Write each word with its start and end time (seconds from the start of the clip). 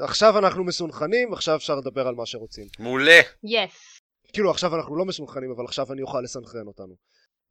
עכשיו 0.00 0.38
אנחנו 0.38 0.64
מסונכנים, 0.64 1.32
עכשיו 1.32 1.56
אפשר 1.56 1.74
לדבר 1.74 2.08
על 2.08 2.14
מה 2.14 2.26
שרוצים. 2.26 2.66
מעולה. 2.78 3.20
יס. 3.44 4.00
כאילו 4.32 4.50
עכשיו 4.50 4.76
אנחנו 4.76 4.96
לא 4.96 5.04
מסונכנים, 5.04 5.50
אבל 5.50 5.64
עכשיו 5.64 5.92
אני 5.92 6.02
אוכל 6.02 6.20
לסנכרן 6.20 6.66
אותנו. 6.66 6.94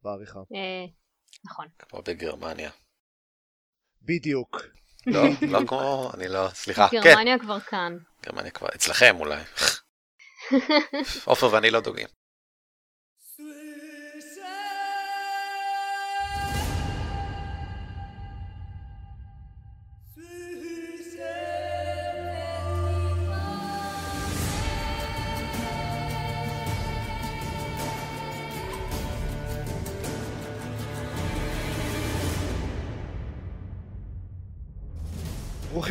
בעריכה. 0.02 0.38
אה, 0.38 0.86
נכון. 1.44 1.66
כמו 1.78 2.02
בגרמניה. 2.02 2.70
בדיוק. 4.02 4.62
לא, 5.06 5.22
לא 5.48 5.58
כמו, 5.66 6.10
אני 6.14 6.28
לא, 6.28 6.48
סליחה, 6.48 6.88
כן, 6.90 7.00
גרמניה 7.04 7.38
כבר 7.38 7.60
כאן. 7.60 7.98
גרמניה 8.22 8.50
כבר, 8.50 8.68
אצלכם 8.74 9.16
אולי. 9.20 9.42
עופר 11.24 11.52
ואני 11.52 11.70
לא 11.70 11.80
דוגים. 11.80 12.08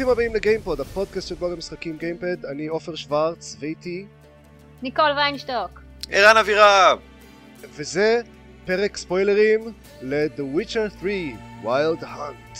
ברוכים 0.04 0.22
הבאים 0.24 0.36
לגיימפוד, 0.36 0.80
הפודקאסט 0.80 1.28
של 1.28 1.36
בלוג 1.36 1.52
המשחקים 1.52 1.98
גיימפד, 1.98 2.46
אני 2.46 2.68
עופר 2.68 2.96
שוורץ, 2.96 3.56
ואיתי, 3.60 4.06
ניקול 4.82 5.12
ויינשטוק. 5.18 5.82
ערן 6.10 6.38
אבירם! 6.38 6.98
וזה 7.76 8.22
פרק 8.66 8.98
ספוילרים 8.98 9.74
ל-The 10.02 10.42
Witcher 10.58 11.00
3, 11.02 11.12
Wild 11.64 12.04
Hunt. 12.04 12.60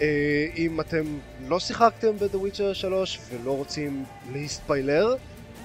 אה, 0.00 0.06
אם 0.56 0.80
אתם 0.80 1.04
לא 1.48 1.60
שיחקתם 1.60 2.16
ב-The 2.18 2.36
Witcher 2.36 2.74
3 2.74 3.18
ולא 3.30 3.50
רוצים 3.56 4.04
להספיילר, 4.32 5.14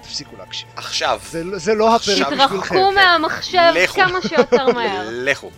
תפסיקו 0.02 0.36
להקשיב. 0.38 0.68
עכשיו, 0.76 1.20
זה, 1.30 1.44
לא- 1.44 1.58
זה 1.58 1.74
לא 1.74 1.96
הפרק. 1.96 2.10
בשבילכם. 2.16 2.48
תתרחקו 2.48 2.92
מהמחשב. 2.92 3.74
כמה 3.96 4.22
שיותר 4.22 4.68
מהר. 4.68 5.08
לכו. 5.26 5.52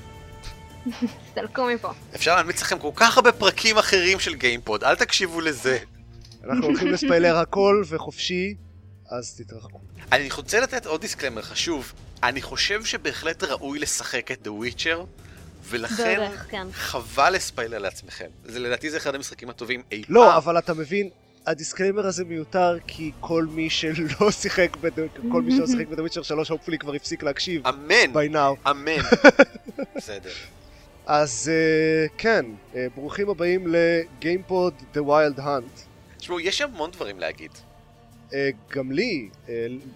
תסתלקו 1.28 1.68
מפה. 1.76 1.92
אפשר 2.16 2.36
להמליץ 2.36 2.62
לכם 2.62 2.80
כל 2.80 2.92
כך 2.96 3.18
הרבה 3.18 3.32
פרקים 3.32 3.78
אחרים 3.78 4.20
של 4.20 4.34
גיימפוד, 4.36 4.84
אל 4.84 4.96
תקשיבו 4.96 5.42
לזה. 5.42 5.78
אנחנו 6.44 6.66
הולכים 6.66 6.88
לספיילר 6.88 7.38
הכל 7.38 7.84
וחופשי, 7.88 8.56
אז 9.10 9.36
תתרחקו. 9.42 9.80
אני 10.12 10.30
רוצה 10.32 10.60
לתת 10.60 10.86
עוד 10.86 11.02
disclaimer 11.02 11.42
חשוב. 11.42 11.94
אני 12.24 12.42
חושב 12.42 12.86
שבהחלט 12.86 13.44
ראוי 13.44 13.80
לשחק 13.80 14.32
את 14.32 14.48
The 14.48 14.50
Witcher, 14.50 14.98
ולכן 15.64 16.04
בערך, 16.18 16.46
כן. 16.50 16.68
חבל 16.74 17.34
לספיילר 17.34 17.78
לעצמכם. 17.78 18.26
זה 18.46 18.60
לדעתי 18.60 18.90
זה 18.90 18.98
אחד 18.98 19.16
המשחקים 19.16 19.50
הטובים 19.50 19.82
אי 19.92 20.04
פעם. 20.04 20.16
לא, 20.16 20.38
אבל 20.38 20.58
אתה 20.58 20.74
מבין, 20.74 21.10
ה 21.48 21.53
disclaimer 21.53 22.06
הזה 22.08 22.26
מיותר 22.26 22.78
כי 22.88 23.12
כל 23.20 23.46
מי 23.52 23.70
שלא 23.70 24.32
שיחק, 24.42 24.78
בד- 24.82 24.92
כל 25.32 25.42
מי 25.42 25.52
שלא 25.58 25.68
שיחק 25.68 25.88
ב 25.88 25.91
The 25.91 26.00
Witcher 26.00 26.22
3, 26.24 26.50
hopefully 26.50 26.78
כבר 26.78 26.94
הפסיק 26.94 27.24
להקשיב 27.24 27.68
אמן, 27.68 28.14
by 28.14 28.34
now. 28.34 28.70
אמן. 28.72 29.02
בסדר. 29.96 30.30
אז 31.12 31.52
אה, 31.54 32.08
כן, 32.18 32.46
אה, 32.76 32.88
ברוכים 32.96 33.30
הבאים 33.30 33.68
לגיימפוד 33.68 34.74
The 34.94 34.98
Wild 34.98 35.40
Hunt. 35.40 35.80
תשמעו, 36.18 36.40
יש 36.40 36.62
המון 36.62 36.92
דברים 36.92 37.20
להגיד. 37.20 37.52
אה, 38.34 38.50
גם 38.70 38.92
לי, 38.92 39.30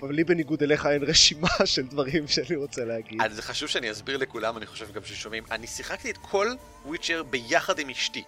אבל 0.02 0.14
לי 0.14 0.24
בניגוד 0.24 0.64
אליך 0.64 0.86
אין 0.86 1.04
רשימה 1.04 1.48
של 1.66 1.88
דברים 1.88 2.28
שאני 2.28 2.56
רוצה 2.56 2.86
להגיד. 2.86 3.22
אז 3.22 3.36
זה 3.36 3.42
חשוב 3.42 3.70
שאני 3.70 3.92
אסביר 3.92 4.18
לכולם, 4.18 4.58
אני 4.58 4.66
חושב 4.66 4.92
גם 4.94 5.02
ששומעים. 5.06 5.44
אני 5.52 5.68
שיחקתי 5.68 6.12
את 6.12 6.18
כל 6.18 6.48
Witcher 6.86 7.24
ביחד 7.24 7.80
עם 7.80 7.90
אשתי. 7.90 8.24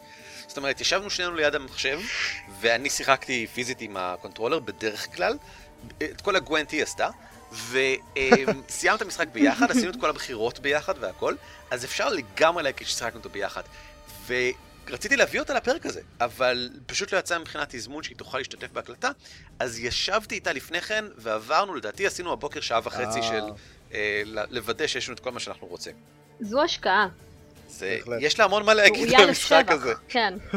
זאת 0.48 0.58
אומרת, 0.58 0.82
ישבנו 0.82 1.10
שנינו 1.10 1.36
ליד 1.36 1.56
המחשב, 1.56 2.00
ואני 2.62 2.90
שיחקתי 2.90 3.48
פיזית 3.54 3.82
עם 3.82 3.98
הקונטרולר 3.98 4.60
בדרך 4.60 5.16
כלל. 5.16 5.38
את 5.98 6.22
כל 6.22 6.36
ה 6.36 6.42
Gwent 6.42 6.72
היא 6.72 6.84
עשתה, 6.84 7.10
וסיימת 7.72 8.98
את 8.98 9.02
המשחק 9.02 9.28
ביחד, 9.28 9.72
עשינו 9.72 9.92
את 9.92 9.96
כל 10.00 10.10
הבחירות 10.10 10.60
ביחד 10.60 10.94
והכל, 11.00 11.36
אז 11.72 11.86
אפשר 11.86 12.10
לגמרי 12.10 12.64
להגיד 12.64 12.88
ששיחקנו 12.88 13.18
אותו 13.18 13.30
ביחד. 13.30 13.62
ורציתי 14.28 15.16
להביא 15.16 15.40
אותה 15.40 15.54
לפרק 15.54 15.86
הזה, 15.86 16.02
אבל 16.20 16.70
פשוט 16.86 17.14
לא 17.14 17.18
יצא 17.18 17.40
מבחינת 17.40 17.76
תזמון 17.76 18.04
שהיא 18.04 18.18
תוכל 18.18 18.38
להשתתף 18.38 18.72
בהקלטה, 18.72 19.10
אז 19.60 19.80
ישבתי 19.80 20.36
איתה 20.36 20.54
לפני 20.54 20.82
כן, 20.82 21.06
ועברנו, 21.18 21.76
לדעתי 21.76 22.08
עשינו 22.08 22.34
הבוקר 22.34 22.62
שעה 22.62 22.80
וחצי 22.84 23.20
אה. 23.20 23.24
של 23.24 23.44
אה, 23.94 24.22
לוודא 24.50 24.88
שיש 24.88 25.08
לנו 25.08 25.16
את 25.16 25.20
כל 25.20 25.32
מה 25.32 25.40
שאנחנו 25.40 25.68
רוצים. 25.68 25.96
זו 26.40 26.64
השקעה. 26.64 27.08
זה. 27.70 28.00
יש 28.20 28.40
לה 28.40 28.46
המון 28.46 28.66
מה 28.66 28.74
להגיד 28.74 29.14
על 29.14 29.28
המשחק. 29.28 29.66
הזה. 29.68 29.94
כן. 30.08 30.34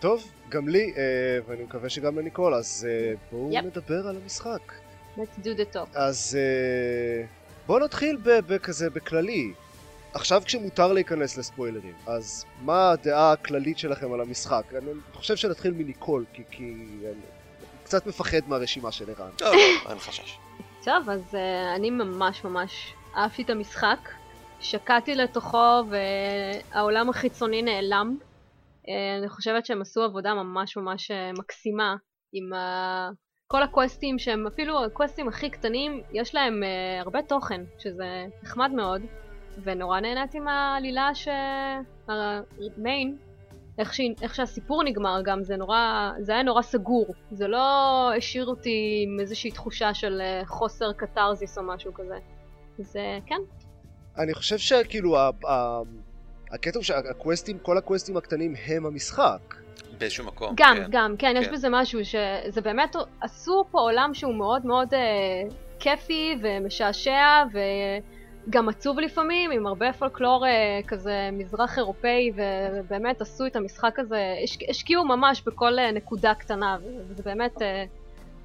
טוב, 0.00 0.30
גם 0.48 0.68
לי, 0.68 0.92
אה, 0.96 1.02
ואני 1.46 1.62
מקווה 1.62 1.88
שגם 1.88 2.18
לניקול, 2.18 2.54
אז 2.54 2.86
אה, 2.90 3.12
בואו 3.30 3.50
יפ. 3.52 3.64
נדבר 3.64 4.08
על 4.08 4.16
המשחק. 4.22 4.72
Let's 5.16 5.44
do 5.44 5.58
the 5.58 5.74
talk. 5.74 5.88
אז 5.94 6.38
אה, 6.40 7.26
בואו 7.66 7.78
נתחיל 7.78 8.16
בכזה, 8.22 8.90
בכללי. 8.90 9.52
עכשיו 10.14 10.42
כשמותר 10.44 10.92
להיכנס 10.92 11.38
לספוילרים, 11.38 11.94
אז 12.06 12.44
מה 12.62 12.90
הדעה 12.90 13.32
הכללית 13.32 13.78
שלכם 13.78 14.12
על 14.12 14.20
המשחק? 14.20 14.62
אני 14.78 14.90
חושב 15.12 15.36
שנתחיל 15.36 15.72
מניקול, 15.72 16.24
כי, 16.32 16.42
כי 16.50 16.74
אני 17.04 17.20
קצת 17.84 18.06
מפחד 18.06 18.38
מהרשימה 18.46 18.92
של 18.92 19.10
ערן. 19.10 19.30
לא, 19.40 19.52
לא, 19.52 19.58
אין 19.90 19.98
חשש. 19.98 20.38
טוב, 20.84 21.10
אז 21.10 21.34
uh, 21.34 21.36
אני 21.76 21.90
ממש 21.90 22.44
ממש 22.44 22.94
אהבתי 23.16 23.42
את 23.42 23.50
המשחק. 23.50 24.08
שקעתי 24.60 25.14
לתוכו 25.14 25.82
והעולם 25.90 27.10
החיצוני 27.10 27.62
נעלם. 27.62 28.16
Uh, 28.20 28.88
אני 29.18 29.28
חושבת 29.28 29.66
שהם 29.66 29.80
עשו 29.80 30.02
עבודה 30.02 30.34
ממש 30.34 30.76
ממש 30.76 31.10
מקסימה 31.38 31.96
עם 32.32 32.50
כל 33.52 33.62
הקווסטים 33.62 34.18
שהם 34.18 34.46
אפילו 34.46 34.84
הקווסטים 34.84 35.28
הכי 35.28 35.50
קטנים, 35.50 36.02
יש 36.12 36.34
להם 36.34 36.62
uh, 36.62 36.66
הרבה 37.04 37.22
תוכן, 37.22 37.60
שזה 37.78 38.04
נחמד 38.42 38.70
מאוד. 38.76 39.02
ונורא 39.62 40.00
נהניתי 40.00 40.40
מהעלילה 40.40 41.10
שהמיין, 42.06 43.16
איך, 43.78 43.94
שהיא- 43.94 44.14
איך 44.22 44.34
שהסיפור 44.34 44.82
נגמר 44.84 45.20
גם, 45.24 45.42
זה 45.42 45.56
נורא, 45.56 46.10
זה 46.20 46.32
היה 46.32 46.42
נורא 46.42 46.62
סגור. 46.62 47.06
זה 47.30 47.48
לא 47.48 47.60
השאיר 48.16 48.46
אותי 48.46 49.04
עם 49.06 49.20
איזושהי 49.20 49.50
תחושה 49.50 49.94
של 49.94 50.20
אה, 50.20 50.42
חוסר 50.46 50.92
קתרזיס 50.92 51.58
או 51.58 51.62
משהו 51.62 51.94
כזה. 51.94 52.18
זה, 52.78 53.18
כן, 53.26 53.40
אני 54.18 54.34
חושב 54.34 54.58
שכאילו, 54.58 55.16
הקטע 56.50 56.78
הוא 56.78 56.82
שהקווסטים, 56.84 57.58
כל 57.58 57.78
הקווסטים 57.78 58.16
הקטנים 58.16 58.54
הם 58.66 58.86
המשחק. 58.86 59.54
באיזשהו 60.00 60.24
מקום. 60.24 60.54
גם, 60.56 60.76
כן. 60.76 60.86
גם, 60.90 61.14
כן, 61.18 61.34
יש 61.38 61.46
כן. 61.46 61.52
בזה 61.52 61.68
משהו 61.70 62.04
שזה 62.04 62.60
באמת, 62.60 62.96
עשו 63.20 63.64
פה 63.70 63.80
עולם 63.80 64.10
שהוא 64.14 64.34
מאוד 64.34 64.66
מאוד 64.66 64.94
אה, 64.94 65.00
כיפי 65.80 66.36
ומשעשע 66.42 67.44
וגם 68.48 68.68
עצוב 68.68 68.98
לפעמים, 68.98 69.50
עם 69.50 69.66
הרבה 69.66 69.92
פולקלור 69.92 70.46
אה, 70.46 70.80
כזה 70.86 71.28
מזרח 71.32 71.78
אירופאי, 71.78 72.32
ובאמת 72.36 73.20
עשו 73.20 73.46
את 73.46 73.56
המשחק 73.56 73.98
הזה, 73.98 74.34
הש, 74.44 74.58
השקיעו 74.68 75.04
ממש 75.04 75.42
בכל 75.46 75.78
אה, 75.78 75.92
נקודה 75.92 76.34
קטנה, 76.34 76.76
וזה 77.08 77.22
באמת 77.22 77.62
אה, 77.62 77.84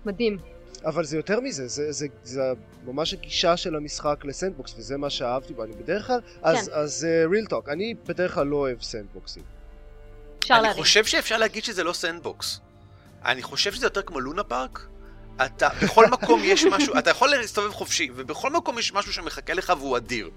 מדהים. 0.05 0.37
אבל 0.85 1.03
זה 1.03 1.17
יותר 1.17 1.39
מזה, 1.39 1.67
זה, 1.67 1.91
זה, 1.91 2.07
זה 2.23 2.41
ממש 2.85 3.13
הגישה 3.13 3.57
של 3.57 3.75
המשחק 3.75 4.25
ל 4.25 4.31
sandbox, 4.31 4.75
וזה 4.77 4.97
מה 4.97 5.09
שאהבתי 5.09 5.53
בו. 5.53 5.63
אני 5.63 5.73
בדרך 5.73 6.07
כלל, 6.07 6.19
אז, 6.43 6.69
כן. 6.69 6.75
אז 6.75 7.07
real 7.31 7.45
talk, 7.45 7.69
אני 7.69 7.93
בדרך 8.07 8.33
כלל 8.33 8.47
לא 8.47 8.55
אוהב 8.55 8.81
סנדבוקסים. 8.81 9.54
אפשר 10.45 10.53
אני 10.53 10.63
להבין. 10.63 10.83
חושב 10.83 11.06
שאפשר 11.06 11.38
להגיד 11.38 11.63
שזה 11.63 11.83
לא 11.83 11.94
sandbox. 11.93 12.59
אני 13.25 13.44
חושב 13.44 13.73
שזה 13.73 13.85
יותר 13.85 14.01
כמו 14.01 14.19
לונה 14.19 14.44
פארק. 14.44 14.88
אתה, 15.45 15.69
בכל 15.83 16.06
מקום 16.07 16.41
יש 16.44 16.63
משהו, 16.66 16.97
אתה 17.00 17.09
יכול 17.09 17.29
להסתובב 17.29 17.72
חופשי, 17.72 18.09
ובכל 18.16 18.51
מקום 18.51 18.79
יש 18.79 18.94
משהו 18.94 19.13
שמחכה 19.13 19.53
לך 19.53 19.73
והוא 19.79 19.97
אדיר. 19.97 20.29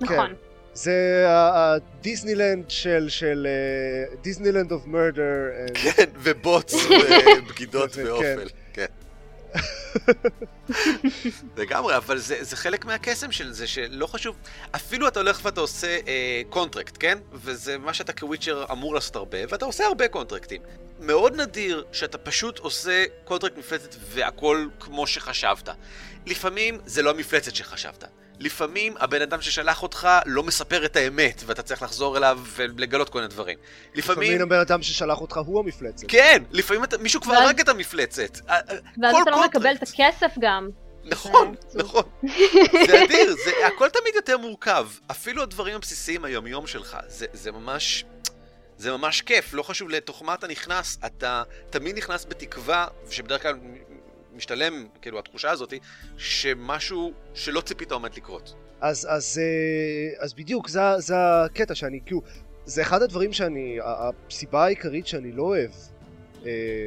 נכון. 0.00 0.34
זה 0.74 1.24
הדיסנילנד 1.28 2.70
של, 2.70 3.06
של 3.08 3.46
אה, 3.50 4.16
Disneyland 4.22 4.72
of 4.72 4.86
murder. 4.86 5.24
כן, 5.74 6.04
ובוץ 6.16 6.74
ובגידות 7.38 7.92
כן. 7.92 8.06
ואופל. 8.06 8.48
כן. 8.48 8.63
לגמרי, 11.56 11.96
אבל 11.96 12.18
זה, 12.18 12.36
זה 12.40 12.56
חלק 12.56 12.84
מהקסם 12.84 13.32
של 13.32 13.52
זה, 13.52 13.66
שלא 13.66 14.06
חשוב, 14.06 14.36
אפילו 14.74 15.08
אתה 15.08 15.20
הולך 15.20 15.40
ואתה 15.42 15.60
עושה 15.60 15.98
אה, 16.08 16.42
contract, 16.48 16.96
כן? 17.00 17.18
וזה 17.32 17.78
מה 17.78 17.94
שאתה 17.94 18.12
כ 18.12 18.24
Witcher 18.24 18.64
אמור 18.72 18.94
לעשות 18.94 19.16
הרבה, 19.16 19.38
ואתה 19.48 19.64
עושה 19.64 19.84
הרבה 19.84 20.08
קונטרקטים. 20.08 20.62
מאוד 21.00 21.40
נדיר 21.40 21.84
שאתה 21.92 22.18
פשוט 22.18 22.58
עושה 22.58 23.04
contract 23.24 23.58
מפלצת 23.58 23.94
והכל 24.00 24.66
כמו 24.80 25.06
שחשבת. 25.06 25.68
לפעמים 26.26 26.78
זה 26.86 27.02
לא 27.02 27.10
המפלצת 27.10 27.54
שחשבת. 27.54 28.04
לפעמים 28.38 28.94
הבן 29.00 29.22
אדם 29.22 29.40
ששלח 29.40 29.82
אותך 29.82 30.08
לא 30.26 30.42
מספר 30.42 30.84
את 30.84 30.96
האמת, 30.96 31.42
ואתה 31.46 31.62
צריך 31.62 31.82
לחזור 31.82 32.16
אליו 32.16 32.40
ולגלות 32.56 33.08
כל 33.08 33.18
מיני 33.18 33.28
דברים. 33.30 33.58
לפעמים... 33.94 34.22
לפעמים 34.22 34.42
הבן 34.42 34.58
אדם 34.60 34.82
ששלח 34.82 35.20
אותך 35.20 35.36
הוא 35.46 35.60
המפלצת. 35.60 36.04
כן, 36.08 36.42
לפעמים 36.50 36.84
אתה, 36.84 36.98
מישהו 36.98 37.20
כבר 37.20 37.32
ואז- 37.32 37.42
הרג 37.42 37.60
את 37.60 37.68
המפלצת. 37.68 38.40
אה, 38.48 38.54
אה, 38.54 38.60
ואז 39.02 39.16
אתה 39.22 39.30
לא. 39.30 39.44
מקבל 39.44 39.74
את 39.74 39.82
הכסף 39.82 40.32
גם. 40.40 40.68
נכון. 41.04 41.54
נכון. 41.74 42.02
זה 42.86 43.04
אדיר, 43.04 43.36
זה 43.44 43.66
הכל 43.66 43.88
תמיד 43.88 44.14
יותר 44.14 44.38
מורכב. 44.38 44.88
אפילו 45.10 45.42
הדברים 45.42 45.74
הבסיסיים 45.76 46.24
היומיום 46.24 46.66
שלך, 46.66 46.96
זה, 47.08 47.26
זה 47.32 47.52
ממש... 47.52 48.04
זה 48.78 48.92
ממש 48.92 49.20
כיף, 49.22 49.54
לא 49.54 49.62
חשוב 49.62 49.90
לתוך 49.90 50.22
מה 50.22 50.34
אתה 50.34 50.46
נכנס, 50.46 50.98
אתה 51.06 51.42
תמיד 51.70 51.96
נכנס 51.96 52.24
בתקווה, 52.28 52.86
שבדרך 53.10 53.42
כלל 53.42 53.54
משתלם, 54.34 54.86
כאילו, 55.02 55.18
התחושה 55.18 55.50
הזאת, 55.50 55.74
שמשהו 56.16 57.12
שלא 57.34 57.60
ציפית 57.60 57.92
עומד 57.92 58.10
לקרות. 58.16 58.54
אז, 58.80 59.08
אז, 59.10 59.40
אה, 59.42 60.24
אז 60.24 60.34
בדיוק, 60.34 60.68
זה, 60.68 60.80
זה 60.98 61.14
הקטע 61.16 61.74
שאני, 61.74 62.00
כאילו, 62.06 62.22
זה 62.64 62.82
אחד 62.82 63.02
הדברים 63.02 63.32
שאני, 63.32 63.78
הסיבה 63.82 64.64
העיקרית 64.64 65.06
שאני 65.06 65.32
לא 65.32 65.42
אוהב 65.42 65.70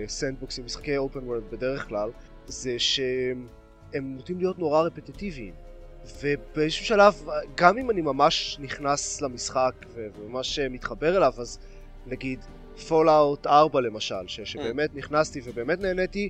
סנדבוקסים, 0.07 0.65
משחקי 0.65 0.97
open 0.97 1.19
world 1.19 1.44
בדרך 1.51 1.88
כלל, 1.88 2.09
זה 2.47 2.79
שהם 2.79 3.47
נוטים 3.94 4.38
להיות 4.38 4.59
נורא 4.59 4.81
רפטטיביים. 4.81 5.53
ובאיזשהו 6.21 6.85
שלב, 6.85 7.25
גם 7.55 7.77
אם 7.77 7.91
אני 7.91 8.01
ממש 8.01 8.57
נכנס 8.59 9.21
למשחק 9.21 9.73
וממש 9.94 10.59
מתחבר 10.59 11.17
אליו, 11.17 11.33
אז 11.38 11.59
נגיד 12.07 12.39
Fallout 12.88 13.47
4 13.47 13.81
למשל, 13.81 14.27
ש- 14.27 14.41
שבאמת 14.41 14.95
נכנסתי 14.95 15.41
ובאמת 15.44 15.79
נהניתי, 15.79 16.29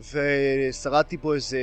ושרדתי 0.00 1.16
בו 1.16 1.34
איזה 1.34 1.58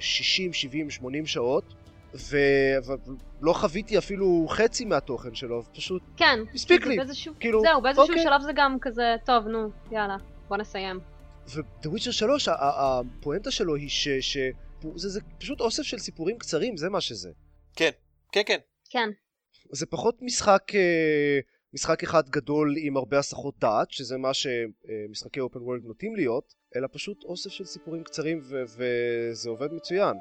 60, 0.00 0.52
70, 0.52 0.90
80 0.90 1.26
שעות, 1.26 1.74
ולא 2.14 3.52
חוויתי 3.52 3.98
אפילו 3.98 4.46
חצי 4.48 4.84
מהתוכן 4.84 5.34
שלו, 5.34 5.62
פשוט 5.74 6.02
כן, 6.16 6.38
הספיק 6.54 6.86
לי. 6.86 6.96
באיזשהו, 6.96 7.34
כאילו, 7.40 7.62
זהו, 7.62 7.82
באיזשהו 7.82 8.02
אוקיי. 8.04 8.22
שלב 8.22 8.42
זה 8.42 8.52
גם 8.56 8.76
כזה, 8.80 9.14
טוב, 9.26 9.46
נו, 9.46 9.70
יאללה, 9.90 10.16
בוא 10.48 10.56
נסיים. 10.56 11.00
ו-The 11.48 11.86
Witcher 11.88 12.12
3, 12.12 12.48
ה- 12.48 12.52
ה- 12.52 13.00
הפואנטה 13.00 13.50
שלו 13.50 13.74
היא 13.74 13.88
ש... 13.88 14.08
ש... 14.08 14.36
זה, 14.96 15.08
זה 15.08 15.20
פשוט 15.38 15.60
אוסף 15.60 15.82
של 15.82 15.98
סיפורים 15.98 16.38
קצרים, 16.38 16.76
זה 16.76 16.88
מה 16.90 17.00
שזה. 17.00 17.30
כן, 17.76 17.90
כן, 18.32 18.42
כן. 18.46 18.58
כן, 18.90 19.08
זה 19.70 19.86
פחות 19.86 20.16
משחק, 20.20 20.62
אה, 20.74 21.38
משחק 21.74 22.02
אחד 22.02 22.28
גדול 22.30 22.74
עם 22.78 22.96
הרבה 22.96 23.18
הסחות 23.18 23.54
דעת, 23.58 23.90
שזה 23.90 24.16
מה 24.18 24.30
שמשחקי 24.34 25.40
אופן 25.40 25.58
וורלד 25.58 25.84
נוטים 25.84 26.16
להיות, 26.16 26.54
אלא 26.76 26.88
פשוט 26.92 27.24
אוסף 27.24 27.50
של 27.50 27.64
סיפורים 27.64 28.04
קצרים 28.04 28.40
ו- 28.42 28.62
וזה 28.76 29.50
עובד 29.50 29.72
מצוין. 29.72 30.16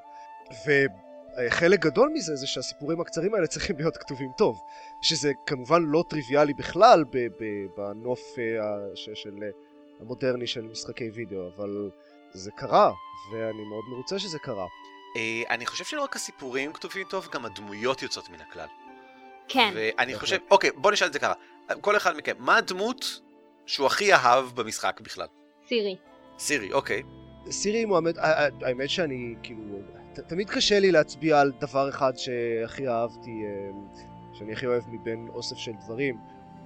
וחלק 0.66 1.80
גדול 1.80 2.12
מזה 2.14 2.36
זה 2.36 2.48
שהסיפורים 2.48 3.02
הקצרים 3.02 3.34
האלה 3.34 3.48
צריכים 3.48 3.78
להיות 3.78 3.98
כתובים 3.98 4.32
טוב, 4.38 4.60
שזה 5.02 5.32
כמובן 5.46 5.84
לא 5.86 6.04
טריוויאלי 6.10 6.54
בכלל 6.54 7.04
ב- 7.04 7.18
ב- 7.18 7.66
בנוף 7.78 8.20
אה, 8.40 8.96
ש- 8.96 9.10
של 9.14 9.34
אה, 9.44 9.50
המודרני 10.00 10.48
של 10.48 10.62
משחקי 10.62 11.10
וידאו, 11.10 11.50
אבל 11.56 11.90
זה 12.34 12.52
קרה, 12.52 12.92
ואני 13.34 13.64
מאוד 13.64 13.84
מרוצה 13.92 14.20
שזה 14.20 14.40
קרה. 14.40 14.66
אה, 15.18 15.44
אני 15.50 15.66
חושב 15.66 15.86
שלא 15.86 16.04
רק 16.04 16.16
הסיפורים 16.16 16.74
כתובים 16.74 17.08
טוב, 17.10 17.28
גם 17.34 17.46
הדמויות 17.46 18.02
יוצאות 18.02 18.30
מן 18.30 18.42
הכלל. 18.42 18.68
כן. 19.52 19.72
ואני 19.76 19.96
בהחלט. 20.12 20.20
חושב, 20.20 20.38
אוקיי, 20.52 20.70
בוא 20.76 20.92
נשאל 20.92 21.08
את 21.08 21.14
זה 21.14 21.20
ככה. 21.20 21.34
כל 21.82 21.98
אחד 21.98 22.18
מכם, 22.18 22.34
מה 22.40 22.58
הדמות 22.58 23.20
שהוא 23.66 23.88
הכי 23.88 24.14
אהב 24.14 24.46
במשחק 24.56 25.00
בכלל? 25.04 25.28
סירי. 25.68 25.96
סירי, 26.40 26.74
אוקיי. 26.74 27.02
סירי 27.52 27.86
מועמד, 27.86 28.14
האמת 28.62 28.90
שאני 28.90 29.36
כאילו, 29.44 29.62
ת- 30.14 30.20
תמיד 30.20 30.50
קשה 30.50 30.80
לי 30.80 30.92
להצביע 30.92 31.40
על 31.40 31.52
דבר 31.60 31.90
אחד 31.90 32.14
שהכי 32.18 32.88
אהבתי, 32.88 33.30
אה, 33.46 33.72
שאני 34.34 34.54
הכי 34.54 34.66
אוהב 34.66 34.84
מבין 34.90 35.28
אוסף 35.34 35.56
של 35.58 35.72
דברים. 35.86 36.18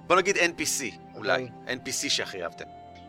בוא 0.06 0.16
נגיד 0.16 0.36
NPC, 0.36 0.84
אולי. 1.16 1.48
NPC 1.66 2.08
שהכי 2.08 2.42
אהבתם. 2.42 2.64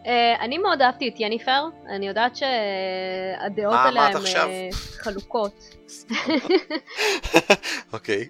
אה, 0.05 0.35
אני 0.39 0.57
מאוד 0.57 0.81
אהבתי 0.81 1.09
את 1.09 1.13
יניפר, 1.19 1.63
אני 1.95 2.07
יודעת 2.07 2.35
שהדעות 2.35 3.73
מה 3.73 3.83
עליה 3.87 4.03
אמרת 4.03 4.15
הן 4.15 4.21
עכשיו? 4.21 4.47
אה, 4.49 4.69
חלוקות. 4.73 5.75
אוקיי. 7.93 8.27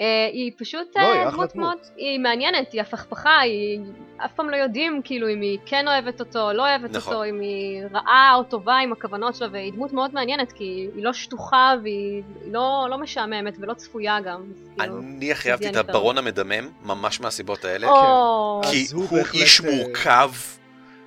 אה, 0.00 0.26
היא 0.32 0.52
פשוט 0.58 0.96
לא, 0.96 1.02
היא 1.12 1.20
אה, 1.20 1.30
דמות. 1.30 1.56
מאוד, 1.56 1.78
היא 1.96 2.20
מעניינת, 2.20 2.72
היא 2.72 2.80
הפכפכה, 2.80 3.38
היא 3.38 3.80
אף 4.24 4.32
פעם 4.32 4.50
לא 4.50 4.56
יודעים 4.56 5.00
כאילו 5.04 5.28
אם 5.28 5.40
היא 5.40 5.58
כן 5.66 5.88
אוהבת 5.88 6.20
אותו 6.20 6.40
או 6.48 6.52
לא 6.52 6.62
אוהבת 6.62 6.90
נכון. 6.96 7.12
אותו, 7.14 7.24
אם 7.24 7.40
היא 7.40 7.82
רעה 7.92 8.34
או 8.34 8.42
טובה 8.42 8.76
עם 8.76 8.92
הכוונות 8.92 9.34
שלה, 9.34 9.48
והיא 9.52 9.72
דמות 9.72 9.92
מאוד 9.92 10.14
מעניינת 10.14 10.52
כי 10.52 10.64
היא 10.64 11.04
לא 11.04 11.12
שטוחה 11.12 11.74
והיא 11.82 12.22
לא, 12.46 12.86
לא 12.90 12.98
משעממת 12.98 13.56
ולא 13.60 13.74
צפויה 13.74 14.20
גם. 14.20 14.42
כאילו- 14.78 14.98
אני 14.98 15.32
הכי 15.32 15.50
אהבתי 15.50 15.68
את. 15.68 15.76
הברון 15.76 16.18
המדמם, 16.18 16.68
ממש 16.84 17.20
מהסיבות 17.20 17.64
האלה. 17.64 17.86
או, 17.88 18.60
כי 18.70 18.86
הוא 18.92 19.18
איש 19.34 19.60
אה, 19.60 19.70
מורכב, 19.70 20.30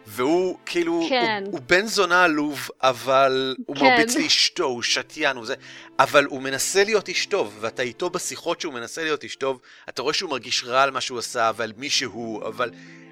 והוא 0.07 0.57
כאילו, 0.65 1.05
כן. 1.09 1.43
הוא, 1.45 1.53
הוא 1.53 1.61
בן 1.69 1.85
זונה 1.85 2.23
עלוב, 2.23 2.69
אבל 2.81 3.55
הוא 3.65 3.75
כן. 3.75 3.85
מרביץ 3.85 4.15
לאשתו, 4.15 4.63
הוא 4.63 4.81
שתיין, 4.81 5.37
הוא 5.37 5.45
זה, 5.45 5.55
אבל 5.99 6.25
הוא 6.25 6.41
מנסה 6.41 6.83
להיות 6.83 7.07
איש 7.07 7.25
טוב, 7.25 7.57
ואתה 7.59 7.81
איתו 7.81 8.09
בשיחות 8.09 8.61
שהוא 8.61 8.73
מנסה 8.73 9.03
להיות 9.03 9.23
איש 9.23 9.35
טוב, 9.35 9.59
אתה 9.89 10.01
רואה 10.01 10.13
שהוא 10.13 10.29
מרגיש 10.29 10.63
רע 10.63 10.83
על 10.83 10.91
מה 10.91 11.01
שהוא 11.01 11.19
עשה 11.19 11.51
ועל 11.55 11.73
מי 11.77 11.89
שהוא, 11.89 12.47
אבל, 12.47 12.71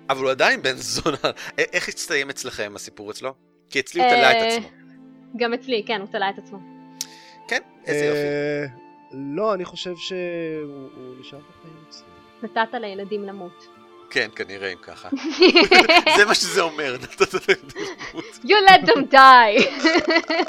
אבל 0.10 0.22
הוא 0.22 0.32
עדיין 0.32 0.62
בן 0.62 0.76
זונה. 0.76 1.18
א- 1.24 1.62
איך 1.74 1.88
הסתיים 1.88 2.30
אצלכם 2.30 2.74
הסיפור 2.76 3.12
אצלו? 3.12 3.34
כי 3.70 3.80
אצלי 3.80 4.02
הוא 4.02 4.10
תלה 4.10 4.32
את 4.32 4.36
אה, 4.36 4.58
עצמו. 4.58 4.70
גם 5.38 5.54
אצלי, 5.54 5.84
כן, 5.88 6.02
הוא 6.02 6.10
תלה 6.12 6.30
את 6.30 6.38
עצמו. 6.38 6.60
כן, 7.48 7.62
איזה 7.86 8.06
יופי. 8.06 8.20
אה, 8.20 8.66
לא, 9.36 9.54
אני 9.54 9.66
חושב 9.66 9.94
שהוא 9.96 10.20
הוא 10.96 11.16
נשאר 11.20 11.40
בחיים 11.40 11.76
אצלי. 11.90 12.06
נתת 12.44 12.74
לילדים 12.74 13.24
למות. 13.24 13.81
כן, 14.12 14.30
כנראה 14.36 14.74
אם 14.74 14.78
ככה. 14.82 15.10
זה 16.18 16.26
מה 16.26 16.36
שזה 16.36 16.62
אומר. 16.62 16.98
You 18.44 18.56
let 18.70 18.86
them 18.86 19.14
die! 19.14 19.70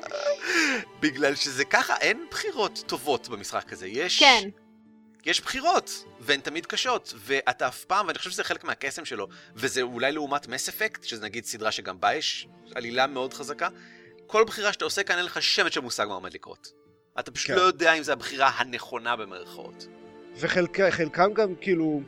בגלל 1.02 1.34
שזה 1.34 1.64
ככה, 1.64 1.96
אין 1.96 2.26
בחירות 2.30 2.82
טובות 2.86 3.28
במשחק 3.28 3.72
הזה. 3.72 3.86
יש... 3.86 4.18
כן, 4.18 4.48
יש 5.24 5.40
בחירות, 5.40 6.04
והן 6.20 6.40
תמיד 6.40 6.66
קשות, 6.66 7.14
ואתה 7.16 7.68
אף 7.68 7.84
פעם, 7.84 8.06
ואני 8.06 8.18
חושב 8.18 8.30
שזה 8.30 8.44
חלק 8.44 8.64
מהקסם 8.64 9.04
שלו, 9.04 9.28
וזה 9.54 9.82
אולי 9.82 10.12
לעומת 10.12 10.48
מס 10.48 10.68
אפקט, 10.68 11.04
שזה 11.04 11.24
נגיד 11.24 11.44
סדרה 11.44 11.72
שגם 11.72 12.00
בה 12.00 12.14
יש 12.14 12.48
עלילה 12.74 13.06
מאוד 13.06 13.34
חזקה, 13.34 13.68
כל 14.26 14.44
בחירה 14.44 14.72
שאתה 14.72 14.84
עושה 14.84 15.02
כאן 15.02 15.16
אין 15.16 15.24
לך 15.24 15.42
שמץ 15.42 15.74
של 15.74 15.80
מושג 15.80 16.06
מה 16.08 16.14
עומד 16.14 16.34
לקרות. 16.34 16.72
אתה 17.18 17.30
פשוט 17.30 17.50
כן. 17.50 17.56
לא 17.56 17.60
יודע 17.60 17.92
אם 17.92 18.02
זו 18.02 18.12
הבחירה 18.12 18.48
הנכונה 18.56 19.16
במרכאות. 19.16 19.86
וחלקם 20.36 21.32
גם 21.32 21.54
כאילו 21.60 22.00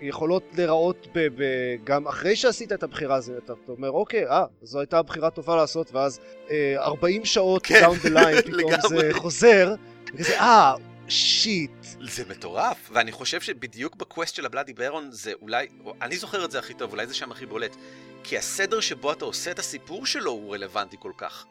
יכולות 0.00 0.42
להיראות 0.56 1.06
ב, 1.14 1.18
ב, 1.36 1.42
גם 1.84 2.08
אחרי 2.08 2.36
שעשית 2.36 2.72
את 2.72 2.82
הבחירה 2.82 3.16
הזאת, 3.16 3.36
אתה, 3.44 3.52
אתה 3.64 3.72
אומר 3.72 3.90
אוקיי, 3.90 4.26
אה, 4.26 4.44
זו 4.62 4.78
הייתה 4.80 5.02
בחירה 5.02 5.30
טובה 5.30 5.56
לעשות, 5.56 5.92
ואז 5.92 6.20
אה, 6.50 6.74
40 6.78 7.24
שעות 7.24 7.62
כן, 7.66 7.84
down 7.84 8.06
the 8.06 8.10
line 8.10 8.42
פתאום 8.52 8.72
זה. 8.88 9.10
חוזר, 9.12 9.74
וכזה 10.14 10.40
אה, 10.40 10.74
שיט. 11.08 11.70
זה 12.00 12.24
מטורף, 12.28 12.90
ואני 12.92 13.12
חושב 13.12 13.40
שבדיוק 13.40 13.96
בקווסט 13.96 14.34
של 14.34 14.46
הבלאדי 14.46 14.72
ברון 14.72 15.08
זה 15.12 15.32
אולי, 15.42 15.66
או- 15.84 15.94
אני 16.02 16.16
זוכר 16.16 16.44
את 16.44 16.50
זה 16.50 16.58
הכי 16.58 16.74
טוב, 16.74 16.92
אולי 16.92 17.06
זה 17.06 17.14
שם 17.14 17.32
הכי 17.32 17.46
בולט, 17.46 17.76
כי 18.24 18.38
הסדר 18.38 18.80
שבו 18.80 19.12
אתה 19.12 19.24
עושה 19.24 19.50
את 19.50 19.58
הסיפור 19.58 20.06
שלו 20.06 20.30
הוא 20.30 20.54
רלוונטי 20.54 20.96
כל 21.00 21.12
כך. 21.16 21.46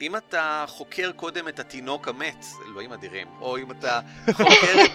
אם 0.00 0.16
אתה 0.16 0.64
חוקר 0.68 1.12
קודם 1.12 1.48
את 1.48 1.58
התינוק 1.58 2.08
המת, 2.08 2.44
אלוהים 2.68 2.92
אדירים, 2.92 3.26
או 3.40 3.58
אם 3.58 3.70
אתה 3.70 4.00
חוקר 4.36 4.84
את, 4.84 4.90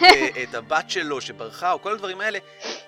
את 0.50 0.56
הבת 0.56 0.90
שלו 0.90 1.22
שברחה, 1.22 1.72
או 1.72 1.82
כל 1.82 1.92
הדברים 1.92 2.22
האלה, 2.22 2.40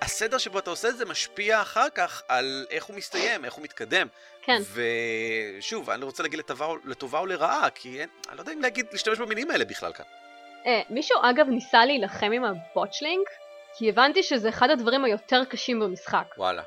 הסדר 0.02 0.38
שבו 0.38 0.58
אתה 0.58 0.70
עושה 0.70 0.88
את 0.88 0.96
זה 0.96 1.04
משפיע 1.04 1.62
אחר 1.62 1.88
כך 1.94 2.22
על 2.28 2.66
איך 2.70 2.84
הוא 2.84 2.96
מסתיים, 2.96 3.44
איך 3.44 3.54
הוא 3.54 3.64
מתקדם. 3.64 4.06
כן. 4.42 4.60
ושוב, 5.58 5.90
אני 5.90 6.04
רוצה 6.04 6.22
להגיד 6.22 6.38
לטובה, 6.38 6.66
או- 6.66 6.76
לטובה 6.84 7.18
או 7.18 7.26
לרעה, 7.26 7.70
כי 7.70 8.00
אין, 8.00 8.08
אני 8.28 8.36
לא 8.36 8.42
יודע 8.42 8.52
אם 8.52 8.62
להגיד, 8.62 8.86
להשתמש 8.92 9.18
במילים 9.18 9.50
האלה 9.50 9.64
בכלל 9.64 9.92
כאן. 9.92 10.04
אה, 10.66 10.82
מישהו 10.90 11.18
אגב 11.22 11.46
ניסה 11.48 11.84
להילחם 11.84 12.32
עם 12.32 12.44
הבוטשלינג? 12.44 13.24
כי 13.78 13.88
הבנתי 13.88 14.22
שזה 14.22 14.48
אחד 14.48 14.70
הדברים 14.70 15.04
היותר 15.04 15.44
קשים 15.44 15.80
במשחק. 15.80 16.24
וואלה. 16.38 16.62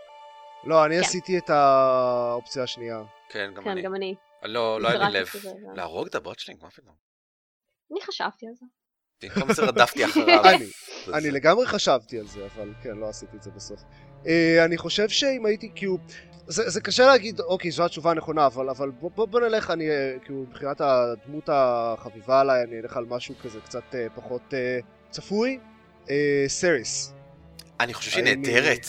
לא, 0.64 0.86
אני 0.86 0.96
כן. 0.96 1.02
עשיתי 1.02 1.38
את 1.38 1.50
האופציה 1.50 2.64
השנייה. 2.64 3.00
כן, 3.30 3.52
גם 3.56 3.64
כן, 3.64 3.70
אני. 3.70 3.82
גם 3.82 3.96
אני. 3.96 4.16
לא, 4.44 4.82
לא 4.82 4.88
היה 4.88 5.10
לי 5.10 5.20
לב. 5.20 5.30
להרוג 5.76 6.08
את 6.08 6.16
הבוטשלינג? 6.16 6.64
מה 6.64 6.70
פתאום? 6.70 6.96
אני 7.92 8.02
חשבתי 8.02 8.48
על 8.48 8.54
זה. 8.56 8.66
במקום 9.24 9.54
זה 9.54 9.62
רדפתי 9.62 10.06
אחריו. 10.06 10.44
אני. 11.14 11.32
לגמרי 11.32 11.68
חשבתי 11.68 12.20
על 12.20 12.28
זה, 12.28 12.48
אבל 12.56 12.74
כן, 12.84 12.98
לא 12.98 13.10
עשיתי 13.10 13.38
את 13.38 13.44
זה 13.44 13.52
בסוף. 13.52 13.82
אה, 14.28 14.66
אני 14.66 14.78
חושב 14.78 15.10
שאם 15.10 15.46
הייתי 15.46 15.72
כאילו... 15.76 15.98
זה, 16.48 16.70
זה 16.70 16.82
קשה 16.82 17.06
להגיד, 17.08 17.40
אוקיי, 17.40 17.72
זו 17.72 17.86
התשובה 17.86 18.12
הנכונה, 18.12 18.46
אבל, 18.46 18.70
אבל 18.70 18.90
בוא, 18.90 19.12
בוא, 19.16 19.26
בוא 19.26 19.40
נלך, 19.40 19.72
אני, 19.72 19.90
אה, 19.90 20.16
כאילו, 20.24 20.46
מבחינת 20.50 20.82
הדמות 20.82 21.50
החביבה 21.54 22.40
עליי, 22.40 22.64
אני 22.64 22.80
אלך 22.80 22.98
על 22.98 23.06
משהו 23.06 23.36
כזה 23.44 23.60
קצת 23.62 23.96
אה, 23.96 24.08
פחות 24.16 24.54
אה, 24.54 24.80
צפוי. 25.10 25.60
אה, 26.10 26.46
סריס. 26.48 27.14
אני 27.80 27.94
חושב 27.94 28.12
שהיא 28.12 28.24
נהדרת. 28.24 28.86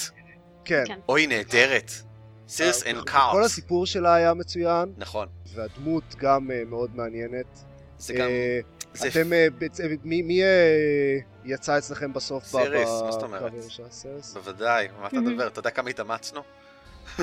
כן. 0.64 0.84
כן. 0.86 0.98
אוי, 1.08 1.26
נהדרת. 1.26 1.90
סירס 2.50 2.82
אה, 2.82 2.90
אנד 2.90 3.08
כל. 3.08 3.42
הסיפור 3.44 3.86
שלה 3.86 4.14
היה 4.14 4.34
מצוין, 4.34 4.92
נכון. 4.96 5.28
והדמות 5.54 6.14
גם 6.18 6.50
אה, 6.50 6.62
מאוד 6.66 6.90
מעניינת. 6.96 7.64
זה 7.98 8.12
גם... 8.14 8.28
אה, 8.28 8.60
זה 8.94 9.08
אתם, 9.08 9.32
אה, 9.32 9.46
מי, 10.04 10.22
מי 10.22 10.40
יצא 11.44 11.78
אצלכם 11.78 12.12
בסוף? 12.12 12.44
סיריס, 12.44 12.88
מה 13.04 13.12
זאת 13.12 13.22
אומרת? 13.22 13.52
בוודאי, 14.34 14.88
מה 15.00 15.06
אתה 15.06 15.16
מדבר? 15.20 15.46
אתה 15.46 15.58
יודע 15.58 15.70
כמה 15.70 15.90
התאמצנו? 15.90 16.40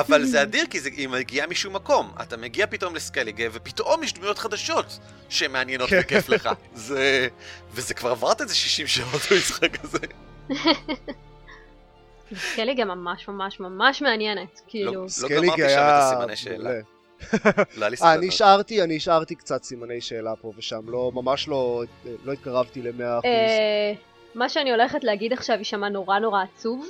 אבל 0.00 0.24
זה 0.24 0.42
אדיר 0.42 0.66
כי 0.70 0.80
זה- 0.80 0.88
היא 0.96 1.08
מגיעה 1.08 1.46
משום 1.46 1.74
מקום. 1.76 2.12
אתה 2.22 2.36
מגיע 2.36 2.66
פתאום 2.66 2.94
לסקליגה 2.94 3.44
ופתאום 3.52 4.02
יש 4.02 4.12
דמויות 4.14 4.38
חדשות 4.38 4.98
שמעניינות 5.28 5.90
כן. 5.90 6.00
וכיף 6.02 6.28
לך. 6.28 6.48
זה... 6.74 7.28
וזה 7.72 7.94
כבר 7.94 8.10
עברת 8.10 8.40
איזה 8.40 8.54
60 8.54 8.86
שעות 8.86 9.22
במשחק 9.30 9.84
הזה. 9.84 9.98
סקליג 12.36 12.80
גם 12.80 12.88
ממש 12.88 13.28
ממש 13.28 13.60
ממש 13.60 14.02
מעניינת, 14.02 14.60
כאילו. 14.66 14.92
לא 15.22 15.28
גמרתי 15.28 15.60
שם 15.60 15.64
את 15.66 16.02
הסימני 16.02 16.36
שאלה. 16.36 16.70
לא 17.76 17.86
אה, 18.02 18.14
אני. 18.14 18.28
השארתי, 18.28 18.82
אני 18.82 18.96
השארתי 18.96 19.34
קצת 19.34 19.62
סימני 19.62 20.00
שאלה 20.00 20.36
פה 20.36 20.52
ושם, 20.56 20.80
לא, 20.86 21.10
ממש 21.14 21.48
לא, 21.48 21.82
לא 22.24 22.32
התקרבתי 22.32 22.82
ל-100%. 22.82 23.02
אה, 23.24 23.92
מה 24.34 24.48
שאני 24.48 24.70
הולכת 24.70 25.04
להגיד 25.04 25.32
עכשיו 25.32 25.56
יישמע 25.58 25.88
נורא 25.88 26.18
נורא 26.18 26.42
עצוב, 26.42 26.86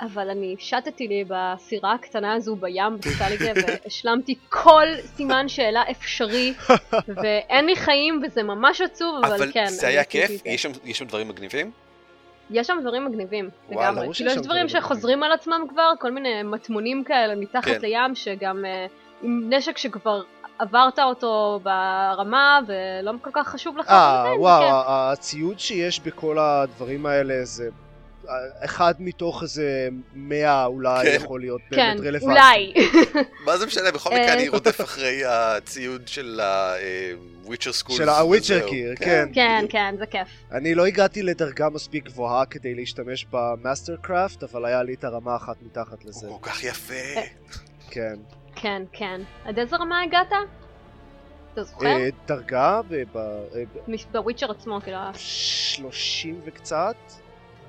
אבל 0.00 0.30
אני 0.30 0.56
שטתי 0.58 1.08
לי 1.08 1.24
בסירה 1.28 1.92
הקטנה 1.94 2.32
הזו 2.34 2.56
בים 2.56 2.96
בסטליגה 2.98 3.52
והשלמתי 3.66 4.34
כל 4.48 4.86
סימן 5.16 5.48
שאלה 5.48 5.82
אפשרי, 5.90 6.54
ואין 7.22 7.66
לי 7.66 7.76
חיים 7.76 8.22
וזה 8.26 8.42
ממש 8.42 8.80
עצוב, 8.80 9.24
אבל, 9.24 9.34
אבל 9.34 9.52
כן. 9.52 9.66
זה 9.68 9.86
אני 9.86 9.94
היה 9.94 10.04
כיף, 10.04 10.28
זה. 10.30 10.36
יש 10.48 10.62
שם- 10.62 10.70
יש 10.84 10.98
שם 10.98 11.04
דברים 11.06 11.28
מגניבים? 11.28 11.70
יש 12.50 12.66
שם 12.66 12.78
דברים 12.82 13.04
מגניבים, 13.04 13.48
וואלה, 13.68 13.90
לגמרי. 13.90 14.08
כאילו 14.14 14.30
יש 14.30 14.36
דברים 14.36 14.68
שחוזרים 14.68 15.22
על 15.22 15.32
עצמם 15.32 15.64
כבר, 15.68 15.92
כל 16.00 16.10
מיני 16.12 16.42
מטמונים 16.42 17.04
כאלה 17.04 17.34
מתחת 17.34 17.64
כן. 17.64 17.78
לים, 17.82 18.14
שגם 18.14 18.64
אה, 18.64 18.86
עם 19.22 19.52
נשק 19.52 19.78
שכבר 19.78 20.22
עברת 20.58 20.98
אותו 20.98 21.60
ברמה, 21.62 22.60
ולא 22.66 23.12
כל 23.22 23.30
כך 23.32 23.48
חשוב 23.48 23.78
לך, 23.78 23.88
אה, 23.88 24.24
כן, 24.34 24.40
וואו. 24.40 24.62
ה- 24.62 25.12
הציוד 25.12 25.58
שיש 25.58 26.00
בכל 26.00 26.38
הדברים 26.38 27.06
האלה 27.06 27.34
זה... 27.44 27.68
אה, 28.28 28.34
אחד 28.64 28.94
מתוך 28.98 29.42
איזה 29.42 29.88
מאה 30.14 30.64
אולי 30.64 31.04
כן. 31.06 31.16
יכול 31.24 31.40
להיות 31.40 31.60
כן, 31.70 31.94
באמת 31.96 32.06
רלוונטי. 32.06 32.26
אולי. 32.40 32.72
מה 33.46 33.58
זה 33.58 33.66
משנה? 33.66 33.90
בכל 33.90 34.10
אה, 34.12 34.20
מקרה 34.20 34.32
אני 34.34 34.48
רודף 34.48 34.80
אחרי 34.80 35.22
הציוד 35.24 36.08
של 36.08 36.40
ה 37.44 37.47
Witcher 37.47 37.72
school. 37.72 37.96
של 37.96 38.08
ה 38.08 38.15
Witcher 38.15 38.68
gear, 38.68 38.94
כן. 38.96 39.28
כן, 39.32 39.64
כן, 39.68 39.94
זה 39.98 40.06
כיף. 40.06 40.28
אני 40.52 40.74
לא 40.74 40.86
הגעתי 40.86 41.22
לדרגה 41.22 41.68
מספיק 41.68 42.04
גבוהה 42.04 42.46
כדי 42.46 42.74
להשתמש 42.74 43.26
ב 43.30 43.39
master 43.39 43.96
craft, 44.00 44.42
אבל 44.42 44.64
היה 44.64 44.82
לי 44.82 44.94
את 44.94 45.04
הרמה 45.04 45.36
אחת 45.36 45.56
מתחת 45.62 46.04
לזה. 46.04 46.26
הוא 46.26 46.40
כל 46.40 46.50
כך 46.50 46.64
יפה. 46.64 46.94
אה, 46.94 47.22
כן. 47.90 48.14
כן, 48.56 48.82
כן. 48.92 49.20
עד 49.44 49.58
איזה 49.58 49.76
רמה 49.76 50.02
הגעת? 50.02 50.32
אתה 51.52 51.64
זוכר? 51.64 51.86
אה, 51.86 52.08
דרגה 52.26 52.80
ב- 52.88 53.16
אה, 53.16 53.62
ב 54.12 54.17
Witcher 54.17 54.50
עצמו, 54.50 54.80
כאילו, 54.84 54.98
ב- 55.12 55.16
30 55.16 56.40
וקצת? 56.44 56.96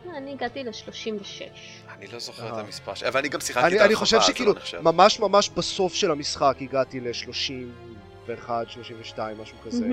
אני 0.09 0.31
הגעתי 0.31 0.63
ל-36. 0.63 1.41
אני 1.97 2.07
לא 2.07 2.19
זוכר 2.19 2.47
את 2.47 2.53
אה. 2.53 2.59
המספר 2.59 2.93
שלי, 2.93 3.07
אבל 3.07 3.19
אני 3.19 3.29
גם 3.29 3.39
שיחקתי 3.39 3.67
את 3.67 3.71
אני, 3.71 3.79
ההרחבה, 3.79 3.85
אני 3.85 3.95
חושב 3.95 4.21
שכאילו. 4.21 4.53
ממש 4.81 5.19
ממש 5.19 5.49
בסוף 5.49 5.93
של 5.93 6.11
המשחק 6.11 6.55
הגעתי 6.61 6.99
ל-31, 6.99 8.49
32, 8.67 9.37
משהו 9.41 9.57
כזה. 9.65 9.85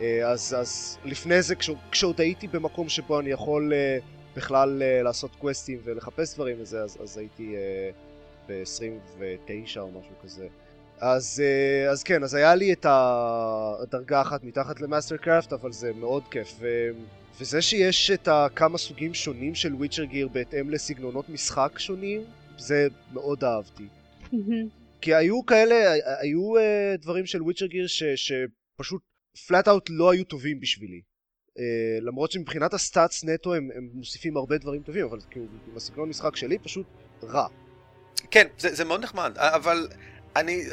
אה, 0.00 0.28
אז, 0.30 0.56
אז 0.58 0.98
לפני 1.04 1.42
זה, 1.42 1.56
כש, 1.56 1.70
כשעוד 1.90 2.20
הייתי 2.20 2.46
במקום 2.48 2.88
שבו 2.88 3.20
אני 3.20 3.30
יכול 3.30 3.72
אה, 3.72 3.98
בכלל 4.36 4.82
אה, 4.82 5.02
לעשות 5.02 5.30
קווסטים 5.38 5.78
ולחפש 5.84 6.34
דברים 6.34 6.56
וזה, 6.60 6.82
אז, 6.82 6.98
אז 7.02 7.18
הייתי 7.18 7.56
אה, 7.56 7.90
ב-29 8.48 9.78
או 9.78 9.88
משהו 9.88 10.14
כזה. 10.22 10.46
אז, 11.00 11.42
אה, 11.44 11.90
אז 11.90 12.02
כן, 12.02 12.22
אז 12.22 12.34
היה 12.34 12.54
לי 12.54 12.72
את 12.72 12.86
הדרגה 12.88 14.20
אחת 14.20 14.44
מתחת 14.44 14.80
ל 14.80 14.85
master 14.85 15.16
craft, 15.16 15.52
אבל 15.52 15.72
זה 15.72 15.92
מאוד 15.92 16.22
כיף. 16.30 16.54
ו, 16.58 16.90
וזה 17.40 17.62
שיש 17.62 18.10
את 18.10 18.28
הכמה 18.28 18.78
סוגים 18.78 19.14
שונים 19.14 19.54
של 19.54 19.74
וויצ'ר 19.74 20.04
גיר 20.04 20.28
בהתאם 20.28 20.70
לסגנונות 20.70 21.28
משחק 21.28 21.78
שונים, 21.78 22.20
זה 22.58 22.88
מאוד 23.12 23.44
אהבתי. 23.44 23.86
כי 25.00 25.14
היו 25.14 25.46
כאלה, 25.46 25.92
היו 26.20 26.56
uh, 26.56 26.60
דברים 27.02 27.26
של 27.26 27.42
וויצ'ר 27.42 27.66
גיר 27.66 27.86
ש, 27.86 28.02
שפשוט 28.02 29.02
פלאט 29.46 29.68
אאוט 29.68 29.90
לא 29.90 30.10
היו 30.10 30.24
טובים 30.24 30.60
בשבילי. 30.60 31.00
Uh, 31.58 31.60
למרות 32.00 32.32
שמבחינת 32.32 32.74
הסטאצ 32.74 33.24
נטו 33.24 33.54
הם, 33.54 33.68
הם 33.74 33.90
מוסיפים 33.94 34.36
הרבה 34.36 34.58
דברים 34.58 34.82
טובים, 34.82 35.06
אבל 35.06 35.18
כאילו, 35.30 35.46
עם 35.70 35.76
הסגנון 35.76 36.08
משחק 36.08 36.36
שלי 36.36 36.58
פשוט 36.58 36.86
רע. 37.22 37.46
כן, 38.30 38.46
זה, 38.58 38.74
זה 38.74 38.84
מאוד 38.84 39.02
נחמד, 39.02 39.32
אבל 39.38 39.88
אני, 40.36 40.64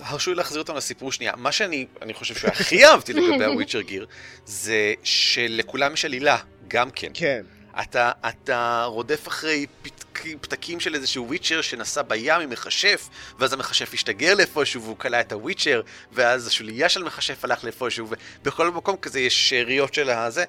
הרשו 0.00 0.30
לי 0.30 0.36
להחזיר 0.36 0.62
אותם 0.62 0.76
לסיפור 0.76 1.12
שנייה. 1.12 1.32
מה 1.36 1.52
שאני 1.52 1.86
אני 2.02 2.14
חושב 2.14 2.34
שהכי 2.34 2.84
אהבתי 2.86 3.12
לגבי 3.12 3.44
הוויצ'ר 3.52 3.80
גיר, 3.80 4.06
זה 4.46 4.94
שלכולם 5.02 5.92
יש 5.92 6.04
עלילה, 6.04 6.38
גם 6.68 6.90
כן. 6.90 7.10
כן. 7.14 7.42
אתה, 7.82 8.12
אתה 8.28 8.84
רודף 8.86 9.28
אחרי 9.28 9.66
פתקים, 9.82 10.38
פתקים 10.38 10.80
של 10.80 10.94
איזשהו 10.94 11.26
וויצ'ר 11.26 11.60
שנסע 11.60 12.02
בים 12.02 12.40
עם 12.40 12.50
מכשף, 12.50 13.08
ואז 13.38 13.52
המכשף 13.52 13.94
השתגר 13.94 14.34
לאיפשהו 14.34 14.82
והוא 14.82 14.96
כלא 14.96 15.20
את 15.20 15.32
הוויצ'ר, 15.32 15.80
ואז 16.12 16.46
השוליה 16.46 16.88
של 16.88 17.02
מכשף 17.02 17.44
הלך 17.44 17.64
לאיפשהו, 17.64 18.06
ובכל 18.42 18.70
מקום 18.70 18.96
כזה 18.96 19.20
יש 19.20 19.48
שאריות 19.48 19.94
של 19.94 20.10
הזה. 20.10 20.44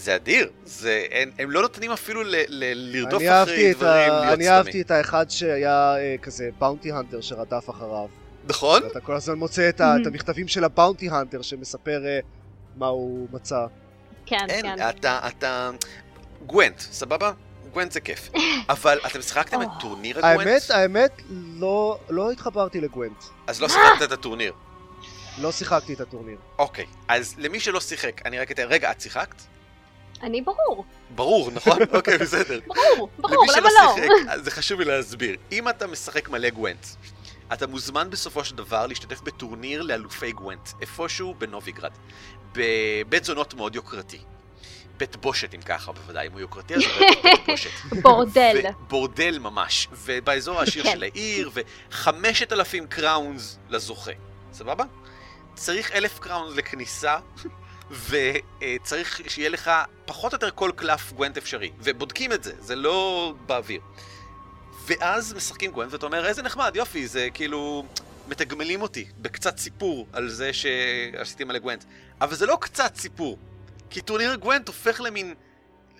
זה 0.00 0.16
אדיר, 0.16 0.50
זה, 0.64 1.04
הם, 1.10 1.30
הם 1.38 1.50
לא 1.50 1.62
נותנים 1.62 1.90
אפילו 1.90 2.22
ל, 2.22 2.34
ל, 2.48 2.96
לרדוף 2.96 3.22
אני 3.22 3.42
אחרי 3.42 3.74
דברים, 3.74 4.12
ה... 4.12 4.20
להיות 4.20 4.32
אני 4.32 4.44
סתמי. 4.44 4.48
אהבתי 4.48 4.80
את 4.82 4.90
האחד 4.90 5.30
שהיה 5.30 5.96
אה, 5.96 6.16
כזה 6.22 6.50
באונטי 6.58 6.92
הנטר 6.92 7.20
שרדף 7.20 7.70
אחריו. 7.70 8.06
נכון? 8.44 8.82
ואתה 8.82 9.00
כל 9.00 9.14
הזמן 9.14 9.34
מוצא 9.34 9.68
את, 9.68 9.80
ה... 9.80 9.96
את 10.02 10.06
המכתבים 10.06 10.48
של 10.48 10.64
הבאונטי 10.64 11.10
הנטר 11.10 11.42
שמספר 11.42 12.06
אה, 12.06 12.20
מה 12.76 12.86
הוא 12.86 13.28
מצא. 13.32 13.66
כן, 14.26 14.46
אין, 14.48 14.76
כן. 14.76 14.88
אתה, 14.88 15.20
אתה... 15.28 15.70
גוונט, 16.46 16.80
סבבה? 16.80 17.32
גוונט 17.72 17.92
זה 17.92 18.00
כיף. 18.00 18.30
אבל 18.68 18.98
אתם 19.06 19.22
שיחקתם 19.22 19.62
את 19.62 19.66
או. 19.66 19.80
טורניר 19.80 20.18
הגוונט? 20.18 20.48
האמת, 20.48 20.70
האמת, 20.70 21.22
לא, 21.30 21.98
לא 22.10 22.30
התחברתי 22.30 22.80
לגוונט. 22.80 23.24
אז 23.46 23.60
לא 23.60 23.68
שיחקת 23.68 24.02
את 24.04 24.12
הטורניר. 24.18 24.52
לא 25.38 25.52
שיחקתי 25.52 25.94
את 25.94 26.00
הטורניר. 26.00 26.38
אוקיי, 26.58 26.86
אז 27.08 27.34
למי 27.38 27.60
שלא 27.60 27.80
שיחק, 27.80 28.26
אני 28.26 28.38
רק 28.38 28.50
אתן... 28.50 28.62
רגע, 28.68 28.90
את 28.90 29.00
שיחקת? 29.00 29.42
אני 30.22 30.40
ברור, 30.42 30.84
ברור, 31.10 31.50
נכון? 31.50 31.78
אוקיי, 31.96 32.18
בסדר. 32.18 32.60
ברור, 32.66 33.08
ברור, 33.18 33.46
למה 33.56 33.68
לא? 33.68 33.94
שיחק, 33.94 34.36
זה 34.42 34.50
חשוב 34.50 34.80
לי 34.80 34.86
להסביר. 34.86 35.36
אם 35.52 35.68
אתה 35.68 35.86
משחק 35.86 36.28
מלא 36.28 36.50
גוונט, 36.50 36.86
אתה 37.52 37.66
מוזמן 37.66 38.10
בסופו 38.10 38.44
של 38.44 38.56
דבר 38.56 38.86
להשתתף 38.86 39.20
בטורניר 39.20 39.82
לאלופי 39.82 40.32
גוונט, 40.32 40.68
איפשהו 40.80 41.34
בנוביגרד, 41.34 41.92
בבית 42.52 43.24
זונות 43.24 43.54
מאוד 43.54 43.74
יוקרתי. 43.74 44.18
בית 44.96 45.16
בושת 45.16 45.54
אם 45.54 45.62
ככה, 45.62 45.92
בוודאי, 45.92 46.26
אם 46.26 46.32
הוא 46.32 46.40
יוקרתי 46.40 46.74
אז 46.74 46.80
זה 46.80 46.88
בית 47.22 47.40
בושת. 47.46 47.70
בורדל. 48.02 48.60
בורדל 48.88 49.38
ממש, 49.38 49.88
ובאזור 49.92 50.60
העשיר 50.60 50.82
כן. 50.82 50.92
של 50.92 51.02
העיר, 51.02 51.50
וחמשת 51.54 52.52
אלפים 52.52 52.86
קראונס 52.86 53.58
לזוכה, 53.68 54.10
סבבה? 54.52 54.84
צריך 55.54 55.92
אלף 55.92 56.18
קראונס 56.18 56.56
לכניסה, 56.56 57.18
וצריך 57.90 59.20
שיהיה 59.28 59.48
לך 59.48 59.70
פחות 60.06 60.32
או 60.32 60.36
יותר 60.36 60.50
כל 60.50 60.70
קלף 60.76 61.12
גוונט 61.12 61.36
אפשרי, 61.36 61.70
ובודקים 61.78 62.32
את 62.32 62.44
זה, 62.44 62.52
זה 62.60 62.76
לא 62.76 63.34
באוויר. 63.46 63.80
ואז 64.86 65.32
משחקים 65.32 65.70
גוונט, 65.70 65.92
ואתה 65.92 66.06
אומר, 66.06 66.26
איזה 66.26 66.42
נחמד, 66.42 66.72
יופי, 66.76 67.06
זה 67.06 67.28
כאילו... 67.34 67.84
מתגמלים 68.30 68.82
אותי 68.82 69.04
בקצת 69.18 69.58
סיפור 69.58 70.06
על 70.12 70.28
זה 70.28 70.50
שעשיתי 70.52 71.44
מלא 71.44 71.58
גוונט. 71.58 71.84
אבל 72.20 72.34
זה 72.34 72.46
לא 72.46 72.58
קצת 72.60 72.96
סיפור, 72.96 73.38
כי 73.90 74.00
טורניר 74.00 74.34
גוונט 74.34 74.68
הופך 74.68 75.00
למין 75.00 75.34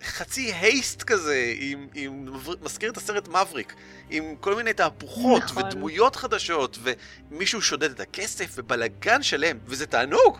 חצי 0.03 0.53
הייסט 0.53 1.03
כזה, 1.03 1.55
עם, 1.57 1.89
עם, 1.95 2.27
מזכיר 2.63 2.91
את 2.91 2.97
הסרט 2.97 3.29
מבריק, 3.29 3.75
עם 4.11 4.37
כל 4.41 4.55
מיני 4.55 4.73
תהפוכות, 4.73 5.43
נכון. 5.43 5.63
ודמויות 5.65 6.17
חדשות, 6.17 6.79
ומישהו 6.83 7.63
שודד 7.63 7.91
את 7.91 8.01
הכסף, 8.01 8.51
ובלאגן 8.55 9.23
שלם, 9.23 9.59
וזה 9.67 9.87
תענוג! 9.87 10.39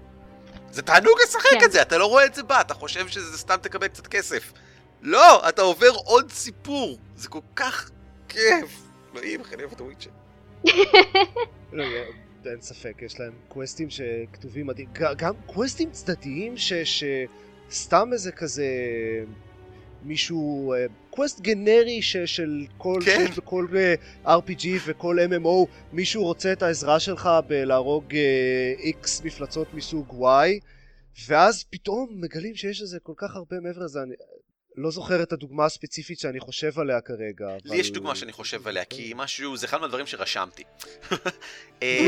זה 0.71 0.83
תענוג 0.83 1.15
לשחק 1.25 1.51
כן. 1.51 1.65
את 1.65 1.73
זה, 1.73 1.83
אתה 1.83 1.99
לא 1.99 2.07
רואה 2.07 2.27
את 2.27 2.35
זה 2.35 2.43
בא, 2.43 2.61
אתה 2.61 2.75
חושב 2.75 3.09
שזה 3.09 3.39
סתם 3.39 3.57
תקבל 3.63 3.89
קצת 3.89 4.07
כסף. 4.07 4.53
לא, 5.03 5.49
אתה 5.49 5.63
עובר 5.63 5.91
עוד 6.05 6.31
סיפור, 6.33 6.99
זה 7.17 7.29
כל 7.29 7.41
כך 7.57 7.91
כיף. 8.29 8.83
אלוהים, 9.15 9.41
איך 9.41 9.53
אני 9.53 9.63
אוהב 9.63 9.73
את 9.73 9.81
ה 9.81 9.84
Witcher. 9.84 10.11
לא, 11.73 11.85
אין 12.47 12.61
ספק, 12.61 12.95
יש 13.03 13.21
להם 13.21 13.33
quests 13.49 13.89
שכתובים 13.91 14.67
מדהים, 14.67 14.89
גם 14.93 15.35
quests 15.47 15.91
צדדיים 15.91 16.57
ש... 16.57 16.73
שסתם 17.71 18.09
איזה 18.13 18.33
כזה 18.33 18.65
מישהו, 20.03 20.75
אה, 21.21 21.25
quest 21.25 21.41
גנרי 21.41 22.03
ש... 22.03 22.17
של 22.17 22.67
כל, 22.79 23.01
כן. 23.05 23.27
שיש 23.27 23.39
בכל 23.39 23.67
אה, 23.77 23.95
RPG 24.39 24.67
וכל 24.87 25.19
MMO, 25.19 25.67
מישהו 25.93 26.25
רוצה 26.25 26.53
את 26.53 26.63
העזרה 26.63 27.01
שלך 27.01 27.29
בלהרוג 27.47 28.15
אה, 28.15 28.75
X 29.03 29.25
מפלצות 29.25 29.75
מסוג 29.75 30.15
Y, 30.21 30.65
ואז 31.29 31.65
פתאום 31.71 32.09
מגלים 32.13 32.55
שיש 32.55 32.83
לזה 32.83 32.99
כל 33.03 33.13
כך 33.17 33.37
הרבה 33.37 33.61
מעבר 33.61 33.85
לזה, 33.85 34.03
אני 34.03 34.15
לא 34.81 34.91
זוכר 34.91 35.23
את 35.23 35.33
הדוגמה 35.33 35.65
הספציפית 35.65 36.19
שאני 36.19 36.41
חושב 36.41 36.79
עליה 36.79 37.01
כרגע. 37.01 37.49
לי 37.65 37.77
יש 37.77 37.91
דוגמה 37.91 38.15
שאני 38.15 38.33
חושב 38.33 38.69
עליה, 38.69 38.85
כי 38.85 39.13
משהו, 39.17 39.57
זה 39.57 39.67
אחד 39.67 39.81
מהדברים 39.81 40.07
שרשמתי. 40.07 40.63
אה, 41.83 42.07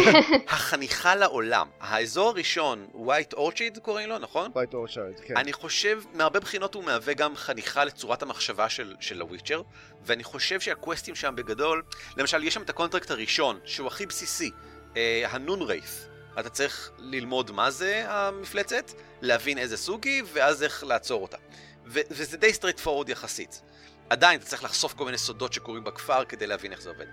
החניכה 0.49 1.15
לעולם, 1.15 1.69
האזור 1.81 2.29
הראשון, 2.29 2.87
White 2.95 3.35
Orchid 3.35 3.81
קוראים 3.81 4.09
לו, 4.09 4.19
נכון? 4.19 4.51
White 4.55 4.75
Orchard, 4.75 5.23
כן. 5.27 5.37
אני 5.37 5.53
חושב, 5.53 6.03
מהרבה 6.15 6.41
בחינות 6.41 6.75
הוא 6.75 6.85
מהווה 6.85 7.15
גם 7.15 7.37
חניכה 7.37 7.85
לצורת 7.85 8.23
המחשבה 8.23 8.69
של, 8.69 8.95
של 9.01 9.21
הוויצ'ר, 9.21 9.63
ואני 10.03 10.25
חושב 10.25 10.61
שה 10.61 10.79
quests 10.79 11.15
שם 11.15 11.35
בגדול, 11.37 11.83
למשל, 12.17 12.43
יש 12.43 12.55
שם 12.55 12.63
את 12.63 12.71
ה 12.71 12.75
contract 12.75 13.11
הראשון, 13.11 13.59
שהוא 13.65 13.87
הכי 13.87 14.07
בסיסי, 14.07 14.51
אה, 14.97 15.25
ה 15.31 15.63
noonwraith. 15.63 16.07
אתה 16.41 16.51
צריך 16.51 16.91
ללמוד 16.99 17.51
מה 17.51 17.71
זה 17.71 18.05
המפלצת, 18.07 18.91
להבין 19.23 19.59
איזה 19.59 19.77
סוג 19.77 20.05
היא, 20.05 20.23
ואז 20.33 20.63
איך 20.63 20.85
לעצור 20.85 21.23
אותה. 21.23 21.37
ו- 21.87 22.01
וזה 22.11 22.37
די 22.37 22.53
straightforward 22.53 23.09
יחסית. 23.09 23.63
עדיין 24.11 24.41
אתה 24.41 24.47
צריך 24.47 24.65
לחשוף 24.65 24.93
כל 24.93 25.05
מיני 25.05 25.19
סודות 25.19 25.53
שקורים 25.53 25.85
בכפר 25.85 26.25
כדי 26.25 26.47
להבין 26.47 26.73
איך 26.73 26.81
זה 26.81 26.89
עובד. 26.89 27.07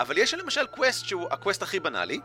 אבל 0.00 0.18
יש 0.18 0.34
למשל 0.34 0.66
quest 0.66 1.04
שהוא 1.04 1.28
ה 1.30 1.35
quest 1.35 1.62
הכי 1.62 1.80
בנאלי. 1.80 2.20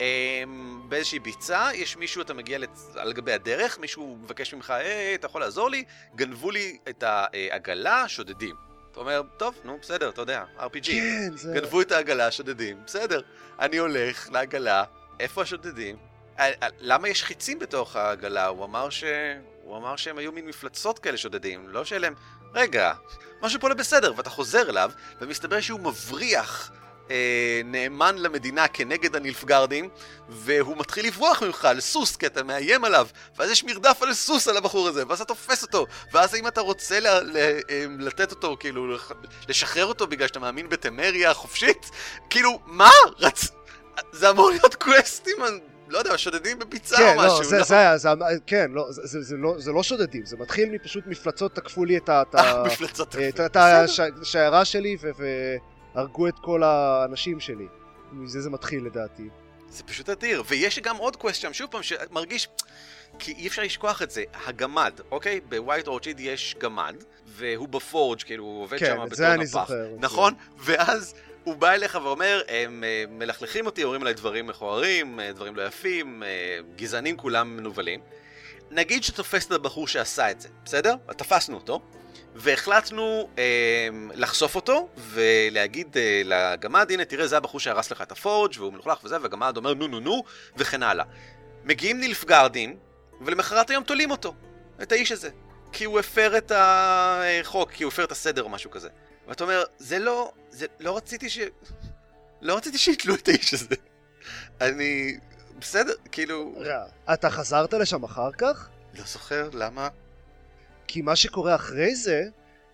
אמ, 0.00 0.82
באיזושהי 0.88 1.18
ביצה, 1.18 1.68
יש 1.74 1.96
מישהו, 1.96 2.22
אתה 2.22 2.34
מגיע 2.34 2.58
לצ... 2.58 2.88
על 2.96 3.12
גבי 3.12 3.32
הדרך, 3.32 3.78
מישהו 3.78 4.18
מבקש 4.22 4.54
ממך, 4.54 4.70
היי, 4.70 5.14
אתה 5.14 5.26
יכול 5.26 5.40
לעזור 5.40 5.70
לי? 5.70 5.84
גנבו 6.14 6.50
לי 6.50 6.78
את 6.88 7.02
העגלה, 7.02 8.08
שודדים. 8.08 8.56
אתה 8.92 9.00
אומר, 9.00 9.22
טוב, 9.36 9.54
נו, 9.64 9.78
בסדר, 9.82 10.08
אתה 10.08 10.20
יודע, 10.20 10.44
RPG. 10.58 10.86
כן, 10.86 11.36
זה... 11.36 11.52
גנבו 11.54 11.80
את 11.80 11.92
העגלה, 11.92 12.30
שודדים, 12.30 12.82
בסדר. 12.86 13.20
אני 13.60 13.76
הולך 13.76 14.28
לעגלה, 14.32 14.84
איפה 15.20 15.42
השודדים? 15.42 15.96
אה, 16.38 16.52
אה, 16.62 16.68
למה 16.80 17.08
יש 17.08 17.24
חיצים 17.24 17.58
בתוך 17.58 17.96
העגלה? 17.96 18.46
הוא 18.46 18.64
אמר 18.64 18.90
ש... 18.90 19.04
הוא 19.66 19.76
אמר 19.76 19.96
שהם 19.96 20.18
היו 20.18 20.32
מין 20.32 20.46
מפלצות 20.46 20.98
כאלה 20.98 21.16
שודדים, 21.16 21.68
לא 21.68 21.84
שאלה 21.84 22.06
הם... 22.06 22.14
רגע, 22.54 22.92
משהו 23.42 23.60
פה 23.60 23.68
לא 23.68 23.74
בסדר, 23.74 24.12
ואתה 24.16 24.30
חוזר 24.30 24.70
אליו, 24.70 24.90
ומסתבר 25.20 25.60
שהוא 25.60 25.80
מבריח 25.80 26.70
אה, 27.10 27.60
נאמן 27.64 28.18
למדינה 28.18 28.68
כנגד 28.68 29.16
הנילפגרדים, 29.16 29.88
והוא 30.28 30.76
מתחיל 30.76 31.06
לברוח 31.06 31.42
ממך 31.42 31.64
על 31.64 31.80
סוס, 31.80 32.16
כי 32.16 32.26
אתה 32.26 32.42
מאיים 32.42 32.84
עליו, 32.84 33.06
ואז 33.36 33.50
יש 33.50 33.64
מרדף 33.64 34.02
על 34.02 34.14
סוס 34.14 34.48
על 34.48 34.56
הבחור 34.56 34.88
הזה, 34.88 35.02
ואז 35.08 35.20
אתה 35.20 35.34
תופס 35.34 35.62
אותו, 35.62 35.86
ואז 36.12 36.34
אם 36.34 36.46
אתה 36.46 36.60
רוצה 36.60 37.00
ל- 37.00 37.06
ל- 37.08 37.36
אה, 37.70 37.86
לתת 37.98 38.30
אותו, 38.30 38.56
כאילו, 38.60 38.96
לשחרר 39.48 39.86
אותו 39.86 40.06
בגלל 40.06 40.26
שאתה 40.26 40.38
מאמין 40.40 40.68
בטמריה 40.68 41.34
חופשית, 41.34 41.90
כאילו, 42.30 42.60
מה? 42.66 42.90
רצ... 43.18 43.48
זה 44.12 44.30
אמור 44.30 44.50
להיות 44.50 44.74
quests 44.74 45.36
לא 45.88 45.98
יודע, 45.98 46.18
שודדים 46.18 46.58
בביצה 46.58 46.96
כן, 46.96 47.14
או 47.18 47.22
משהו. 47.22 47.38
לא, 47.38 47.44
זה, 47.44 47.58
לא? 47.58 47.64
זה 47.64 47.78
היה, 47.78 47.98
זה, 47.98 48.08
כן, 48.46 48.70
לא, 48.74 48.86
זה, 48.92 49.02
זה, 49.04 49.22
זה, 49.22 49.36
לא, 49.36 49.54
זה 49.58 49.72
לא 49.72 49.82
שודדים, 49.82 50.26
זה 50.26 50.36
מתחיל 50.36 50.70
מפשוט 50.70 51.04
מפלצות 51.06 51.54
תקפו 51.54 51.84
לי 51.84 51.96
את 51.96 52.08
ה- 52.08 52.22
את 52.22 52.34
אה, 52.34 52.64
מפלצות. 52.64 53.16
את 53.28 53.40
ה- 53.40 53.46
את 53.46 53.56
בסדר. 53.56 54.06
השיירה 54.22 54.64
שלי 54.64 54.96
והרגו 55.94 56.28
את 56.28 56.34
כל 56.42 56.62
האנשים 56.62 57.40
שלי. 57.40 57.66
מזה 58.12 58.40
זה 58.40 58.50
מתחיל 58.50 58.84
לדעתי. 58.86 59.28
זה 59.68 59.82
פשוט 59.82 60.08
אדיר, 60.08 60.42
ויש 60.48 60.78
גם 60.78 60.96
עוד 60.96 61.16
quest 61.16 61.40
שם, 61.40 61.52
שוב 61.52 61.70
פעם, 61.70 61.82
שמרגיש... 61.82 62.48
כי 63.18 63.32
אי 63.32 63.46
אפשר 63.48 63.62
לשכוח 63.62 64.02
את 64.02 64.10
זה, 64.10 64.22
הגמד, 64.46 65.00
אוקיי? 65.10 65.40
ב 65.48 65.54
White 65.54 65.86
Orchard 65.86 66.20
יש 66.20 66.56
גמד, 66.58 66.94
והוא 67.26 67.68
ב 67.68 67.76
forge, 67.76 68.22
כאילו, 68.22 68.44
הוא 68.44 68.62
עובד 68.62 68.78
כן, 68.78 68.86
שם 68.86 68.92
את 69.02 69.06
בתור 69.06 69.14
זה 69.16 69.34
אני 69.34 69.44
נפח. 69.44 69.50
זוכר. 69.50 69.86
נכון? 69.98 70.34
ואז 70.58 71.14
הוא 71.46 71.56
בא 71.56 71.70
אליך 71.72 71.98
ואומר, 72.02 72.42
הם 72.48 72.84
אה, 72.84 73.04
מלכלכים 73.10 73.66
אותי, 73.66 73.84
אומרים 73.84 74.00
עליי 74.00 74.14
דברים 74.14 74.46
מכוערים, 74.46 75.20
אה, 75.20 75.32
דברים 75.32 75.56
לא 75.56 75.62
יפים, 75.62 76.22
אה, 76.22 76.58
גזענים 76.76 77.16
כולם 77.16 77.56
מנוולים. 77.56 78.00
נגיד 78.70 79.04
שתופס 79.04 79.46
את 79.46 79.52
הבחור 79.52 79.88
שעשה 79.88 80.30
את 80.30 80.40
זה, 80.40 80.48
בסדר? 80.64 80.94
תפסנו 81.16 81.56
אותו, 81.56 81.80
והחלטנו 82.34 83.28
אה, 83.38 83.88
לחשוף 84.14 84.54
אותו, 84.54 84.88
ולהגיד 84.96 85.96
אה, 85.96 86.22
לגמד, 86.24 86.90
הנה 86.90 87.04
תראה 87.04 87.26
זה 87.26 87.36
הבחור 87.36 87.60
שהרס 87.60 87.90
לך 87.90 88.02
את 88.02 88.12
הפורג' 88.12 88.54
והוא 88.56 88.72
מלוכלך 88.72 89.04
וזה, 89.04 89.16
והגמד 89.22 89.56
אומר 89.56 89.74
נו 89.74 89.86
נו 89.86 90.00
נו, 90.00 90.24
וכן 90.56 90.82
הלאה. 90.82 91.04
מגיעים 91.64 92.00
נילפגרדים, 92.00 92.76
ולמחרת 93.20 93.70
היום 93.70 93.84
תולים 93.84 94.10
אותו, 94.10 94.34
את 94.82 94.92
האיש 94.92 95.12
הזה. 95.12 95.30
כי 95.72 95.84
הוא 95.84 95.98
הפר 95.98 96.38
את 96.38 96.52
החוק, 96.54 97.70
כי 97.70 97.84
הוא 97.84 97.92
הפר 97.92 98.04
את 98.04 98.12
הסדר 98.12 98.42
או 98.42 98.48
משהו 98.48 98.70
כזה. 98.70 98.88
ואתה 99.28 99.44
אומר, 99.44 99.64
זה 99.78 99.98
לא, 99.98 100.32
זה, 100.50 100.66
לא 100.80 100.96
רציתי 100.96 101.30
ש... 101.30 101.38
לא 102.40 102.56
רציתי 102.56 102.78
שיתלו 102.78 103.14
את 103.14 103.28
האיש 103.28 103.54
הזה. 103.54 103.74
אני... 104.60 105.16
בסדר, 105.58 105.92
כאילו... 106.12 106.54
רע. 106.56 106.84
אתה 107.12 107.30
חזרת 107.30 107.74
לשם 107.74 108.04
אחר 108.04 108.32
כך? 108.32 108.68
לא 108.94 109.04
זוכר, 109.04 109.50
למה? 109.52 109.88
כי 110.86 111.02
מה 111.02 111.16
שקורה 111.16 111.54
אחרי 111.54 111.94
זה, 111.94 112.22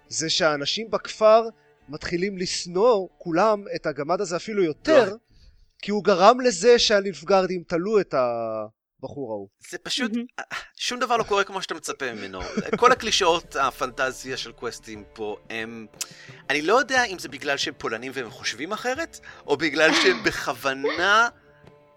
זה 0.08 0.30
שהאנשים 0.30 0.90
בכפר 0.90 1.48
מתחילים 1.88 2.38
לשנוא 2.38 3.08
כולם 3.18 3.64
את 3.74 3.86
הגמד 3.86 4.20
הזה 4.20 4.36
אפילו 4.36 4.62
יותר, 4.62 5.10
לא. 5.10 5.16
כי 5.78 5.90
הוא 5.90 6.04
גרם 6.04 6.40
לזה 6.40 6.78
שהנפגרדים 6.78 7.62
תלו 7.66 8.00
את 8.00 8.14
הבחור 9.02 9.32
ההוא. 9.32 9.48
זה 9.70 9.78
פשוט... 9.78 10.12
מהמם. 10.12 10.24
שום 10.76 11.00
דבר 11.00 11.16
לא 11.16 11.22
קורה 11.22 11.44
כמו 11.44 11.62
שאתה 11.62 11.74
מצפה 11.74 12.12
ממנו. 12.12 12.40
כל 12.76 12.92
הקלישאות, 12.92 13.56
הפנטזיה 13.56 14.36
של 14.36 14.52
quests 14.52 15.04
פה, 15.12 15.36
הם... 15.50 15.86
אני 16.50 16.62
לא 16.62 16.78
יודע 16.78 17.04
אם 17.04 17.18
זה 17.18 17.28
בגלל 17.28 17.56
שהם 17.56 17.74
פולנים 17.78 18.12
והם 18.14 18.30
חושבים 18.30 18.72
אחרת, 18.72 19.20
או 19.46 19.56
בגלל 19.56 19.94
שהם 19.94 20.22
בכוונה 20.26 21.28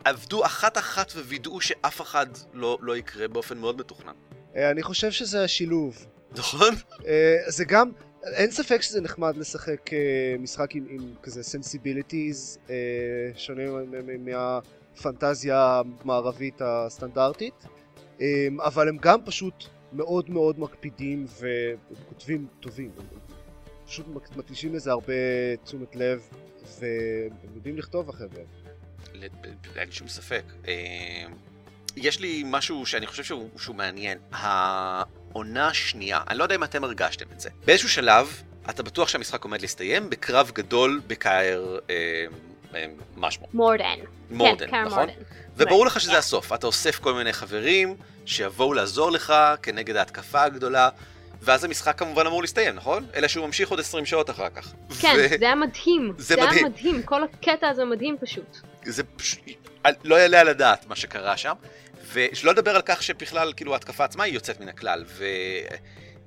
עבדו 0.06 0.46
אחת-אחת 0.46 1.12
ווידאו 1.12 1.62
שאף 1.62 2.02
אחד 2.02 2.28
לא, 2.54 2.78
לא 2.82 2.98
יקרה 2.98 3.28
באופן 3.28 3.58
מאוד 3.58 3.78
מתוכנן. 3.78 4.14
אה, 4.56 4.72
אני 4.72 4.84
חושב 4.84 5.12
שזה 5.12 5.44
השילוב. 5.44 6.06
נכון? 6.32 6.76
אה, 7.08 7.38
זה 7.48 7.66
גם, 7.66 7.92
אין 8.24 8.52
ספק 8.52 8.82
שזה 8.82 9.02
נחמד 9.02 9.38
לשחק 9.38 9.94
אה, 9.94 10.36
משחק 10.40 10.76
עם, 10.76 10.86
עם 10.90 11.14
כזה 11.24 11.44
sensibilities 11.44 12.60
שונים 13.36 13.76
מ- 13.92 14.30
מהפנטזיה 14.96 15.82
המערבית 16.04 16.62
הסטנדרטית, 16.62 17.66
אה, 18.22 18.48
אבל 18.60 18.90
הם 18.90 18.98
גם 18.98 19.20
פשוט 19.26 19.64
מאוד 19.94 20.30
מאוד 20.30 20.60
מקפידים 20.60 21.26
וכותבים 21.40 22.48
טובים. 22.60 22.92
פשוט 23.86 24.06
מק- 24.08 24.38
מקדישים 24.38 24.74
לזה 24.76 24.92
הרבה 24.92 25.14
תשומת 25.64 25.96
לב 25.96 26.22
והם 26.80 27.56
יודעים 27.56 27.78
לכתוב 27.78 28.10
החבר'ה. 28.10 28.44
אין 29.76 29.92
שום 29.92 30.08
ספק. 30.08 30.44
אה, 30.68 30.74
יש 31.96 32.20
לי 32.20 32.44
משהו 32.46 32.86
שאני 32.86 33.08
חושב 33.08 33.24
שהוא, 33.24 33.50
שהוא 33.58 33.76
מעניין. 33.76 34.18
העונה 34.32 35.68
השנייה, 35.68 36.22
אני 36.28 36.38
לא 36.38 36.44
יודע 36.44 36.56
אם 36.56 36.64
אתם 36.64 36.84
הרגשתם 36.84 37.26
את 37.32 37.40
זה. 37.40 37.50
באיזשהו 37.66 37.90
שלב, 37.90 38.42
אתה 38.70 38.84
בטוח 38.84 39.08
שהמשחק 39.08 39.44
עומד 39.44 39.62
להסתיים 39.62 40.10
בקרב 40.10 40.52
גדול 40.54 41.02
בקאר 41.08 41.80
אה, 41.90 42.26
משמו. 43.18 43.48
מורדן. 43.54 44.00
מורדן, 44.32 44.72
כן, 44.72 44.84
נכון? 44.84 44.98
מורדן. 45.00 45.14
וברור 45.58 45.86
לך 45.86 46.02
שזה 46.02 46.18
הסוף. 46.18 46.54
אתה 46.54 46.68
אוסף 46.68 47.00
כל 47.00 47.14
מיני 47.14 47.34
חברים 47.34 47.96
שיבואו 48.26 48.74
לעזור 48.74 49.12
לך 49.12 49.34
כנגד 49.64 49.96
ההתקפה 49.96 50.44
הגדולה. 50.44 50.90
ואז 51.42 51.64
המשחק 51.64 52.00
כמובן 52.00 52.26
אמור 52.28 52.42
להסתיים, 52.42 52.76
נכון? 52.76 53.06
אלא 53.16 53.28
שהוא 53.28 53.46
ממשיך 53.46 53.70
עוד 53.70 53.80
20 53.80 54.06
שעות 54.06 54.30
אחר 54.30 54.50
כך. 54.50 54.74
כן, 55.02 55.16
ו- 55.20 55.30
זה 55.40 55.46
היה 55.46 55.56
מדהים. 55.56 56.14
זה 56.18 56.24
זה 56.24 56.36
היה 56.36 56.46
מדהים. 56.48 56.66
מדהים, 56.66 57.04
כל 57.04 57.24
הקטע 57.24 57.70
הזה 57.70 57.86
מדהים 57.86 58.18
פשוט. 58.22 58.58
זה 58.86 59.04
פשוט 59.04 59.40
לא 60.04 60.16
יעלה 60.16 60.40
על 60.40 60.48
הדעת 60.48 60.86
מה 60.88 60.96
שקרה 60.96 61.38
שם. 61.38 61.54
ושלא 62.14 62.52
לדבר 62.52 62.76
על 62.76 62.82
כך 62.86 63.04
שבכלל, 63.04 63.54
כאילו, 63.56 63.74
ההתקפה 63.74 64.04
עצמה 64.04 64.24
היא 64.24 64.34
יוצאת 64.34 64.60
מן 64.60 64.68
הכלל. 64.70 65.04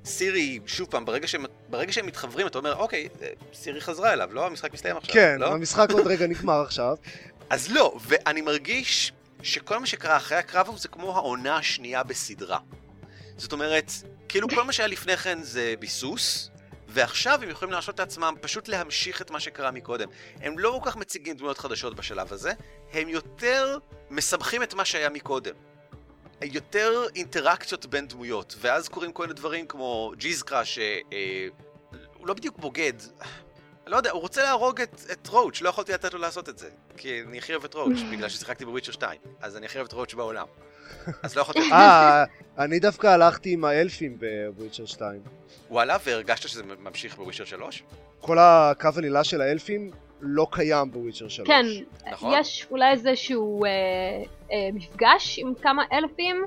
וסירי, 0.05 0.61
שוב 0.67 0.89
פעם, 0.91 1.05
ברגע 1.05 1.29
שהם, 1.29 1.45
ברגע 1.71 1.93
שהם 1.93 2.07
מתחברים, 2.07 2.47
אתה 2.47 2.59
אומר, 2.59 2.77
אוקיי, 2.77 3.09
סירי 3.55 3.81
חזרה 3.81 4.13
אליו, 4.13 4.29
לא? 4.33 4.47
המשחק 4.47 4.73
מסתיים 4.73 4.97
עכשיו, 4.97 5.15
כן, 5.15 5.37
לא? 5.39 5.53
המשחק 5.53 5.91
עוד 5.91 6.07
רגע 6.07 6.27
נגמר 6.27 6.61
עכשיו. 6.61 6.97
אז 7.51 7.73
לא, 7.73 7.99
ואני 8.03 8.41
מרגיש 8.41 9.13
שכל 9.43 9.79
מה 9.79 9.87
שקרה 9.87 10.17
אחרי 10.17 10.39
הקרב 10.39 10.77
זה 10.77 10.89
כמו 10.89 11.17
העונה 11.17 11.57
השנייה 11.57 12.03
בסדרה. 12.03 12.59
זאת 13.37 13.53
אומרת, 13.53 13.91
כאילו 14.29 14.49
כל 14.49 14.65
מה 14.65 14.73
שהיה 14.73 14.87
לפני 14.87 15.17
כן 15.17 15.43
זה 15.43 15.75
ביסוס, 15.79 16.51
ועכשיו 16.89 17.41
הם 17.43 17.49
יכולים 17.49 17.73
להרשות 17.73 17.99
לעצמם 17.99 18.35
פשוט 18.41 18.69
להמשיך 18.69 19.23
את 19.23 19.31
מה 19.31 19.41
שקרה 19.41 19.71
מקודם. 19.71 20.09
הם 20.41 20.59
לא 20.59 20.79
כל 20.83 20.91
כך 20.91 20.97
מציגים 20.97 21.37
דמויות 21.37 21.59
חדשות 21.59 21.97
בשלב 21.97 22.33
הזה, 22.33 22.53
הם 22.93 23.09
יותר 23.09 23.79
מסבכים 24.11 24.63
את 24.63 24.75
מה 24.75 24.85
שהיה 24.85 25.09
מקודם. 25.09 25.55
יותר 26.43 27.07
אינטראקציות 27.15 27.87
בין 27.87 28.09
דמויות, 28.09 28.57
ואז 28.61 28.89
קורים 28.89 29.13
כל 29.13 29.23
מיני 29.23 29.35
דברים 29.35 29.67
כמו 29.67 30.13
ג'יזקרה 30.17 30.65
שהוא 30.65 32.27
לא 32.27 32.35
בדיוק 32.35 32.59
בוגד. 32.59 32.93
לא 33.87 33.97
יודע, 33.97 34.11
הוא 34.11 34.21
רוצה 34.21 34.43
להרוג 34.43 34.81
את, 34.81 35.01
את 35.13 35.27
רואוץ', 35.27 35.61
לא 35.61 35.69
יכולתי 35.69 35.93
לתת 35.93 36.15
לו 36.15 36.21
לעשות 36.21 36.49
את 36.49 36.59
זה. 36.59 36.69
כי 36.97 37.23
אני 37.29 37.39
הכי 37.39 37.53
אוהב 37.53 37.65
את 37.65 37.75
רואוץ', 37.75 37.99
בגלל 38.13 38.29
ששיחקתי 38.29 38.65
בוויצ'ר 38.65 38.93
2. 38.93 39.21
אז 39.41 39.57
אני 39.57 39.67
הכי 39.67 39.79
אוהב 39.79 39.87
את 39.87 39.93
רואוץ' 39.93 40.15
בעולם. 40.15 40.47
אז 41.23 41.37
לא 41.37 41.41
יכולתי... 41.41 41.61
אה, 41.73 42.25
אני 42.59 42.79
דווקא 42.79 43.07
הלכתי 43.07 43.53
עם 43.53 43.65
האלפים 43.65 44.19
בוויצ'ר 44.57 44.87
2. 44.87 45.21
וואלה, 45.71 45.97
והרגשת 46.05 46.49
שזה 46.49 46.63
ממשיך 46.63 47.17
בוויצ'ר 47.17 47.45
3? 47.45 47.83
כל 48.21 48.39
הקו 48.41 48.89
עלילה 48.97 49.25
של 49.25 49.41
האלפים 49.41 49.91
לא 50.21 50.47
קיים 50.51 50.91
בוויצ'ר 50.91 51.29
3. 51.29 51.49
כן, 51.49 51.67
נכון. 52.13 52.33
יש 52.35 52.67
אולי 52.71 52.91
איזשהו 52.91 53.65
אה, 53.65 53.71
אה, 54.53 54.69
מפגש 54.73 55.39
עם 55.39 55.53
כמה 55.63 55.83
אלפים, 55.93 56.45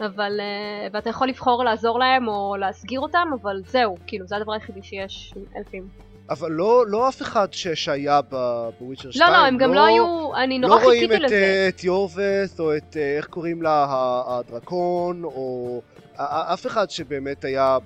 אבל... 0.00 0.40
אה, 0.40 0.88
ואתה 0.92 1.10
יכול 1.10 1.28
לבחור 1.28 1.64
לעזור 1.64 1.98
להם 1.98 2.28
או 2.28 2.56
להסגיר 2.56 3.00
אותם, 3.00 3.28
אבל 3.42 3.62
זהו, 3.66 3.96
כאילו, 4.06 4.26
זה 4.26 4.36
הדבר 4.36 4.52
היחידי 4.52 4.82
שיש 4.82 5.32
עם 5.36 5.42
אלפים. 5.56 5.88
אבל 6.30 6.52
לא, 6.52 6.84
לא 6.86 7.08
אף 7.08 7.22
אחד 7.22 7.52
ש, 7.52 7.68
שהיה 7.68 8.20
ב- 8.30 8.68
בוויצ'ר 8.80 9.10
2. 9.10 9.32
לא, 9.32 9.36
לא, 9.38 9.44
הם 9.44 9.58
גם 9.58 9.74
לא 9.74 9.84
היו... 9.84 10.30
אני 10.36 10.58
נורא 10.58 10.76
לא 10.76 10.84
רואים 10.84 11.00
חיכיתי 11.00 11.16
את, 11.16 11.22
לזה. 11.22 11.34
אה, 11.34 11.68
את 11.68 11.84
יורבeth, 11.84 12.60
או 12.60 12.76
את, 12.76 12.96
אה, 12.96 13.16
איך 13.16 13.26
קוראים 13.26 13.62
לה, 13.62 13.86
הדרקון, 14.26 15.24
או 15.24 15.82
אף 16.16 16.66
אחד 16.66 16.90
שבאמת 16.90 17.44
היה 17.44 17.78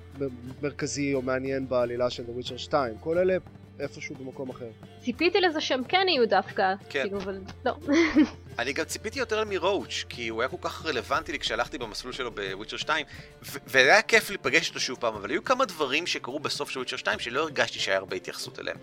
מרכזי 0.61 1.13
או 1.13 1.21
מעניין 1.21 1.69
בעלילה 1.69 2.09
של 2.09 2.23
The 2.23 2.41
Witcher 2.41 2.57
2. 2.57 2.93
כל 2.99 3.17
אלה 3.17 3.37
איפשהו 3.79 4.15
במקום 4.15 4.49
אחר. 4.49 4.69
ציפיתי 5.03 5.41
לזה 5.41 5.61
שהם 5.61 5.83
כן 5.83 6.05
יהיו 6.09 6.27
דווקא, 6.27 6.73
כן. 6.89 7.01
כאילו, 7.03 7.17
אבל 7.17 7.37
לא. 7.65 7.73
אני 8.59 8.73
גם 8.73 8.85
ציפיתי 8.85 9.19
יותר 9.19 9.43
מרוץ', 9.45 10.05
כי 10.09 10.27
הוא 10.27 10.41
היה 10.41 10.49
כל 10.49 10.57
כך 10.61 10.85
רלוונטי 10.85 11.31
לי 11.31 11.39
כשהלכתי 11.39 11.77
במסלול 11.77 12.13
שלו 12.13 12.31
בוויצ'ר 12.31 12.77
2, 12.77 13.05
ו- 13.43 13.57
והיה 13.67 14.01
כיף 14.01 14.29
להיפגש 14.29 14.69
איתו 14.69 14.79
שוב 14.79 14.97
פעם, 14.99 15.15
אבל 15.15 15.29
היו 15.29 15.43
כמה 15.43 15.65
דברים 15.65 16.07
שקרו 16.07 16.39
בסוף 16.39 16.69
של 16.69 16.79
וויצ'ר 16.79 16.97
2 16.97 17.19
שלא 17.19 17.41
הרגשתי 17.41 17.79
שהיה 17.79 17.97
הרבה 17.97 18.15
התייחסות 18.15 18.59
אליהם. 18.59 18.77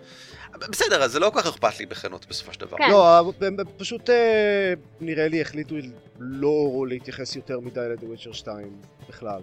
בסדר, 0.53 1.03
אז 1.03 1.11
זה 1.11 1.19
לא 1.19 1.29
כל 1.29 1.41
כך 1.41 1.47
אכפת 1.47 1.79
לי 1.79 1.85
בכנות 1.85 2.25
בסופו 2.25 2.53
של 2.53 2.59
דבר. 2.59 2.77
כן. 2.77 2.91
לא, 2.91 3.33
פשוט 3.77 4.09
אה, 4.09 4.73
נראה 5.01 5.27
לי 5.27 5.41
החליטו 5.41 5.75
לא 6.19 6.85
להתייחס 6.89 7.35
יותר 7.35 7.59
מדי 7.59 7.79
ל"דה 7.79 8.05
וויצ'ר 8.05 8.31
2" 8.31 8.81
בכלל. 9.09 9.41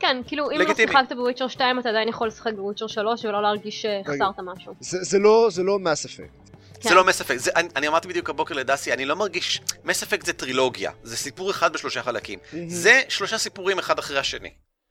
כן, 0.00 0.16
כאילו, 0.26 0.50
אם 0.50 0.60
לא. 0.60 0.74
שיחקת 0.74 1.12
בוויצ'ר 1.16 1.48
2, 1.48 1.78
אתה 1.78 1.88
עדיין 1.88 2.08
יכול 2.08 2.28
לשחק 2.28 2.52
בוויצ'ר 2.52 2.86
3 2.86 3.24
ולא 3.24 3.42
להרגיש 3.42 3.82
שהחסרת 3.82 4.38
משהו. 4.38 4.74
זה 4.80 4.98
זה 5.02 5.18
לא 5.18 5.48
זה 5.50 5.62
לא 5.62 5.78
מס 5.78 6.04
אפקט. 6.04 6.48
זה 6.80 6.88
כן. 6.88 6.94
לא 6.94 7.04
מס 7.04 7.20
אפקט, 7.20 7.48
אני, 7.76 7.88
אמרתי 7.88 8.08
בדיוק 8.08 8.30
הבוקר 8.30 8.54
לדסי, 8.54 8.92
אני 8.92 9.04
לא 9.04 9.16
מרגיש, 9.16 9.60
מס 9.84 10.02
אפקט 10.02 10.26
זה 10.26 10.32
טרילוגיה, 10.32 10.92
זה 11.02 11.16
סיפור 11.16 11.50
אחד 11.50 11.72
בשלושה 11.72 12.02
חלקים. 12.02 12.38
זה 12.66 13.00
שלושה 13.08 13.38
סיפורים 13.38 13.78
אחד 13.78 13.98
אחרי 13.98 14.18
השני. 14.18 14.50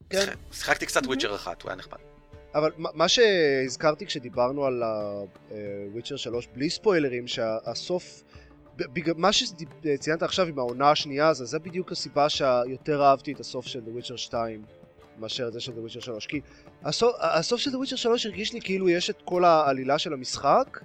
כן. 0.09 0.25
שיחקתי 0.51 0.85
קצת. 0.85 1.05
וויצ'ר 1.05 1.35
אחת, 1.35 1.61
הוא 1.61 1.69
היה 1.69 1.77
נחמד. 1.77 1.97
אבל 2.55 2.71
מה 2.77 3.07
שהזכרתי 3.07 4.05
כשדיברנו 4.05 4.65
על 4.65 4.83
וויצ'ר 5.91 6.15
3 6.15 6.47
בלי 6.53 6.69
ספוילרים 6.69 7.27
שהסוף 7.27 8.23
מה 9.15 9.29
שציינת 9.33 10.23
עכשיו 10.23 10.47
עם 10.47 10.59
העונה 10.59 10.91
השנייה 10.91 11.29
אז 11.29 11.37
זה 11.37 11.59
בדיוק 11.59 11.91
הסיבה 11.91 12.29
שיותר 12.29 13.03
אהבתי 13.03 13.31
את 13.31 13.39
הסוף 13.39 13.65
של 13.65 13.79
The 13.79 14.01
Witcher 14.01 14.17
2 14.17 14.63
מאשר 15.19 15.47
את 15.47 15.53
זה 15.53 15.59
של 15.59 15.71
The 15.71 15.89
Witcher 15.89 16.01
3 16.01 16.27
כי 16.27 16.41
הסוף, 16.83 17.15
הסוף 17.19 17.61
של 17.61 17.71
The 17.71 17.87
Witcher 17.87 17.97
3 17.97 18.25
הרגיש 18.25 18.53
לי 18.53 18.61
כאילו 18.61 18.89
יש 18.89 19.09
את 19.09 19.21
כל 19.25 19.45
העלילה 19.45 19.99
של 19.99 20.13
המשחק 20.13 20.79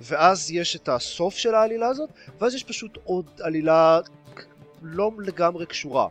ואז 0.00 0.50
יש 0.50 0.76
את 0.76 0.88
הסוף 0.88 1.36
של 1.36 1.54
העלילה 1.54 1.88
הזאת 1.88 2.10
ואז 2.38 2.54
יש 2.54 2.64
פשוט 2.64 2.98
עוד 3.04 3.26
עלילה 3.40 4.00
לא 4.82 5.10
לגמרי 5.18 5.66
קשורה. 5.66 6.08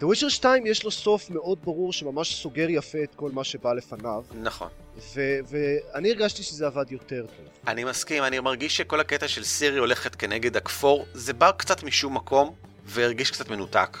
The 0.00 0.04
Witcher 0.04 0.30
2 0.30 0.66
יש 0.66 0.84
לו 0.84 0.90
סוף 0.90 1.30
מאוד 1.30 1.58
ברור 1.64 1.92
שממש 1.92 2.34
סוגר 2.34 2.66
יפה 2.70 3.02
את 3.02 3.14
כל 3.14 3.30
מה 3.30 3.44
שבא 3.44 3.72
לפניו 3.72 4.24
נכון. 4.42 4.68
ו- 5.14 5.38
ואני 5.48 6.10
הרגשתי 6.10 6.42
שזה 6.42 6.66
עבד 6.66 6.92
יותר 6.92 7.26
טוב. 7.36 7.46
אני 7.66 7.84
מסכים, 7.84 8.24
אני 8.24 8.40
מרגיש 8.40 8.76
שכל 8.76 9.00
הקטע 9.00 9.28
של 9.28 9.44
סירי 9.44 9.78
הולכת 9.78 10.14
כנגד 10.14 10.56
הכפור, 10.56 11.06
זה 11.12 11.32
בא 11.32 11.52
קצת 11.52 11.82
משום 11.82 12.14
מקום, 12.16 12.54
והרגיש 12.84 13.30
קצת 13.30 13.50
מנותק. 13.50 13.98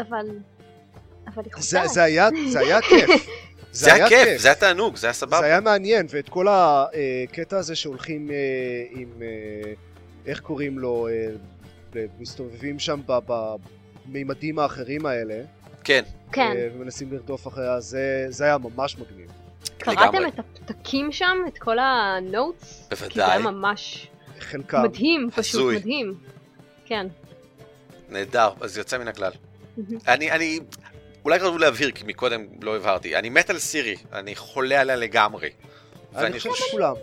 אבל... 0.00 0.26
אבל 1.34 1.42
היא 1.44 1.52
זה, 1.52 1.56
חוזרת. 1.56 1.88
זה, 1.88 2.02
היה, 2.02 2.28
זה 2.48 2.58
היה 2.58 2.80
כיף. 2.80 3.10
זה 3.72 3.94
היה 3.94 4.08
כיף, 4.08 4.40
זה 4.40 4.48
היה 4.48 4.54
תענוג, 4.54 4.96
זה 4.96 5.06
היה 5.06 5.12
זה 5.12 5.18
סבבה. 5.18 5.44
היה 5.44 5.60
מעניין, 5.60 6.06
ואת 6.10 6.28
כל 6.28 6.46
הקטע 6.50 7.58
הזה 7.58 7.76
שהולכים 7.76 8.30
אה, 8.30 8.34
עם, 8.90 9.08
אה, 9.22 9.72
איך 10.26 10.40
קוראים 10.40 10.78
לו, 10.78 11.08
אה, 11.08 12.04
מסתובבים 12.18 12.78
שם 12.78 13.00
במימדים 14.06 14.58
האחרים 14.58 15.06
האלה, 15.06 15.42
כן, 15.84 16.02
כן. 16.32 16.52
אה, 16.56 16.68
ומנסים 16.74 17.12
לרדוף 17.12 17.48
אחריה, 17.48 17.80
זה, 17.80 18.26
זה 18.28 18.44
היה 18.44 18.58
ממש 18.58 18.96
מגניב. 18.98 19.30
קראתם. 19.78 20.26
את 20.28 20.38
הפתקים 20.38 21.12
שם? 21.12 21.36
את 21.48 21.58
כל 21.58 21.78
הנוטס? 21.78 22.86
כי 22.90 22.96
זה 22.96 23.06
בוודאי. 23.06 23.30
היה 23.30 23.38
ממש 23.38 24.08
חלקם. 24.40 24.82
מדהים, 24.82 25.28
פשוט 25.30 25.54
הזוי. 25.54 25.76
מדהים. 25.76 26.14
כן. 26.84 27.06
נהדר, 28.08 28.50
אז 28.60 28.74
זה 28.74 28.80
יוצא 28.80 28.98
מן 28.98 29.08
הכלל. 29.08 29.32
אני, 30.08 30.30
אני, 30.30 30.60
אולי 31.28 31.38
ראוי 31.38 31.58
להבהיר, 31.58 31.90
כי 31.90 32.04
מקודם 32.06 32.46
לא 32.62 32.76
הבהרתי, 32.76 33.16
אני 33.16 33.28
מת 33.30 33.50
על 33.50 33.58
סירי, 33.58 33.96
אני 34.12 34.36
חולה 34.36 34.80
עליה 34.80 34.96
לגמרי. 34.96 35.50
אני 36.16 36.38
חושב 36.38 36.54
שכולם. 36.54 36.94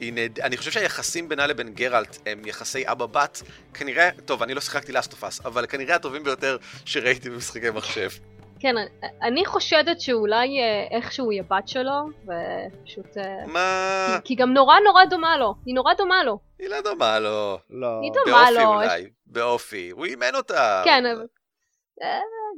היא 0.00 0.12
נהד... 0.12 0.40
אני 0.40 0.56
חושב 0.56 0.70
שהיחסים 0.70 1.28
בינה 1.28 1.46
לבין 1.46 1.68
גרלט 1.74 2.16
הם 2.26 2.42
יחסי 2.46 2.82
אבא-בת, 2.86 3.42
כנראה, 3.74 4.10
טוב, 4.24 4.42
אני 4.42 4.54
לא 4.54 4.60
שיחקתי 4.60 4.92
לאסטופס, 4.92 5.40
אבל 5.46 5.66
כנראה 5.66 5.94
הטובים 5.94 6.24
ביותר 6.24 6.56
שראיתי 6.84 7.30
במשחקי 7.30 7.70
מחשב. 7.70 8.08
כן, 8.60 8.74
אני- 9.22 9.46
חושדת 9.46 10.00
שאולי 10.00 10.46
אה, 10.60 10.96
איכשהו 10.96 11.30
היא 11.30 11.40
הבת 11.40 11.68
שלו, 11.68 11.92
ופשוט... 12.22 13.16
אה, 13.18 13.46
מה? 13.46 14.06
כי- 14.24 14.28
כי 14.28 14.34
גם 14.42 14.52
נורא 14.52 14.74
נורא 14.84 15.04
דומה 15.04 15.36
לו. 15.36 15.54
היא 15.66 15.74
נורא 15.74 15.94
דומה 15.94 16.24
לו. 16.24 16.38
היא 16.58 16.68
לא 16.68 16.80
דומה 16.80 17.18
לו. 17.20 17.58
לא. 17.70 18.00
היא 18.02 18.10
דומה 18.12 18.38
באופי 18.44 18.54
לו. 18.64 18.74
אולי, 18.74 19.06
באופי. 19.26 19.90
הוא 19.90 20.04
אימן 20.04 20.34
אותה. 20.34 20.82
כן, 20.84 21.04
אבל... 21.16 21.26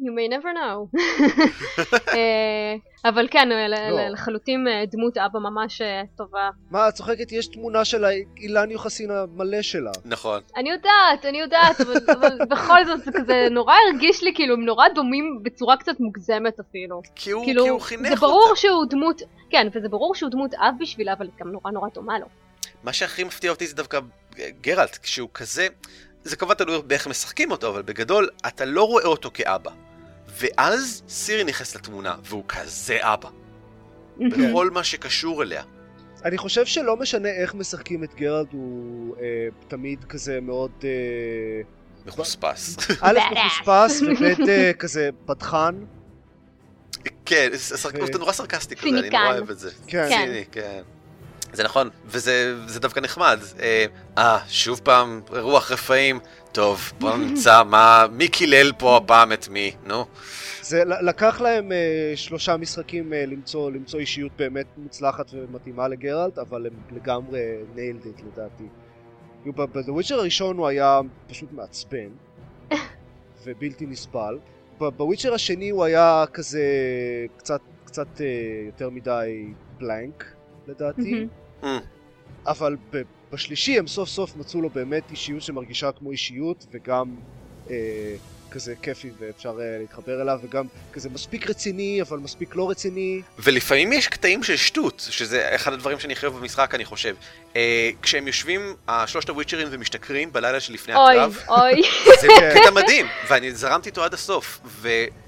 you 0.02 0.12
may 0.12 0.28
never 0.28 0.52
know. 0.56 0.98
אה, 2.14 2.74
אבל 3.04 3.28
כן, 3.30 3.52
אה, 3.52 3.68
ל- 3.68 3.90
לא. 3.90 4.08
לחלוטין 4.08 4.68
אה, 4.68 4.84
דמות 4.86 5.18
אבא 5.18 5.38
ממש 5.38 5.80
אה, 5.80 6.02
טובה. 6.16 6.50
מה, 6.70 6.88
את 6.88 6.94
צוחקת? 6.94 7.32
יש 7.32 7.46
תמונה 7.46 7.84
של 7.84 8.04
האילן 8.04 8.70
יוחסין 8.70 9.10
המלא 9.10 9.62
שלה. 9.62 9.90
נכון. 10.04 10.40
אני 10.56 10.70
יודעת, 10.70 11.24
אני 11.24 11.40
יודעת, 11.40 11.80
אבל, 11.80 11.96
אבל 12.20 12.38
בכל 12.50 12.84
זאת 12.86 13.04
זה 13.04 13.10
כזה 13.14 13.46
נורא 13.50 13.74
הרגיש 13.92 14.22
לי 14.22 14.32
כאילו 14.34 14.54
הם 14.54 14.64
נורא 14.64 14.88
דומים 14.88 15.40
בצורה 15.42 15.76
קצת 15.76 16.00
מוגזמת 16.00 16.60
אפילו. 16.60 17.02
כי 17.14 17.30
הוא, 17.30 17.44
כאילו, 17.44 17.62
כי 17.62 17.68
הוא 17.68 17.80
חינך 17.80 18.08
זה 18.08 18.16
ברור 18.16 18.42
אותה. 18.48 18.60
שהוא 18.60 18.84
דמות, 18.90 19.22
כן, 19.50 19.68
וזה 19.74 19.88
ברור 19.88 20.14
שהוא 20.14 20.30
דמות 20.30 20.54
אב 20.54 20.74
בשבילה, 20.80 21.12
אבל 21.12 21.28
גם 21.40 21.48
נורא 21.52 21.70
נורא 21.70 21.88
דומה 21.94 22.18
לו. 22.18 22.26
מה 22.84 22.92
שהכי 22.92 23.24
מפתיע 23.24 23.50
אותי 23.50 23.66
זה 23.66 23.74
דווקא 23.76 23.98
גרלט, 24.60 24.98
כשהוא 25.02 25.28
כזה... 25.34 25.66
זה 26.22 26.36
כמובן 26.36 26.54
תלוי 26.54 26.82
באיך 26.86 27.06
משחקים 27.06 27.50
אותו, 27.50 27.68
אבל 27.68 27.82
בגדול, 27.82 28.28
אתה 28.46 28.64
לא 28.64 28.82
רואה 28.82 29.04
אותו 29.04 29.30
כאבא. 29.34 29.70
ואז 30.38 31.02
סירי 31.08 31.44
נכנס 31.44 31.76
לתמונה, 31.76 32.14
והוא 32.24 32.44
כזה 32.48 32.98
אבא. 33.00 33.28
בכל 34.30 34.70
מה 34.70 34.84
שקשור 34.84 35.42
אליה. 35.42 35.62
אני 36.24 36.38
חושב 36.38 36.66
שלא 36.66 36.96
משנה 36.96 37.28
איך 37.28 37.54
משחקים 37.54 38.04
את 38.04 38.14
גרלד, 38.14 38.46
הוא 38.52 39.16
אה, 39.16 39.22
תמיד 39.68 40.04
כזה 40.04 40.38
מאוד... 40.42 40.70
אה, 40.84 40.88
מחוספס. 42.06 42.76
א'. 43.00 43.18
מחוספס, 43.32 44.02
וב' 44.02 44.48
אה, 44.48 44.72
כזה 44.78 45.08
פדחן. 45.26 45.74
כן, 47.24 47.48
זה 47.52 47.76
סרק- 47.78 47.94
ו- 48.14 48.18
נורא 48.18 48.32
סרקסטי 48.32 48.76
כזה, 48.76 48.88
אני. 48.88 49.10
נורא 49.10 49.32
אוהב 49.32 49.50
את 49.50 49.58
זה. 49.58 49.70
כן. 49.86 50.06
כן. 50.08 50.26
ציני, 50.26 50.44
כן. 50.52 50.82
זה 51.52 51.62
נכון, 51.64 51.90
וזה 52.06 52.54
זה 52.66 52.80
דווקא 52.80 53.00
נחמד. 53.00 53.38
אה, 53.60 53.86
אה, 54.18 54.38
שוב 54.48 54.80
פעם, 54.84 55.20
רוח 55.28 55.70
רפאים. 55.70 56.20
טוב, 56.56 56.92
בוא 57.00 57.16
נמצא 57.16 57.62
מה, 57.64 58.06
מי 58.12 58.28
קילל 58.28 58.72
פה 58.78 58.96
הפעם 58.96 59.32
את 59.32 59.48
מי, 59.48 59.72
נו. 59.86 60.04
זה 60.62 60.82
לקח 60.84 61.40
להם 61.40 61.72
אה, 61.72 62.12
שלושה 62.14 62.56
משחקים 62.56 63.12
אה, 63.12 63.26
למצוא, 63.26 63.70
למצוא 63.70 64.00
אישיות 64.00 64.32
באמת 64.36 64.66
מוצלחת 64.76 65.30
ומתאימה 65.32 65.88
לגרלט, 65.88 66.38
אבל 66.38 66.66
הם 66.66 66.72
לגמרי 66.96 67.40
nailed 67.74 68.04
it 68.04 68.22
לדעתי. 68.26 68.64
Witcher 69.46 70.14
הראשון 70.14 70.56
הוא 70.56 70.66
היה 70.66 71.00
פשוט 71.28 71.52
מעצבן, 71.52 72.08
ובלתי 73.44 73.86
נסבל. 73.86 74.38
בוויצ'ר 74.78 75.34
השני 75.34 75.70
הוא 75.70 75.84
היה 75.84 76.24
כזה 76.32 76.64
קצת, 77.36 77.60
קצת 77.84 78.20
אה, 78.20 78.26
יותר 78.66 78.90
מדי 78.90 79.46
בלנק 79.78 80.24
לדעתי. 80.68 81.26
מהמם. 81.62 81.80
אבל 82.46 82.76
בשלישי 83.32 83.78
הם 83.78 83.86
סוף 83.86 84.08
סוף 84.08 84.36
מצאו 84.36 84.60
לו 84.62 84.70
באמת 84.70 85.02
אישיות 85.10 85.42
שמרגישה 85.42 85.92
כמו 85.92 86.10
אישיות 86.10 86.66
וגם 86.72 87.06
אה, 87.70 87.74
כזה 88.50 88.74
כיפי 88.82 89.10
ואפשר 89.18 89.48
אה, 89.60 89.78
להתחבר 89.80 90.22
אליו 90.22 90.38
וגם 90.42 90.64
כזה 90.92 91.08
מספיק 91.08 91.50
רציני 91.50 92.02
אבל 92.02 92.18
מספיק 92.18 92.56
לא 92.56 92.70
רציני. 92.70 93.20
ולפעמים 93.38 93.92
יש 93.92 94.08
קטעים 94.08 94.42
של 94.42 94.56
שטות, 94.56 95.06
שזה 95.10 95.54
אחד 95.54 95.72
הדברים 95.72 95.98
שאני 96.00 96.14
חייב 96.16 96.32
במשחק, 96.32 96.74
אני 96.74 96.84
חושב. 96.84 97.14
אה, 97.56 97.90
כשהם 98.02 98.26
יושבים, 98.26 98.60
השלושת 98.88 99.28
הוויצ'רים 99.28 99.68
ומשתכרים 99.70 100.32
בלילה 100.32 100.60
שלפני 100.60 100.94
אוי, 100.94 101.14
הקרב, 101.18 101.38
אוי, 101.48 101.82
זה 102.20 102.26
כן. 102.40 102.54
קטע 102.60 102.70
מדהים, 102.70 103.06
ואני 103.28 103.52
זרמתי 103.52 103.88
איתו 103.88 104.04
עד 104.04 104.14
הסוף. 104.14 104.60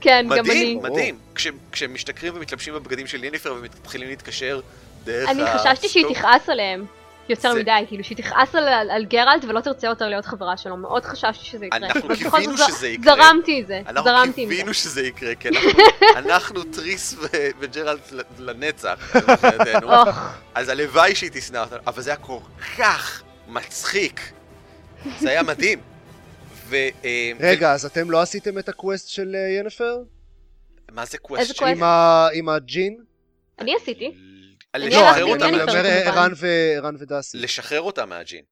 כן, 0.01 0.27
גם 0.27 0.33
אני. 0.33 0.41
ומדהים, 0.41 0.79
ברור. 0.83 0.93
מדהים. 0.97 1.19
כש- 1.35 1.49
כשהם 1.73 1.95
משתכרים 1.95 2.33
ומתלבשים 2.37 2.75
בבגדים 2.75 3.07
של 3.07 3.25
יניפר 3.25 3.55
ומתחילים 3.59 4.09
להתקשר 4.09 4.61
דרך 5.05 5.29
אני 5.29 5.43
חששתי 5.59 5.89
שהיא. 5.89 6.05
תכעס 6.15 6.49
עליהם. 6.49 6.85
יותר 7.31 7.53
זה- 7.53 7.61
מדי, 7.61 7.85
כאילו 7.88 8.05
שהיא 8.05 8.17
תכעס 8.17 8.55
על, 8.55 8.69
על, 8.69 8.91
על 8.91 9.05
גרלט 9.05 9.45
ולא 9.49 9.61
תרצה 9.61 9.87
יותר 9.87 10.09
להיות 10.09 10.25
חברה 10.27 10.57
שלו, 10.57 10.77
מאוד 10.77 11.05
חששתי 11.05 11.45
שזה 11.45 11.67
יקרה. 11.67 11.79
אנחנו 11.79 12.09
קיווינו 12.17 12.57
שזה 12.59 12.88
יקרה. 12.88 13.14
זרמתי 13.17 13.61
את 13.62 13.67
זה, 13.67 13.81
אנחנו 13.87 14.05
זרמתי 14.05 14.43
עם 14.43 14.49
זה. 14.49 14.55
קיווינו 14.55 14.75
שזה 14.75 15.03
יקרה, 15.07 15.35
כי 15.35 15.49
אנחנו- 15.49 15.71
אנחנו 16.17 16.64
טריס 16.64 17.14
ו- 17.19 17.27
וגרלט 17.59 18.01
ל- 18.12 18.21
לנצח, 18.38 19.17
מבחינתנו. 19.17 19.88
אז 20.55 20.69
הלוואי 20.69 21.14
שהיא 21.14 21.31
תשנא 21.33 21.59
אותנו, 21.59 21.79
אבל 21.87 22.03
זה 22.03 22.11
היה 22.11 22.17
כל 22.17 22.38
כך 22.79 23.23
מצחיק. 23.49 24.21
זה 25.19 25.31
היה 25.31 25.43
מדהים. 25.43 25.79
ו... 26.69 26.77
אה, 27.05 27.33
רגע 27.41 27.73
אז 27.73 27.85
אתם 27.85 28.11
לא 28.11 28.21
עשיתם 28.23 28.59
את 28.59 28.69
ה 28.69 28.75
quest 28.75 29.09
של 29.09 29.35
אה, 29.35 29.61
ינפר? 29.61 29.97
מה 30.93 31.05
זה 31.05 31.11
איזה 31.11 31.19
quest? 31.19 31.59
quest? 31.59 31.62
עם, 31.77 31.83
ה... 31.83 32.29
עם 32.35 32.49
הג'ין? 32.49 32.97
אני 33.61 33.75
עשיתי. 33.77 34.14
לשחרר 34.79 35.25
הלכתי 35.25 35.45
אני. 35.45 36.09
אומר. 36.09 36.25
ערן 36.77 36.97
ודסי. 36.99 37.38
לשחרר 37.38 37.81
אותה 37.81 38.07
מהג'ין. 38.07 38.45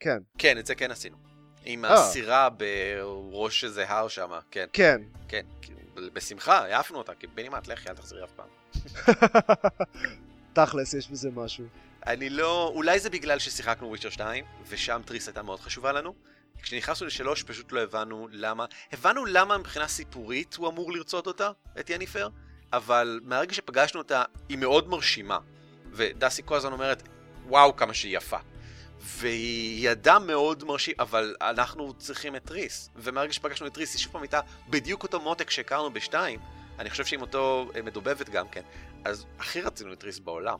כן, 0.00 0.18
כן, 0.38 0.58
את 0.58 0.66
זה 0.66 0.74
כן 0.74 0.90
עשינו. 0.90 1.16
עם 1.64 1.84
אה. 1.84 1.94
הסירה 1.94 2.48
בראש 2.50 3.64
איזה 3.64 3.88
הר 3.88 4.08
שם, 4.08 4.30
כן, 4.50 4.66
כן. 4.72 5.00
כן. 5.28 5.46
בשמחה, 5.94 6.58
העפנו 6.58 6.98
אותה, 6.98 7.14
כאילו 7.14 7.26
ינפר, 7.26 7.66
לכי, 7.66 7.88
אל 7.88 7.94
תחזרי 7.94 8.24
אף 8.24 8.30
פעם. 8.36 8.48
תכלס, 10.52 10.94
יש 10.94 11.08
בזה 11.10 11.30
משהו. 11.30 11.64
אני 12.06 12.30
לא... 12.30 12.72
אולי 12.74 13.00
זה 13.00 13.10
בגלל 13.10 13.38
ששיחקנו 13.38 13.88
וויצ'ר 13.88 14.10
2, 14.10 14.44
ושם 14.68 15.00
טריס 15.04 15.26
הייתה 15.26 15.42
מאוד 15.42 15.60
חשובה 15.60 15.92
לנו. 15.92 16.14
כשנכנסנו 16.62 17.06
לשלוש 17.06 17.42
פשוט 17.42 17.72
לא 17.72 17.80
הבנו 17.80 18.28
למה. 18.30 18.64
הבנו 18.92 19.26
למה 19.26 19.58
מבחינה 19.58 19.88
סיפורית 19.88 20.54
הוא 20.54 20.68
אמור 20.68 20.92
לרצות 20.92 21.26
אותה, 21.26 21.50
את 21.80 21.90
ינפר, 21.90 22.28
אבל 22.72 23.20
מהרגע 23.22 23.54
שפגשנו 23.54 24.00
אותה, 24.00 24.22
היא 24.48 24.58
מאוד 24.58 24.88
מרשימה. 24.88 25.38
ודסי 25.92 26.42
כל 26.44 26.54
הזמן 26.54 26.72
אומרת, 26.72 27.02
וואו, 27.46 27.76
כמה 27.76 27.94
שהיא 27.94 28.16
יפה. 28.16 28.38
והיא 29.00 29.90
אדם 29.90 30.26
מאוד 30.26 30.64
מרשים, 30.64 30.94
אבל 30.98 31.34
אנחנו 31.40 31.94
צריכים 31.94 32.36
את 32.36 32.44
טריס. 32.44 32.90
ומהרגע 32.96 33.32
שפגשנו 33.32 33.66
את 33.66 33.74
טריס, 33.74 33.94
היא 33.94 34.00
שוב 34.00 34.12
פעם 34.12 34.22
הייתה 34.22 34.40
בדיוק 34.70 35.02
אותו 35.02 35.20
מותק 35.20 35.50
שהכרנו 35.50 35.92
בשתיים. 35.92 36.40
אני 36.78 36.90
חושב 36.90 37.04
שעם 37.04 37.20
אותו 37.20 37.70
אה, 37.76 37.82
מדובבת 37.82 38.28
גם 38.28 38.48
כן. 38.48 38.62
אז 39.04 39.26
הכי 39.38 39.60
רצינו 39.60 39.92
את 39.92 40.00
טריס 40.00 40.18
בעולם. 40.18 40.58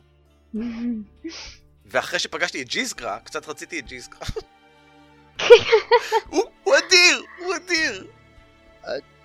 ואחרי 1.85 2.19
שפגשתי 2.19 2.61
את 2.61 2.67
צ'ריס 2.67 2.95
קראה, 2.95 3.19
קצת 3.19 3.47
רציתי 3.47 3.79
את 3.79 3.85
צ'ריס 3.85 4.08
קראה. 4.08 4.27
הוא, 6.29 6.43
הוא 6.63 6.73
אדיר! 6.77 7.23
הוא 7.39 7.55
אדיר! 7.55 8.07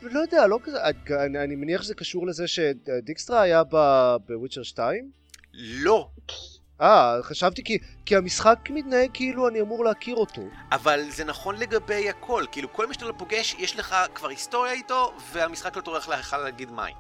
לא 0.03 0.21
יודע, 0.21 0.47
לא 0.47 0.59
כזה, 0.63 0.79
אני, 1.25 1.45
אני 1.45 1.57
מניח 1.57 1.83
שזה 1.83 1.95
קשור 1.95 2.27
לזה 2.27 2.45
שדיקסטרה 2.47 3.43
היה 3.43 3.63
בוויצ'ר 4.27 4.63
2? 4.63 5.11
לא. 5.57 6.09
אה, 6.81 7.19
חשבתי 7.23 7.65
כי, 7.65 7.79
כי 8.07 8.17
המשחק 8.17 8.59
מתנהג 8.71 9.11
כאילו 9.15 9.49
אני 9.49 9.61
אמור 9.61 9.85
להכיר 9.85 10.17
אותו. 10.17 10.43
אבל 10.73 11.05
זה 11.09 11.25
נכון 11.25 11.57
לגבי 11.57 12.09
הכל, 12.11 12.45
כאילו 12.53 12.73
כל 12.73 12.87
מי 12.87 12.95
שאתה 12.95 13.05
לא 13.05 13.15
פוגש, 13.19 13.55
יש 13.59 13.77
לך 13.77 13.97
כבר 14.15 14.29
היסטוריה 14.29 14.73
איתו, 14.73 15.13
והמשחק 15.33 15.77
לא 15.77 15.83
טורח 15.83 16.09
לך 16.09 16.37
להגיד 16.45 16.71
מים. 16.71 16.95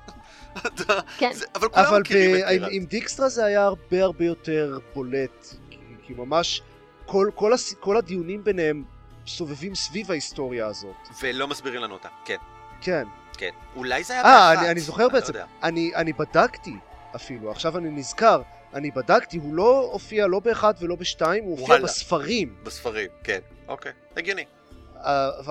כן. 1.18 1.32
זה, 1.32 1.46
אבל 1.54 1.68
כולם 1.68 1.86
אבל 1.86 2.00
מכירים 2.00 2.30
ב- 2.32 2.34
את 2.38 2.44
עם, 2.50 2.58
טירת. 2.58 2.70
עם 2.72 2.84
דיקסטרה 2.84 3.28
זה 3.28 3.44
היה 3.44 3.64
הרבה 3.64 4.02
הרבה 4.02 4.24
יותר 4.24 4.78
בולט, 4.94 5.46
כי, 5.70 5.78
כי 6.06 6.14
ממש 6.14 6.62
כל, 7.06 7.30
כל, 7.34 7.52
הס, 7.52 7.74
כל 7.80 7.96
הדיונים 7.96 8.44
ביניהם 8.44 8.84
סובבים 9.26 9.74
סביב 9.74 10.10
ההיסטוריה 10.10 10.66
הזאת. 10.66 10.96
ולא 11.22 11.48
מסבירים 11.48 11.80
לנו 11.80 11.94
אותה, 11.94 12.08
כן, 12.24 12.36
כן. 12.80 13.04
כן. 13.38 13.50
אולי 13.76 14.04
זה 14.04 14.12
היה 14.12 14.22
אה, 14.24 14.52
אני, 14.52 14.70
אני 14.70 14.80
זוכר 14.80 15.02
לא 15.02 15.12
בעצם, 15.12 15.32
יודע. 15.32 15.46
אני, 15.62 15.92
אני 15.94 16.12
בדקתי 16.12 16.74
אפילו, 17.14 17.50
עכשיו 17.50 17.78
אני 17.78 17.90
נזכר, 17.90 18.42
אני 18.74 18.90
בדקתי, 18.90 19.36
הוא 19.36 19.54
לא 19.54 19.90
הופיע 19.92 20.26
לא 20.26 20.40
באחד 20.40 20.74
ולא 20.80 20.96
בשתיים, 20.96 21.44
הוא 21.44 21.60
הופיע. 21.60 21.78
בספרים. 21.78 22.54
בספרים, 22.62 23.08
כן. 23.24 23.38
אוקיי, 23.68 23.92
הגיוני. 24.16 24.44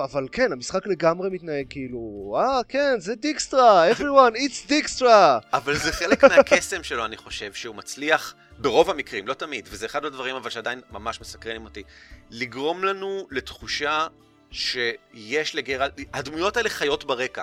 אבל 0.04 0.28
כן, 0.32 0.52
המשחק 0.52 0.86
לגמרי 0.86 1.30
מתנהג 1.30 1.66
כאילו, 1.70 2.36
אה, 2.40 2.60
כן, 2.68 2.94
זה 2.98 3.14
דיקסטרה, 3.14 3.92
everyone, 3.92 4.34
it's 4.34 4.68
דיקסטרה. 4.68 5.38
אבל 5.52 5.76
זה 5.76 5.92
חלק 5.92 6.24
מהקסם 6.24 6.82
שלו, 6.82 7.04
אני 7.04 7.16
חושב, 7.16 7.52
שהוא 7.52 7.74
מצליח, 7.74 8.34
ברוב 8.58 8.90
המקרים, 8.90 9.28
לא 9.28 9.34
תמיד, 9.34 9.68
וזה 9.70 9.86
אחד 9.86 10.04
הדברים 10.04 10.36
אבל 10.36 10.50
שעדיין 10.50 10.80
ממש 10.90 11.20
מסקרנים 11.20 11.64
אותי, 11.64 11.82
לגרום 12.30 12.84
לנו 12.84 13.26
לתחושה 13.30 14.06
שיש 14.50 15.54
לגרלט, 15.54 16.00
הדמויות 16.12 16.56
האלה 16.56 16.68
חיות 16.68 17.04
ברקע. 17.04 17.42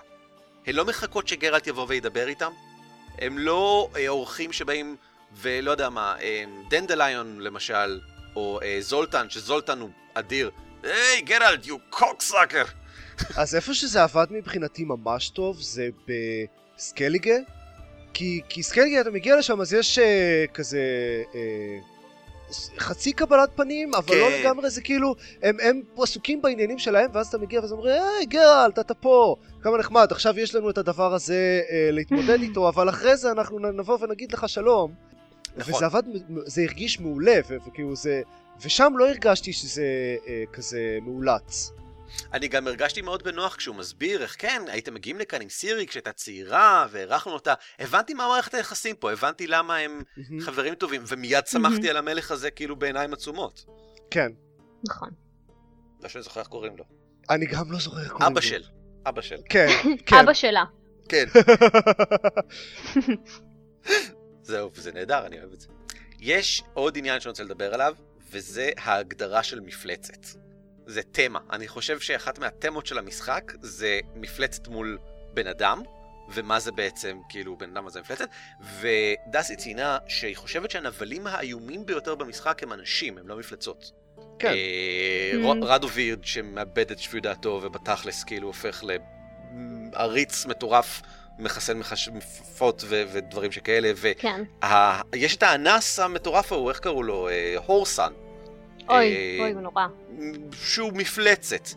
הן 0.68 0.76
לא 0.76 0.86
מחכות 0.86 1.28
שגרלט 1.28 1.68
יבוא 1.68 1.86
וידבר 1.88 2.28
איתם, 2.28 2.52
הם 3.20 3.38
לא 3.38 3.90
אה, 3.96 4.08
אורחים 4.08 4.54
שבאים, 4.54 4.96
ולא 5.36 5.72
יודע 5.72 5.90
מה, 5.90 6.16
אה, 6.22 6.44
דנדליון 6.70 7.40
למשל, 7.40 8.00
או 8.36 8.60
אה, 8.64 8.78
זולטן, 8.82 9.30
שזולטן 9.30 9.80
הוא 9.80 9.90
אדיר. 10.14 10.52
היי, 10.84 11.22
גרלט, 11.22 11.66
you 11.66 11.96
cocksucker! 11.96 12.68
אז 13.42 13.56
איפה 13.56 13.74
שזה 13.74 14.04
עבד 14.04 14.26
מבחינתי 14.30 14.84
ממש 14.84 15.30
טוב 15.30 15.62
זה 15.62 15.90
בסקליגה 16.08 17.36
כי, 18.14 18.42
כי 18.50 18.64
סקליגה 18.64 19.02
אתה 19.02 19.12
מגיע 19.12 19.38
לשם 19.38 19.62
אז 19.62 19.74
יש 19.74 20.00
uh, 20.00 20.02
כזה 20.54 20.80
uh, 21.32 21.36
חצי 22.78 23.14
קבלת 23.14 23.50
פנים 23.56 23.94
אבל 23.96 24.16
לא 24.16 24.30
כן. 24.30 24.40
לגמרי 24.40 24.70
זה 24.70 24.82
כאילו 24.82 25.16
הם, 25.44 25.58
הם 25.62 25.82
עסוקים 25.98 26.42
בעניינים 26.42 26.80
שלהם 26.80 27.10
ואז 27.14 27.28
אתה 27.28 27.38
מגיע 27.38 27.62
ואז 27.62 27.72
אומרים 27.72 28.02
היי 28.02 28.26
גרלט 28.26 28.80
אתה 28.80 28.94
פה 28.94 29.36
כמה 29.62 29.78
נחמד 29.78 30.08
עכשיו 30.12 30.40
יש 30.40 30.56
לנו 30.56 30.70
את 30.70 30.78
הדבר 30.78 31.14
הזה 31.14 31.62
uh, 31.68 31.72
להתמודד 31.92 32.42
איתו 32.46 32.70
אבל 32.70 32.90
אחרי 32.90 33.18
זה 33.18 33.32
אנחנו 33.32 33.60
נבוא 33.60 33.98
ונגיד 34.02 34.32
לך 34.32 34.50
שלום 34.50 34.94
נכון. 35.58 35.74
וזה 35.74 35.86
עבד, 35.86 36.04
זה 36.46 36.62
הרגיש 36.62 37.00
מעולה 37.00 37.40
וכאילו 37.50 37.96
זה 37.96 38.22
ושם 38.62 38.94
לא 38.98 39.08
הרגשתי 39.08 39.54
שזה 39.54 39.86
uh, 40.24 40.28
כזה 40.54 40.98
מאולץ 41.02 41.72
אני 42.34 42.48
גם 42.48 42.68
הרגשתי 42.68 43.02
מאוד 43.02 43.24
בנוח 43.24 43.56
כשהוא 43.56 43.76
מסביר 43.76 44.22
איך 44.22 44.36
כן, 44.40 44.62
הייתם 44.68 44.94
מגיעים 44.94 45.20
לכאן 45.20 45.42
עם 45.42 45.50
סירי 45.50 45.88
כשהייתה 45.88 46.12
צעירה, 46.12 46.88
והערכנו 46.92 47.34
אותה. 47.34 47.54
הבנתי 47.80 48.14
מה 48.14 48.28
מערכת 48.28 48.54
היחסים 48.54 48.96
פה, 48.96 49.12
הבנתי 49.12 49.48
למה 49.48 49.78
הם. 49.78 50.04
חברים 50.40 50.76
טובים, 50.76 51.04
ומיד 51.08 51.48
שמחתי. 51.48 51.90
על 51.90 51.98
המלך 51.98 52.32
הזה 52.32 52.52
כאילו 52.52 52.76
בעיניים 52.76 53.14
עצומות. 53.14 53.66
כן 54.12 54.32
נכון. 54.88 55.10
לא 56.04 56.10
שאני 56.10 56.22
זוכר 56.22 56.40
איך 56.40 56.48
קוראים 56.48 56.78
לו. 56.78 56.84
אני 57.30 57.46
גם 57.46 57.72
לא 57.72 57.80
זוכר 57.80 58.00
איך 58.00 58.12
קוראים 58.12 58.32
אבא 58.32 58.36
לו. 58.36 58.42
של. 58.42 58.64
אבא 59.06 59.22
של. 59.22 59.38
כן, 59.50 59.68
כן. 60.06 60.16
אבא 60.16 60.34
שלה. 60.34 60.64
כן. 61.10 61.26
זהו, 64.42 64.72
וזה 64.74 64.92
נהדר, 64.92 65.26
אני 65.26 65.40
אוהב 65.40 65.54
את 65.54 65.62
זה. 65.62 65.68
יש 66.20 66.64
עוד 66.74 66.98
עניין 66.98 67.20
שאני 67.20 67.30
רוצה 67.30 67.44
לדבר 67.44 67.74
עליו, 67.74 67.96
וזה 68.32 68.70
ההגדרה 68.78 69.44
של 69.44 69.60
מפלצת. 69.60 70.43
זה 70.86 71.02
תמה. 71.12 71.40
אני 71.52 71.68
חושב 71.68 72.00
שאחת 72.00 72.40
מהתמות 72.40 72.86
של 72.86 72.98
המשחק 72.98 73.52
זה 73.62 74.00
מפלצת 74.16 74.68
מול 74.68 74.98
בן 75.34 75.48
אדם, 75.48 75.82
ומה 76.30 76.60
זה 76.60 76.72
בעצם, 76.72 77.18
כאילו, 77.30 77.58
בן 77.58 77.70
אדם 77.72 77.88
הזה 77.88 78.02
מפלצת, 78.02 78.28
ודסי 78.82 79.56
ציינה 79.56 79.98
שהיא 80.08 80.36
חושבת 80.38 80.72
שהנבלים 80.72 81.28
האיומים 81.28 81.86
ביותר 81.86 82.16
במשחק 82.16 82.64
הם 82.64 82.74
אנשים, 82.74 83.18
הם 83.18 83.28
לא 83.28 83.38
מפלצות. 83.38 83.92
כן. 84.40 84.48
אה, 84.54 84.54
Mm. 85.34 85.46
ר- 85.46 85.66
רדווירד 85.68 86.24
שמאבד 86.24 86.92
את 86.92 87.00
שפיות 87.00 87.24
דעתו 87.24 87.60
ובתכלס 87.64 88.24
כאילו 88.24 88.48
הופך 88.48 88.84
לעריץ 89.94 90.46
מטורף, 90.46 91.02
מחסן 91.40 91.78
מכשפות 91.78 92.84
ו- 92.86 93.04
ודברים 93.14 93.52
שכאלה, 93.52 93.92
כן. 94.20 94.44
ויש 95.14 95.36
את 95.36 95.44
האנס 95.44 96.00
המטורף 96.00 96.52
ההוא, 96.52 96.70
איך 96.70 96.80
קראו 96.80 97.04
לו? 97.04 97.30
אה, 97.30 97.56
הורסן. 97.66 98.14
אוי, 98.90 99.16
אה, 99.16 99.38
אוי, 99.40 99.52
הוא 99.52 99.62
נורא. 99.62 99.88
שהוא 100.52 100.94
מפלצת. 100.94 101.68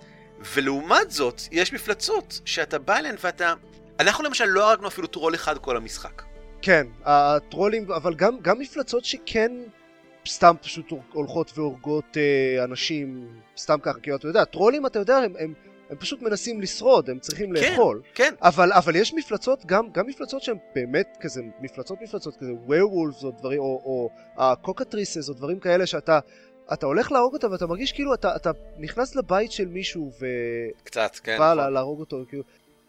ולעומת 0.55 1.11
זאת, 1.11 1.41
יש 1.53 1.73
מפלצות 1.73 2.41
שאתה 2.45 2.79
בא 2.79 2.97
אליהן 2.97 3.15
ואתה... 3.21 3.55
אנחנו 4.01 4.25
למשל 4.25 4.45
לא 4.45 4.71
הרגנו 4.71 4.89
אפילו 4.89 5.07
טרול 5.07 5.35
אחד 5.35 5.59
כל 5.59 5.77
המשחק. 5.77 6.23
כן, 6.63 6.87
הטרולים, 7.05 7.93
אבל 7.93 8.15
גם, 8.15 8.39
גם 8.43 8.59
מפלצות 8.59 9.05
שכן 9.05 9.53
סתם 10.29 10.55
פשוט 10.63 10.93
הולכות 11.13 11.53
והורגות 11.59 12.17
אה, 12.17 12.65
אנשים, 12.65 13.29
סתם 13.57 13.79
ככה, 13.83 14.01
כי 14.01 14.15
אתה 14.15 14.29
יודע, 14.29 14.45
טרולים, 14.45 14.87
אתה 14.87 14.99
יודע, 14.99 15.17
הם, 15.17 15.33
הם, 15.39 15.55
הם 15.91 15.97
פשוט 15.97 16.23
מנסים 16.23 16.61
לשרוד, 16.61 17.11
הם 17.11 17.19
צריכים 17.19 17.55
כן. 17.57 17.73
לאכול. 17.73 18.03
כן, 18.15 18.35
אבל, 18.43 18.73
אבל 18.73 18.97
יש 18.97 19.15
מפלצות, 19.15 19.67
גם, 19.67 19.91
גם 19.93 20.07
מפלצות 20.07 20.43
שהן 20.43 20.57
באמת 20.75 21.17
כזה, 21.21 21.43
מפלצות 21.61 21.99
מפלצות 22.03 22.37
כזה, 22.37 22.53
ווירוולפס 22.53 23.25
או 23.25 23.31
דברים, 23.31 23.61
או, 23.61 23.83
או 23.85 24.11
הקוקטריסס 24.37 25.29
או 25.29 25.35
דברים 25.35 25.61
כאלה 25.61 25.87
שאתה... 25.87 26.19
אתה 26.73 26.87
הולך 26.87 27.13
להרוג 27.13 27.35
אותם 27.35 27.51
ואתה 27.53 27.67
מרגיש 27.67 27.93
כאילו 27.93 28.15
אתה, 28.15 28.37
אתה 28.37 28.51
נכנס 28.79 29.17
לבית 29.17 29.53
של 29.53 29.69
מישהו 29.69 30.11
קצת, 30.85 31.17
כן. 31.23 31.35
ובא 31.37 31.45
נכון. 31.47 31.57
לה- 31.57 31.71
להרוג 31.71 32.01
אותו, 32.01 32.25
כאילו, 32.29 32.43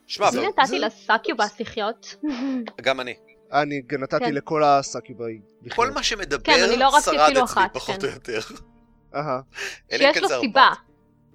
שמע, 0.08 0.30
אני 0.30 0.38
אבל 0.38 0.48
נתתי 0.48 0.68
זה- 0.68 0.78
לסקיובס 0.78 1.60
לחיות. 1.60 2.16
גם 2.82 3.00
אני. 3.02 3.14
אני 3.52 3.82
נתתי 4.00 4.20
כן. 4.26 4.34
לכל 4.34 4.64
הסאקיוביי. 4.64 5.40
כל 5.76 5.92
מה 5.92 6.04
שמדבר, 6.04 6.44
כן, 6.44 6.64
אני 6.70 6.78
לא 6.78 6.92
שרד 7.02 7.16
אצלי, 7.16 7.44
אחת, 7.44 7.70
פחות 7.74 8.02
כן. 8.02 8.08
או 8.08 8.14
יותר. 8.14 8.40
אהה. 9.16 9.40
שיש 9.92 10.16
כן 10.16 10.22
לו 10.22 10.28
זה 10.28 10.36
סיבה. 10.42 10.70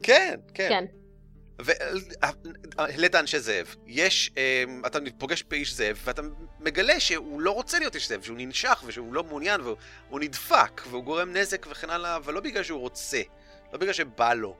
כן, 0.03 0.35
כן. 0.55 0.67
כן. 0.69 0.85
והעלית 1.65 3.15
אנשי 3.15 3.39
זאב. 3.39 3.75
יש, 3.87 4.31
אמ, 4.37 4.83
אתה 4.87 4.99
פוגש 5.19 5.43
באיש 5.49 5.75
זאב, 5.75 6.01
ואתה 6.05 6.23
מגלה 6.61 7.01
שהוא 7.01 7.41
לא 7.41 7.51
רוצה 7.51 7.79
להיות 7.79 7.95
איש 7.95 8.09
זאב, 8.09 8.23
שהוא 8.23 8.37
ננשך 8.37 8.83
ושהוא 8.87 9.15
לא 9.15 9.25
מעוניין 9.25 9.61
והוא 9.61 9.77
הוא 10.09 10.21
נדפק 10.21 10.83
והוא 10.91 11.05
גורם 11.05 11.33
נזק 11.33 11.67
וכן 11.71 11.91
הלאה, 11.91 12.17
אבל 12.17 12.35
לא 12.35 12.41
בגלל 12.41 12.63
שהוא 12.63 12.81
רוצה, 12.81 13.21
לא 13.73 13.79
בגלל 13.79 13.93
שבא 13.93 14.35
לו, 14.35 14.57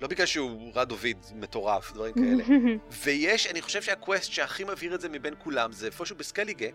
לא 0.00 0.08
בגלל 0.08 0.26
שהוא 0.26 0.72
רע 0.74 0.88
דוד 0.88 1.16
מטורף, 1.34 1.92
דברים 1.92 2.14
כאלה. 2.14 2.44
ויש, 3.04 3.46
אני 3.46 3.62
חושב 3.62 3.82
שה 3.82 4.01
quest 4.01 4.32
שהכי 4.32 4.64
מבהיר 4.64 4.94
את 4.94 5.00
זה 5.00 5.08
מבין 5.08 5.34
כולם 5.38 5.72
זה 5.72 5.86
איפשהו 5.86 6.16
בסקליגה, 6.16 6.66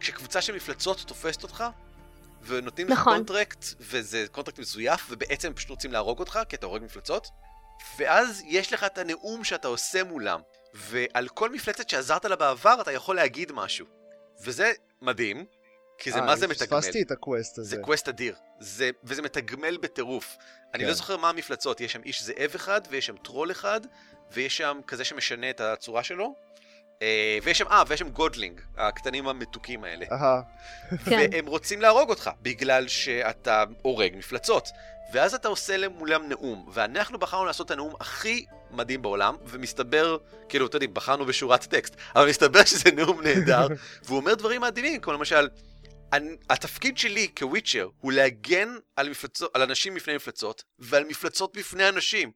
כשקבוצה 0.00 0.40
של 0.40 0.56
מפלצות 0.56 1.04
תופסת 1.06 1.42
אותך, 1.42 1.64
ונותנים 2.42 2.88
לך 2.88 2.98
נכון. 2.98 3.16
contract, 3.16 3.64
וזה 3.80 4.26
contract 4.30 4.58
מזויף, 4.58 5.06
ובעצם 5.10 5.48
הם 5.48 5.54
פשוט 5.54 5.70
רוצים 5.70 5.92
להרוג 5.92 6.18
אותך, 6.18 6.38
כי 6.48 6.56
אתה 6.56 6.66
הורג 6.66 6.82
מפלצות, 6.82 7.30
ואז 7.96 8.42
יש 8.46 8.72
לך 8.72 8.84
את 8.84 8.98
הנאום 8.98 9.44
שאתה 9.44 9.68
עושה 9.68 10.04
מולם, 10.04 10.40
ועל 10.74 11.28
כל 11.28 11.50
מפלצת 11.50 11.88
שעזרת 11.88 12.24
לה 12.24 12.36
בעבר 12.36 12.80
אתה 12.80 12.92
יכול 12.92 13.16
להגיד 13.16 13.52
משהו. 13.52 13.86
וזה 14.44 14.72
מדהים, 15.02 15.44
כי 15.98 16.12
זה 16.12 16.18
אה, 16.18 16.24
מה 16.24 16.36
זה 16.36 16.44
אני 16.44 16.52
מתגמל. 16.52 16.80
פספסתי 16.80 17.02
את 17.02 17.10
ה 17.10 17.18
quest 17.18 17.58
הזה. 17.58 17.76
זה 17.76 17.82
quest 17.82 18.08
אדיר, 18.08 18.34
זה, 18.60 18.90
וזה 19.04 19.22
מתגמל 19.22 19.76
בטירוף. 19.76 20.36
אני 20.74 20.82
כן. 20.82 20.88
לא 20.88 20.94
זוכר 20.94 21.16
מה 21.16 21.28
המפלצות, 21.28 21.80
יש 21.80 21.92
שם 21.92 22.00
איש 22.04 22.22
זאב 22.22 22.50
אחד, 22.54 22.80
ויש 22.90 23.06
שם 23.06 23.16
טרול 23.16 23.50
אחד, 23.50 23.80
ויש 24.32 24.56
שם 24.56 24.80
כזה 24.86 25.04
שמשנה 25.04 25.50
את 25.50 25.60
הצורה 25.60 26.04
שלו. 26.04 26.34
אה, 27.02 27.38
ויש 27.42 27.58
שם, 27.58 27.68
אה, 27.68 27.82
ויש 27.88 28.00
שם 28.00 28.08
godling, 28.08 28.60
הקטנים 28.76 29.28
המתוקים 29.28 29.84
האלה. 29.84 30.06
אהה. 30.12 30.42
כן. 31.04 31.28
והם 31.32 31.46
רוצים 31.46 31.80
להרוג 31.80 32.10
אותך, 32.10 32.30
בגלל 32.42 32.88
שאתה 32.88 33.64
הורג 33.82 34.16
מפלצות. 34.16 34.68
ואז 35.12 35.34
אתה 35.34 35.48
עושה 35.48 35.88
מולם 35.88 36.28
נאום, 36.28 36.68
ואנחנו 36.72 37.18
בחרנו 37.18 37.44
לעשות 37.44 37.66
את 37.66 37.70
הנאום 37.70 37.94
הכי 38.00 38.44
מדהים 38.70 39.02
בעולם, 39.02 39.36
ומסתבר, 39.46 40.16
כאילו, 40.48 40.66
אתה 40.66 40.76
יודע, 40.76 40.86
בחרנו 40.92 41.26
בשורת 41.26 41.64
טקסט, 41.64 41.96
אבל 42.16 42.28
מסתבר 42.28 42.64
שזה 42.64 42.90
נאום 42.90 43.22
נהדר, 43.22 43.66
והוא 44.04 44.18
אומר 44.18 44.34
דברים 44.34 44.60
מדהימים, 44.60 45.00
כמו 45.00 45.12
למשל, 45.12 45.48
אני, 46.12 46.36
התפקיד 46.50 46.98
שלי 46.98 47.28
כוויצ'ר 47.38 47.88
הוא 48.00 48.12
להגן 48.12 48.76
על, 48.96 49.08
מפלצות, 49.08 49.50
על 49.54 49.62
אנשים 49.62 49.94
בפני 49.94 50.16
מפלצות, 50.16 50.64
ועל 50.78 51.04
מפלצות 51.04 51.56
בפני 51.56 51.88
אנשים. 51.88 52.32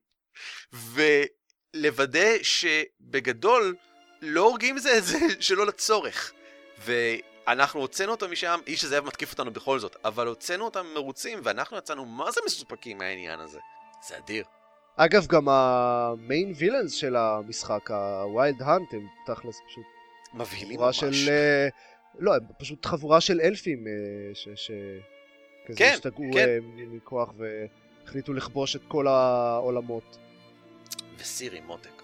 ולוודא 1.74 2.42
שבגדול 2.42 3.76
לא 4.22 4.40
הורגים 4.40 4.78
זה 4.78 4.98
את 4.98 5.04
זה 5.04 5.18
שלא 5.40 5.66
לצורך. 5.66 6.32
ואנחנו 7.46 7.80
הוצאנו 7.80 8.12
אותו 8.12 8.28
משם, 8.28 8.60
איש 8.66 8.84
הזאב 8.84 9.04
מתקיף 9.04 9.32
אותנו 9.32 9.50
בכל 9.50 9.78
זאת, 9.78 9.96
אבל 10.04 10.26
הוצאנו 10.26 10.64
אותם 10.64 10.86
מרוצים, 10.94 11.40
ואנחנו 11.42 11.76
יצאנו 11.76 12.04
מה 12.04 12.30
זה 12.30 12.40
מסופקים 12.46 12.98
מהעניין 12.98 13.40
הזה. 13.40 13.58
זה 14.08 14.18
אדיר. 14.18 14.44
אגב, 14.96 15.26
גם 15.26 15.48
ה 15.48 15.69
main 15.69 16.52
villains 16.56 16.92
של 16.92 17.16
המשחק, 17.16 17.90
ה 17.90 18.05
Wild 18.05 18.62
Hunt, 18.62 18.94
הם 18.94 19.06
תכלס 19.26 19.60
פשוט 19.68 19.84
מבהילים 20.34 20.80
ממש. 20.80 21.00
של... 21.00 21.28
אה, 21.28 21.68
לא, 22.18 22.34
הם 22.34 22.40
פשוט 22.58 22.86
חבורה 22.86 23.20
של 23.20 23.40
אלפים 23.40 23.86
אה, 23.86 24.34
ש... 24.34 24.48
ש... 24.54 24.70
כזה 25.66 25.78
כן, 25.78 25.92
השתגעו 25.94 26.24
כן. 26.32 26.48
אה, 26.48 26.58
מכוח 26.76 27.32
והחליטו 27.36 28.32
לכבוש 28.32 28.76
את 28.76 28.82
כל 28.88 29.06
העולמות. 29.06 30.18
וסירי 31.18 31.60
מותק. 31.60 32.03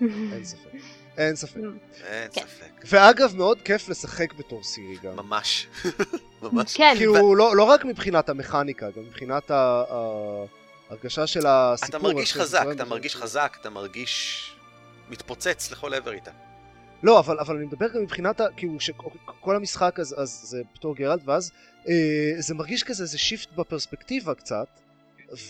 אין 0.00 0.44
ספק. 0.44 0.68
אין 1.18 1.36
ספק. 1.36 1.56
אין 2.04 2.28
כן. 2.32 2.40
ספק. 2.40 2.84
ואגב, 2.86 3.36
מאוד 3.36 3.62
כיף 3.62 3.88
לשחק 3.88 4.32
בתור 4.34 4.62
סירי 4.62 4.96
גם. 5.02 5.16
ממש. 5.16 5.66
ממש. 6.42 6.76
כן, 6.76 6.94
כאילו, 6.96 7.34
לא, 7.34 7.56
לא 7.56 7.62
רק 7.64 7.84
מבחינת 7.84 8.28
המכניקה, 8.28 8.90
גם 8.96 9.02
מבחינת 9.02 9.50
ההרגשה 9.50 11.26
של 11.26 11.46
הסיפור. 11.46 11.88
אתה 11.88 11.98
מרגיש 11.98 12.32
חזק, 12.34 12.64
אתה. 12.72 12.84
מרגיש 12.84 13.16
חזק, 13.16 13.56
אתה 13.60 13.70
מרגיש 13.70 14.50
מתפוצץ 15.10 15.70
לכל 15.70 15.94
עבר 15.94 16.12
איתה. 16.12 16.30
לא, 17.02 17.18
אבל, 17.18 17.38
אבל 17.38 17.56
אני 17.56 17.64
מדבר 17.66 17.88
גם 17.94 18.02
מבחינת, 18.02 18.40
ה- 18.40 18.46
כאילו, 18.56 18.80
שכל 18.80 19.56
המשחק 19.56 20.00
אז, 20.00 20.14
אז 20.18 20.40
זה 20.44 20.62
בתור 20.74 20.96
גרלט, 20.96 21.20
ואז 21.24 21.50
אה, 21.88 21.94
זה 22.38 22.54
מרגיש 22.54 22.82
כזה, 22.82 23.06
זה 23.06 23.18
שיפט 23.18 23.52
בפרספקטיבה 23.52 24.34
קצת, 24.34 24.66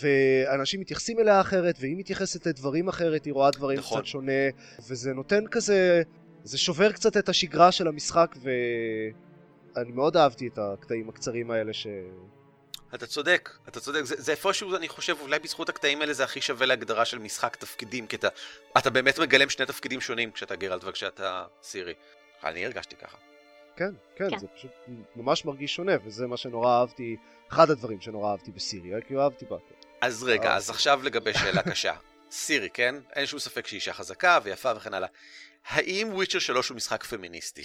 ואנשים 0.00 0.80
מתייחסים 0.80 1.20
אליה 1.20 1.40
אחרת, 1.40 1.76
והיא 1.80 1.96
מתייחסת 1.96 2.46
לדברים 2.46 2.88
אחרת, 2.88 3.24
היא 3.24 3.32
רואה 3.32 3.50
דברים 3.50 3.78
נכון. 3.78 3.98
קצת 3.98 4.06
שונה, 4.06 4.32
וזה 4.88 5.12
נותן 5.12 5.46
כזה, 5.50 6.02
זה 6.44 6.58
שובר 6.58 6.92
קצת 6.92 7.16
את 7.16 7.28
השגרה 7.28 7.72
של 7.72 7.88
המשחק, 7.88 8.36
ואני 9.74 9.92
מאוד 9.92 10.16
אהבתי 10.16 10.46
את 10.48 10.58
הקטעים 10.58 11.08
הקצרים 11.08 11.50
האלה 11.50 11.72
ש... 11.72 11.86
אתה 12.94 13.06
צודק, 13.06 13.50
אתה 13.68 13.80
צודק, 13.80 14.04
זה, 14.04 14.14
זה 14.18 14.32
איפשהו, 14.32 14.76
אני 14.76 14.88
חושב, 14.88 15.16
אולי 15.20 15.38
בזכות 15.38 15.68
הקטעים 15.68 16.00
האלה 16.00 16.12
זה 16.12 16.24
הכי 16.24 16.40
שווה 16.40 16.66
להגדרה 16.66 17.04
של 17.04 17.18
משחק 17.18 17.56
תפקידים, 17.56 18.06
כי 18.06 18.16
אתה, 18.16 18.28
אתה 18.78 18.90
באמת 18.90 19.18
מגלם 19.18 19.50
שני 19.50 19.66
תפקידים 19.66 20.00
שונים 20.00 20.30
כשאתה 20.30 20.56
גרלט 20.56 20.84
וכשאתה 20.84 21.44
סירי. 21.62 21.94
אני 22.44 22.66
הרגשתי 22.66 22.96
ככה. 22.96 23.33
כן, 23.76 23.90
כן, 24.16 24.30
כן. 24.30 24.38
זה 24.38 24.46
פשוט 24.48 24.70
ממש 25.16 25.44
מרגיש 25.44 25.74
שונה, 25.74 25.92
וזה 26.04 26.26
מה 26.26 26.36
שנורא 26.36 26.80
אהבתי, 26.80 27.16
אחד 27.48 27.70
הדברים 27.70 28.00
שנורא 28.00 28.30
אהבתי 28.30 28.50
בסיריה, 28.50 29.00
כי 29.00 29.16
אהבתי 29.16 29.44
בה. 29.44 29.56
אז 30.00 30.22
רגע. 30.22 30.56
אז 30.56 30.70
עכשיו 30.70 31.00
לגבי 31.02 31.34
שאלה 31.34 31.62
קשה. 31.62 31.94
סירי, 32.30 32.70
כן? 32.70 32.94
אין 33.12 33.26
שום 33.26 33.38
ספק 33.38 33.66
שהיא 33.66 33.78
אישה 33.78 33.92
חזקה 33.92 34.38
ויפה 34.42 34.72
וכן 34.76 34.94
הלאה. 34.94 35.08
האם 35.66 36.08
וויצ'ר 36.12 36.38
3 36.38 36.68
הוא 36.68 36.76
משחק 36.76 37.04
פמיניסטי? 37.04 37.62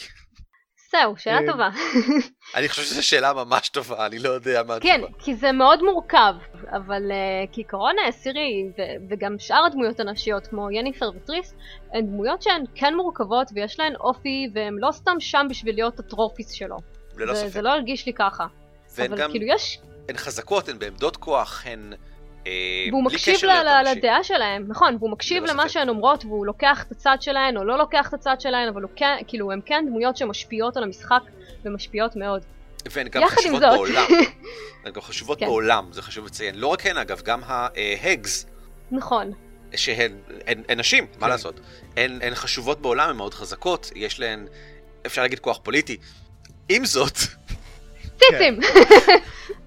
זהו, 0.91 1.17
שאלה 1.17 1.37
אה, 1.37 1.51
טובה. 1.51 1.69
אני 2.55 2.69
חושב 2.69 2.81
שזו 2.81 3.07
שאלה 3.07 3.33
ממש 3.33 3.69
טובה, 3.69 4.05
אני 4.05 4.19
לא 4.19 4.29
יודע 4.29 4.63
מה 4.63 4.79
כן, 4.79 5.01
התשובה. 5.03 5.23
כי 5.23 5.35
זה 5.35 5.51
מאוד 5.51 5.83
מורכב, 5.83 6.33
אבל 6.71 7.11
uh, 7.11 7.53
כעיקרון 7.53 7.95
אה, 8.05 8.11
סירי 8.11 8.63
ו- 8.77 9.05
וגם 9.09 9.35
שאר 9.39 9.65
הדמויות 9.65 9.99
הנשיות 9.99 10.47
כמו 10.47 10.71
יניפר 10.71 11.11
וטריס 11.15 11.53
הן 11.93 12.05
דמויות 12.05 12.41
שהן 12.41 12.63
כן 12.75 12.95
מורכבות 12.95 13.47
ויש 13.55 13.79
להן 13.79 13.95
אופי 13.95 14.49
והן 14.53 14.75
לא 14.79 14.91
סתם 14.91 15.19
שם 15.19 15.47
בשביל 15.49 15.75
להיות 15.75 15.99
הטרופיס 15.99 16.51
שלו. 16.51 16.77
ללא 17.17 17.33
זה, 17.33 17.39
ספק. 17.41 17.49
זה 17.49 17.61
לא 17.61 17.69
הרגיש 17.69 18.05
לי 18.05 18.13
ככה. 18.13 18.45
אבל 18.97 19.17
גם, 19.17 19.31
כאילו 19.31 19.45
יש, 19.45 19.79
הן 20.09 20.17
חזקות, 20.17 20.69
הן 20.69 20.79
בעמדות 20.79 21.17
כוח, 21.17 21.63
הן... 21.65 21.93
אה, 22.47 22.51
והוא 22.89 23.03
מקשיב. 23.03 23.35
לדעה 23.85 24.23
שלהם, 24.23 24.65
נכון, 24.67 24.95
והוא 24.99 25.09
מקשיב 25.09 25.43
ללא 25.43 25.53
למה. 25.53 25.69
שהן 25.69 25.89
אומרות 25.89 26.25
והוא 26.25 26.45
לוקח 26.45 26.83
את 26.87 26.91
הצד 26.91 27.17
שלהן 27.21 27.57
או 27.57 27.63
לא 27.63 27.77
לוקח 27.77 28.07
את 28.09 28.13
הצד 28.13 28.41
שלהן, 28.41 28.67
אבל 28.67 28.81
הוא 28.81 28.91
כן, 28.95 29.15
כאילו 29.27 29.51
הם 29.51 29.61
כן 29.65 29.85
דמויות 29.87 30.17
שמשפיעות 30.17 30.77
על 30.77 30.83
המשחק 30.83 31.21
ומשפיעות 31.65 32.15
מאוד. 32.15 32.41
והן 32.85 33.07
גם 33.07 33.25
חשובות 33.27 33.61
זאת. 33.61 33.71
בעולם. 33.73 34.05
הן 34.85 34.91
גם 34.91 35.01
חשובות 35.01 35.39
כן. 35.39 35.45
בעולם, 35.45 35.87
זה 35.91 36.01
חשוב 36.01 36.25
לציין. 36.25 36.55
לא 36.55 36.67
רק 36.67 36.85
הן 36.85 36.97
אגב, 36.97 37.21
גם 37.21 37.41
ההגס, 37.43 38.45
נכון, 38.91 39.31
שהן 39.75 40.11
הן, 40.47 40.63
הן 40.69 40.79
נשים, 40.79 41.05
מה 41.13 41.19
כן. 41.19 41.29
לעשות? 41.29 41.59
הן, 41.97 42.19
הן 42.21 42.35
חשובות 42.35 42.81
בעולם, 42.81 43.09
הן 43.09 43.15
מאוד 43.15 43.33
חזקות, 43.33 43.91
יש 43.95 44.19
להן, 44.19 44.47
אפשר 45.05 45.21
להגיד 45.21 45.39
כוח 45.39 45.59
פוליטי. 45.63 45.97
עם 46.69 46.85
זאת, 46.85 47.17
ציצים, 48.17 48.59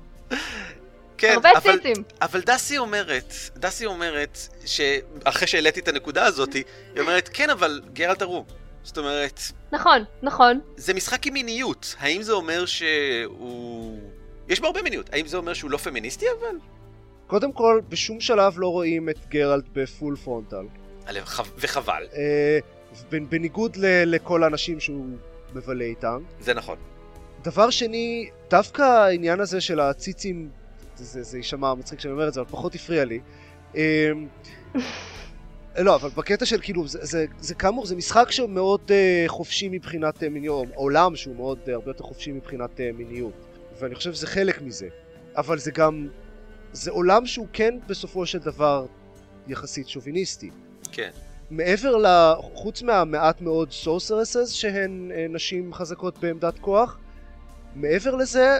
כן, 1.22 1.32
הרבה 1.34 1.50
אבל, 1.56 1.76
ציצים. 1.76 2.02
אבל 2.22 2.40
דסי 2.40 2.78
אומרת, 2.78 3.34
דסי 3.56 3.86
אומרת, 3.86 4.38
שאחרי 4.66 5.46
שהעליתי 5.48 5.80
את 5.80 5.88
הנקודה 5.88 6.24
הזאת, 6.24 6.52
היא 6.52 6.64
אומרת, 7.00 7.28
כן, 7.32 7.50
אבל 7.50 7.80
גרלט 7.92 8.22
הרוג. 8.22 8.46
זאת 8.82 8.98
אומרת, 8.98 9.40
נכון, 9.72 10.04
נכון. 10.22 10.60
זה 10.76 10.94
משחק 10.94 11.26
עם 11.26 11.32
מיניות. 11.34 11.94
האם 11.98 12.22
זה 12.22 12.32
אומר 12.32 12.66
שהוא... 12.66 13.98
יש 14.48 14.60
בו 14.60 14.66
הרבה 14.66 14.82
מיניות. 14.82 15.10
האם 15.12 15.26
זה 15.26 15.36
אומר 15.36 15.54
שהוא 15.54 15.70
לא 15.70 15.76
פמיניסטי 15.76 16.26
אבל? 16.40 16.56
קודם 17.26 17.52
כל, 17.52 17.80
בשום 17.88 18.20
שלב 18.20 18.54
לא 18.56 18.68
רואים 18.68 19.08
את 19.08 19.18
גרלט 19.28 19.64
בפול 19.72 20.16
פרונטל. 20.16 20.64
וחבל, 21.56 22.06
אה, 22.14 22.58
בנ- 23.10 23.26
בניגוד 23.28 23.76
ל- 23.76 24.14
לכל 24.14 24.42
האנשים 24.44 24.80
שהוא 24.80 25.06
מבלה 25.54 25.84
איתם. 25.84 26.22
זה 26.40 26.54
נכון. 26.54 26.76
דבר 27.42 27.70
שני, 27.70 28.30
דווקא 28.50 28.82
העניין 28.82 29.40
הזה 29.40 29.60
של 29.60 29.80
הציצים, 29.80 30.48
זה, 31.02 31.22
זה 31.22 31.36
יישמע 31.36 31.74
מצחיק 31.74 32.00
שאני 32.00 32.12
אומר 32.12 32.28
את 32.28 32.34
זה, 32.34 32.40
אבל 32.40 32.50
פחות 32.50 32.74
הפריע 32.74 33.04
לי. 33.04 33.20
אה, 33.76 34.10
לא, 35.78 35.94
אבל 35.94 36.08
בקטע 36.08 36.46
של 36.46 36.60
כאילו, 36.60 36.88
זה, 36.88 36.98
זה, 37.02 37.26
זה 37.38 37.54
כאמור, 37.54 37.86
זה 37.86 37.96
משחק 37.96 38.30
שהוא 38.30 38.50
מאוד 38.50 38.80
אה, 38.86 39.28
חופשי 39.28 39.68
מבחינת 39.68 40.22
אה, 40.22 40.28
מיניות, 40.28 40.68
עולם 40.74 41.16
שהוא 41.16 41.36
מאוד, 41.36 41.58
אה, 41.66 41.70
הרבה 41.70 41.90
יותר 41.90 42.04
חופשי 42.04 42.32
מבחינת 42.32 42.70
אה, 42.76 42.96
מיניות, 42.96 43.32
ואני 43.80 43.94
חושב 43.94 44.12
שזה 44.12 44.26
חלק 44.26 44.62
מזה. 44.62 44.88
אבל 45.36 45.58
זה 45.58 45.70
גם, 45.70 46.08
זה 46.72 46.90
עולם 46.90 47.26
שהוא 47.26 47.46
כן 47.52 47.74
בסופו 47.86 48.26
של 48.26 48.38
דבר 48.38 48.86
יחסית 49.48 49.88
שוביניסטי. 49.88 50.50
כן. 50.92 51.10
מעבר 51.50 51.96
ל... 51.96 52.06
חוץ 52.54 52.82
מהמעט 52.82 53.40
מאוד 53.40 53.72
sorceresses 53.72 54.50
שהן 54.50 55.10
נשים 55.30 55.74
חזקות 55.74 56.18
בעמדת 56.18 56.58
כוח, 56.58 56.98
מעבר 57.74 58.14
לזה, 58.14 58.58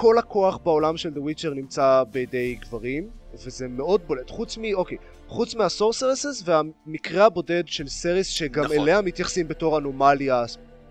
כל 0.00 0.18
הכוח 0.18 0.56
בעולם 0.56 0.96
של 0.96 1.10
The 1.14 1.18
Witcher 1.18 1.48
נמצא 1.54 2.02
בידי 2.10 2.54
גברים, 2.54 3.08
וזה 3.44 3.68
מאוד 3.68 4.00
בולט. 4.06 4.30
חוץ 4.30 4.58
מ... 4.58 4.62
אוקיי, 4.74 4.96
חוץ 5.28 5.54
מה 5.54 5.68
sorceresses 5.68 6.42
והמקרה 6.44 7.24
הבודד 7.26 7.62
של 7.66 7.88
סירי, 7.88 8.26
שגם 8.26 8.64
נכון. 8.64 8.76
אליה 8.78 9.00
מתייחסים 9.00 9.48
בתור 9.48 9.78
אנומליה 9.78 10.44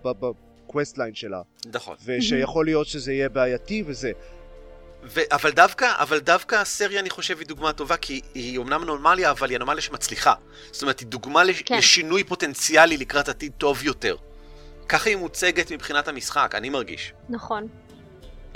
ב 0.04 0.15
questline 0.15 1.14
שלה, 1.14 1.40
נכון. 1.74 1.96
ושיכול 2.04 2.64
להיות 2.64 2.86
שזה 2.86 3.12
יהיה 3.12 3.28
בעייתי 3.28 3.82
וזה. 3.86 4.12
ו- 5.04 5.20
אבל 5.32 5.50
דווקא, 5.50 5.92
אבל 5.98 6.18
דווקא 6.18 6.54
סירי 6.56 7.00
אני 7.00 7.10
חושב 7.10 7.38
היא 7.38 7.46
דוגמה 7.48 7.72
טובה, 7.72 7.96
כי 7.96 8.20
היא 8.34 8.58
אומנם 8.58 8.82
אנומליה, 8.82 9.30
אבל 9.30 9.48
היא 9.50 9.56
אנומליה 9.56 9.80
שמצליחה. 9.80 10.34
זאת 10.72 10.82
אומרת, 10.82 11.00
היא 11.00 11.08
דוגמה 11.08 11.44
לש- 11.44 11.62
כן. 11.62 11.78
לשינוי 11.78 12.24
פוטנציאלי 12.24 12.96
לקראת 12.96 13.28
עתיד 13.28 13.52
טוב 13.58 13.84
יותר. 13.84 14.16
ככה 14.88 15.10
היא 15.10 15.16
מוצגת 15.16 15.72
מבחינת 15.72 16.08
המשחק, 16.08 16.54
אני 16.54 16.68
מרגיש. 16.70 17.12
נכון. 17.28 17.68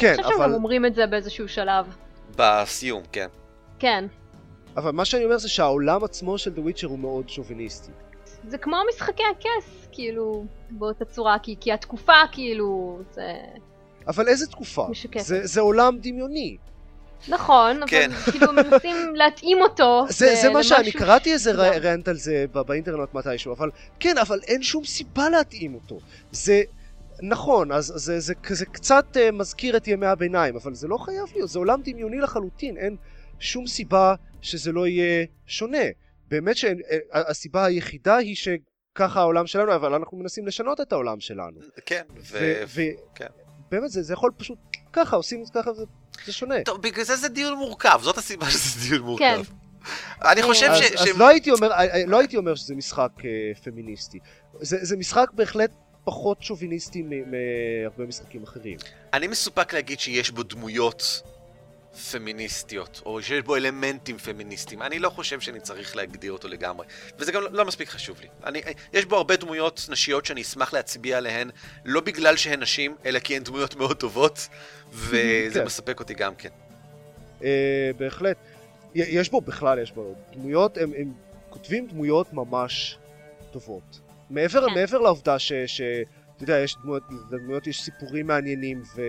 כן, 0.01 0.07
אני 0.09 0.17
חושבת 0.17 0.29
שהם 0.29 0.39
גם 0.39 0.43
אבל, 0.45 0.55
אומרים 0.55 0.87
את 0.87 0.95
זה 0.95 1.07
באיזשהו 1.07 1.49
שלב. 1.49 1.87
בסיום, 2.37 3.03
כן. 3.13 3.27
כן. 3.79 4.05
אבל 4.77 4.91
מה 4.91 5.05
שאני 5.05 5.25
אומר 5.25 5.39
זה 5.39 5.49
שהעולם 5.49 6.05
עצמו 6.05 6.39
של 6.39 6.53
The 6.57 6.69
Witcher 6.69 6.87
הוא 6.87 6.99
מאוד 6.99 7.29
שוביניסטי. 7.29 7.91
זה 8.49 8.59
כמו 8.59 8.77
משחקי 8.95 9.23
הכס, 9.31 9.89
כאילו, 9.93 10.45
באותה 10.71 11.05
צורה, 11.05 11.37
כי, 11.43 11.57
כי 11.61 11.73
התקופה, 11.73 12.13
כאילו, 12.33 12.99
זה... 13.11 13.33
אבל 14.07 14.29
איזה 14.29 14.47
תקופה? 14.47 14.87
משקפת. 14.91 15.25
זה, 15.25 15.47
זה 15.47 15.61
עולם 15.61 15.99
דמיוני. 16.01 16.57
נכון, 17.29 17.81
כן. 17.87 18.11
אבל 18.13 18.21
כאילו 18.33 18.53
מנסים 18.53 19.15
להתאים 19.15 19.61
אותו. 19.61 20.05
זה, 20.09 20.35
זה 20.43 20.51
מה 20.51 20.63
שאני 20.63 20.93
קראתי 20.93 21.33
איזה 21.33 21.53
רנט 21.53 22.09
על 22.09 22.17
זה 22.17 22.45
ב- 22.53 22.61
באינטרנט 22.61 23.15
מתישהו, 23.15 23.53
אבל 23.53 23.71
כן, 24.01 24.19
אבל 24.19 24.41
אין 24.47 24.63
שום 24.63 24.85
סיבה 24.85 25.29
להתאים 25.29 25.75
אותו. 25.75 25.99
זה 26.33 26.63
נכון, 27.23 27.73
אז 27.73 27.93
זה, 27.97 28.21
זה, 28.21 28.35
זה 28.49 28.67
קצת 28.67 29.17
uh, 29.17 29.33
מזכיר 29.33 29.77
את 29.77 29.89
ימי 29.89 30.07
הביניים, 30.07 30.57
אבל 30.57 30.75
זה 30.75 30.89
לא 30.89 30.97
חייב 30.97 31.25
להיות, 31.35 31.51
זה 31.51 31.59
עולם 31.59 31.81
דמיוני 31.85 32.19
לחלוטין, 32.19 32.77
אין 32.77 32.97
שום 33.39 33.67
סיבה 33.67 34.15
שזה 34.41 34.73
לא 34.73 34.87
יהיה 34.87 35.27
שונה. 35.47 35.85
באמת 36.29 36.57
שהסיבה 36.57 37.65
היחידה 37.65 38.17
היא 38.17 38.37
ככה 38.95 39.21
העולם 39.21 39.47
שלנו, 39.47 39.75
אבל 39.75 39.95
אנחנו 39.95 40.19
מנסים 40.19 40.47
לשנות 40.47 40.81
את 40.81 40.93
העולם 40.93 41.21
שלנו. 41.21 41.61
כן, 41.87 42.03
ו... 42.17 42.39
ו- 42.39 42.63
ו- 42.67 43.15
כן. 43.15 43.27
באמת, 43.71 43.91
זה, 43.91 44.03
זה 44.03 44.13
יכול 44.13 44.31
פשוט 44.37 44.59
ככה, 44.93 45.17
עושים 45.17 45.45
זה 45.45 45.53
ככה, 45.55 45.73
זה, 45.73 45.85
זה 46.27 46.33
שונה. 46.33 46.55
טוב, 46.65 46.83
בגלל 46.83 47.05
זה 47.05 47.17
זה 47.17 47.29
דיון 47.29 47.59
מורכב, 47.59 48.01
זאת 48.03 48.19
הסיבה 48.19 48.51
שזה 48.51 48.89
דיון 48.89 49.03
מורכב. 49.03 49.25
כן. 49.25 49.41
אני 50.31 50.43
חושב 50.43 50.67
אז, 50.67 50.79
ש... 50.79 50.83
אז 50.83 51.07
ש- 51.07 51.19
לא, 51.19 51.29
הייתי 51.29 51.51
אומר, 51.51 51.73
אה, 51.73 51.95
אה, 51.95 52.07
לא 52.07 52.19
הייתי 52.19 52.37
אומר 52.37 52.55
שזה 52.55 52.75
משחק 52.75 53.13
אה, 53.25 53.53
פמיניסטי. 53.65 54.19
זה, 54.61 54.77
זה 54.81 54.97
משחק 54.97 55.31
בהחלט 55.33 55.71
פחות 56.05 56.43
שוביניסטי 56.43 57.03
מהרבה 57.03 58.07
משחקים 58.07 58.43
אחרים. 58.43 58.79
אני 59.13 59.27
מסופק 59.27 59.73
להגיד 59.73 60.01
שיש 60.01 60.31
בו 60.31 60.43
דמויות 60.43 61.23
פמיניסטיות, 62.11 63.03
או 63.07 63.23
שיש 63.23 63.43
בו 63.43 63.57
אלמנטים 63.57 64.19
פמיניסטיים. 64.19 64.83
אני 64.83 64.99
לא 64.99 65.11
חושב 65.11 65.41
שאני 65.41 65.61
צריך 65.61 65.97
להגדיר 65.97 66.33
אותו 66.33 66.49
לגמרי, 66.49 66.87
וזה 67.19 67.33
גם 67.33 67.43
לא, 67.43 67.53
לא 67.53 67.65
מספיק 67.65 67.89
חשוב 67.89 68.21
לי. 68.21 68.29
אני, 68.45 68.63
יש 68.93 69.05
בו 69.05 69.17
הרבה 69.17 69.37
דמויות 69.37 69.87
נשיות 69.91 70.27
שאני 70.27 70.43
אשמח 70.43 70.73
להצביע 70.73 71.19
עליהן, 71.19 71.51
לא 71.85 72.01
בגלל 72.01 72.37
שהן 72.37 72.61
נשים, 72.61 72.97
אלא 73.05 73.19
כי 73.19 73.37
הן 73.37 73.43
דמויות 73.43 73.77
מאוד 73.77 73.97
טובות, 73.97 74.49
וזה 74.93 75.61
כן. 75.61 75.65
מספק 75.65 76.01
אותי 76.01 76.15
גם 76.15 76.35
כן. 76.35 76.49
אה, 77.45 77.91
בהחלט. 77.99 78.37
יש 78.95 79.31
בו 79.31 79.41
בכלל, 79.41 79.79
יש 79.79 79.93
בו 79.93 80.15
דמויות, 80.33 80.77
הם, 80.79 80.93
הם 80.99 81.13
כותבים 81.51 81.87
דמויות 81.87 82.33
ממש 82.33 82.99
טובות. 83.51 84.01
מעבר, 84.31 84.69
כן. 84.69 84.75
מעבר 84.75 84.99
לעובדה 84.99 85.39
ש... 85.39 85.53
ש 85.53 85.81
אתה 86.37 86.45
יודע, 86.45 86.59
יש 86.59 86.77
דמויות, 86.83 87.03
לדמויות 87.31 87.67
יש 87.67 87.83
סיפורים 87.83 88.27
מעניינים, 88.27 88.83
ו... 88.97 89.03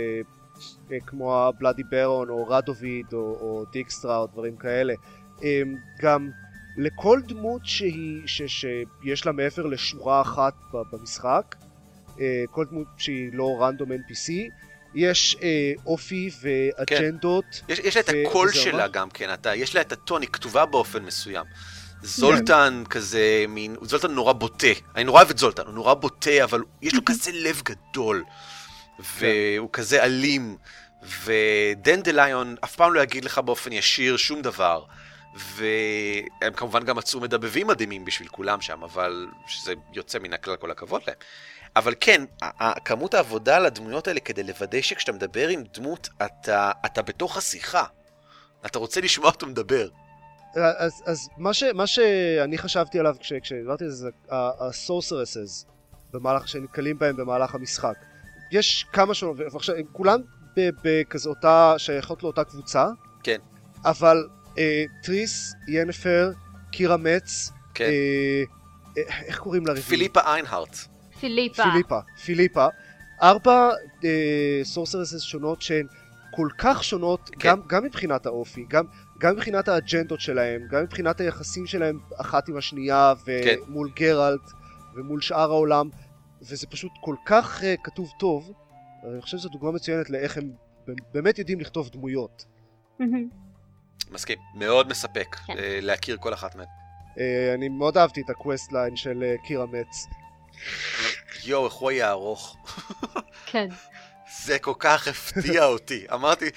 אה, 0.92 0.98
כמו 1.06 1.36
הבלאדי 1.38 1.84
ברון, 1.84 2.30
או 2.30 2.48
רדוביד, 2.48 3.06
או, 3.14 3.20
או 3.20 3.66
דיקסטרה, 3.72 4.18
או 4.18 4.28
דברים 4.28 4.58
כאלה. 4.58 4.94
הם, 5.42 5.76
גם 6.02 6.30
לכל 6.78 7.20
דמות 7.28 7.62
שהיא, 7.66 8.22
ש, 8.26 8.42
שיש 8.48 9.26
לה 9.26 9.32
מעבר 9.32 9.66
לשורה 9.66 10.22
אחת 10.22 10.54
ב- 10.74 10.96
במשחק, 10.96 11.56
אה, 12.20 12.44
כל 12.52 12.66
דמות 12.66 12.88
שהיא 12.98 13.30
לא 13.34 13.58
רנדום 13.62 13.92
NPC, 13.92 14.32
יש 14.96 15.38
אה, 15.42 15.74
אופי 15.86 16.30
ואג'נדות. 16.42 17.62
יש, 17.70 17.80
יש 17.80 17.96
לה 17.96 18.02
את 18.02 18.10
הקול 18.10 18.52
שלה 18.52 18.88
גם 18.88 19.10
כן, 19.10 19.34
אתה, 19.34 19.56
יש 19.56 19.76
לה 19.76 19.82
את 19.82 19.92
הטון, 19.92 20.22
היא 20.22 20.30
כתובה 20.30 20.66
באופן 20.66 21.04
מסוים. 21.04 21.46
זולטן 22.04 22.84
כזה, 22.90 23.46
מין, 23.50 23.76
זולטן 23.82 24.12
נורא 24.12 24.34
בוטה. 24.34 24.68
אני 24.96 25.04
נורא 25.04 25.18
אוהב 25.18 25.30
את 25.30 25.38
זולטן, 25.38 25.66
הוא 25.66 25.74
נורא 25.74 25.94
בוטה, 25.94 26.44
אבל 26.44 26.62
יש 26.82 26.94
לו 26.94 27.06
כזה 27.06 27.32
לב 27.34 27.62
גדול. 27.66 28.24
והוא 29.20 29.70
כזה 29.74 30.04
אלים. 30.04 30.58
ודנדליון 31.24 32.56
אף 32.64 32.76
פעם 32.76 32.94
לא 32.94 33.02
יגיד 33.02 33.26
לך 33.26 33.38
באופן 33.38 33.72
ישיר 33.72 34.18
שום 34.18 34.42
דבר. 34.42 34.84
והם 35.36 36.54
כמובן 36.56 36.84
גם 36.84 36.98
מצאו 36.98 37.20
מדבבים 37.20 37.68
מדהימים 37.68 38.06
בשביל 38.06 38.28
כולם 38.28 38.62
שם, 38.62 38.84
אבל 38.84 39.28
שזה 39.48 39.74
יוצא 39.94 40.20
מן 40.20 40.34
הכלל 40.34 40.56
כל 40.56 40.72
הכבוד 40.72 41.02
להם. 41.08 41.16
אבל 41.76 41.94
כן, 42.00 42.26
כמות 42.86 43.14
העבודה 43.14 43.56
על 43.56 43.66
הדמויות 43.66 44.08
האלה 44.08 44.20
כדי 44.20 44.44
לוודא 44.44 44.82
שכשאתה 44.82 45.12
מדבר 45.12 45.48
עם 45.48 45.64
דמות, 45.74 46.10
אתה, 46.26 46.72
אתה 46.86 47.02
בתוך 47.02 47.38
השיחה. 47.38 47.84
אתה 48.66 48.80
רוצה 48.80 49.02
לשמוע 49.02 49.30
אותו 49.30 49.48
מדבר. 49.48 49.88
אז, 50.56 51.04
אז 51.06 51.30
מה, 51.38 51.54
ש, 51.54 51.64
מה 51.64 51.88
שאני 51.88 52.58
חשבתי 52.58 53.00
עליו 53.00 53.16
כש, 53.20 53.34
כשדיברתי 53.34 53.84
על 53.84 53.90
זה, 53.90 53.96
זה 53.96 54.10
ה-sorceresses, 54.36 55.72
במהלך, 56.14 56.48
שנתקלים 56.48 57.00
בהם 57.00 57.16
במהלך 57.16 57.56
המשחק. 57.56 57.96
יש 58.52 58.86
כמה 58.94 59.14
שונות, 59.14 59.38
ועכשיו, 59.40 59.76
הם 59.76 59.86
כולן 59.92 60.22
ב- 60.58 60.70
בכזה 60.84 61.30
אותה, 61.30 61.74
שייכות 61.78 62.24
לאותה 62.24 62.44
קבוצה. 62.44 62.88
כן. 63.24 63.38
אבל 63.86 64.28
אה, 64.58 64.84
טריס, 65.04 65.54
ינפר, 65.68 66.32
קירה 66.72 66.98
מצ, 66.98 67.52
כן. 67.74 67.86
אה, 67.86 68.44
אה, 68.98 69.04
איך 69.26 69.40
קוראים 69.40 69.66
לה? 69.66 69.76
פיליפה 69.76 70.20
איינהארט. 70.20 70.76
פיליפה. 71.20 71.64
פיליפה, 71.64 72.00
פיליפה. 72.26 72.68
ארבע 73.22 73.70
sorceresses 74.64 75.22
שונות 75.22 75.62
שהן 75.62 75.88
כל 76.32 76.48
כך 76.58 76.84
שונות, 76.84 77.30
כן. 77.40 77.50
גם, 77.50 77.62
גם 77.68 77.84
מבחינת 77.84 78.26
האופי, 78.26 78.66
גם, 78.70 78.86
גם 79.22 79.36
מבחינת 79.36 79.68
האג'נדות 79.68 80.20
שלהם, 80.20 80.68
גם 80.70 80.84
מבחינת 80.84 81.22
היחסים 81.22 81.68
שלהם 81.68 82.00
אחת 82.22 82.50
עם 82.50 82.58
השנייה, 82.58 83.14
כן. 83.26 83.56
ומול 83.68 83.92
גרלט, 83.96 84.52
ומול 84.96 85.22
שאר 85.22 85.52
העולם, 85.52 85.90
וזה 86.42 86.68
פשוט 86.68 86.92
כל 87.02 87.16
כך 87.26 87.62
אה, 87.62 87.64
כתוב 87.84 88.12
טוב, 88.20 88.52
אני 89.14 89.22
חושב 89.22 89.38
שזו 89.38 89.50
דוגמה 89.50 89.72
מצוינת 89.72 90.10
לאיך 90.10 90.38
הם 90.38 90.52
באמת 91.14 91.40
יודעים 91.40 91.60
לכתוב 91.60 91.90
דמויות. 91.90 92.46
מסכים. 94.12 94.38
מאוד 94.56 94.90
מספק 94.90 95.36
כן. 95.36 95.54
אה, 95.58 95.80
להכיר 95.82 96.18
כל 96.20 96.34
אחת 96.34 96.56
מהן. 96.56 96.66
אה, 97.16 97.20
אני 97.56 97.70
מאוד 97.70 97.98
אהבתי 97.98 98.22
את 98.22 98.30
ה 98.30 98.72
questline 98.72 98.96
של 98.96 99.24
אה, 99.24 99.48
קירה 99.48 99.66
מץ. 99.66 100.08
יואו, 101.46 101.66
איך 101.66 101.74
הוא 101.74 101.90
היה 101.90 102.10
ארוך. 102.10 102.58
כן. 103.46 103.68
זה 104.46 104.60
כל 104.60 104.74
כך 104.80 105.08
הפתיע 105.08 105.66
אותי. 105.66 106.06
אמרתי, 106.14 106.50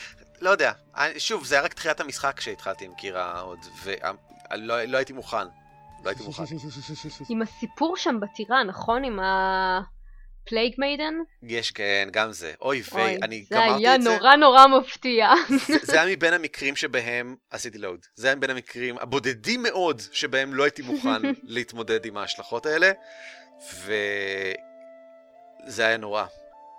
לא 0.45 0.51
יודע, 0.51 0.73
שוב, 1.19 1.45
זה 1.45 1.55
היה 1.55 1.65
רק 1.65 1.73
תחילת 1.75 2.01
המשחק 2.01 2.35
כשהתחלתי 2.37 2.85
עם 2.85 2.95
קירה 2.95 3.41
עוד, 3.41 3.59
ולא 3.85 4.83
לא 4.85 4.97
הייתי 4.97 5.13
מוכן. 5.13 5.37
לא 6.05 6.09
הייתי 6.11 6.23
מוכן. 6.25 6.43
עם 7.31 7.43
הסיפור 7.43 7.97
שם 7.97 8.21
בטירה, 8.21 8.63
נכון? 8.65 9.05
עם 9.05 9.19
ה 9.23 9.44
plague 9.44 10.75
maiden? 10.79 11.15
יש 11.43 11.71
כן, 11.71 12.09
גם 12.13 12.33
זה. 12.33 12.53
אוי 12.61 12.83
ויי, 12.93 13.19
אני 13.23 13.45
זה 13.49 13.55
גמרתי 13.55 13.71
היה 13.87 13.95
את 13.95 14.03
זה. 14.03 14.09
נורא 14.11 14.37
נורא 14.37 14.67
מפתיע. 14.67 15.31
זה- 15.67 15.75
זה 15.83 16.03
היה 16.03 16.17
מבין 16.17 16.35
המקרים 16.35 16.77
שבהם 16.77 17.37
עשיתי 17.51 17.79
load. 17.79 18.07
זה 18.15 18.27
היה 18.27 18.37
מבין 18.37 18.51
המקרים 18.51 18.99
הבודדים 18.99 19.63
מאוד 19.63 20.03
שבהם 20.13 20.55
לא 20.55 20.63
הייתי 20.65 20.83
מוכן 20.83 21.23
להתמודד 21.55 22.07
עם 22.07 22.17
ההשלכות 22.17 22.67
האלה, 22.67 22.93
וזה 25.67 25.87
היה 25.87 25.97
נורא. 25.97 26.25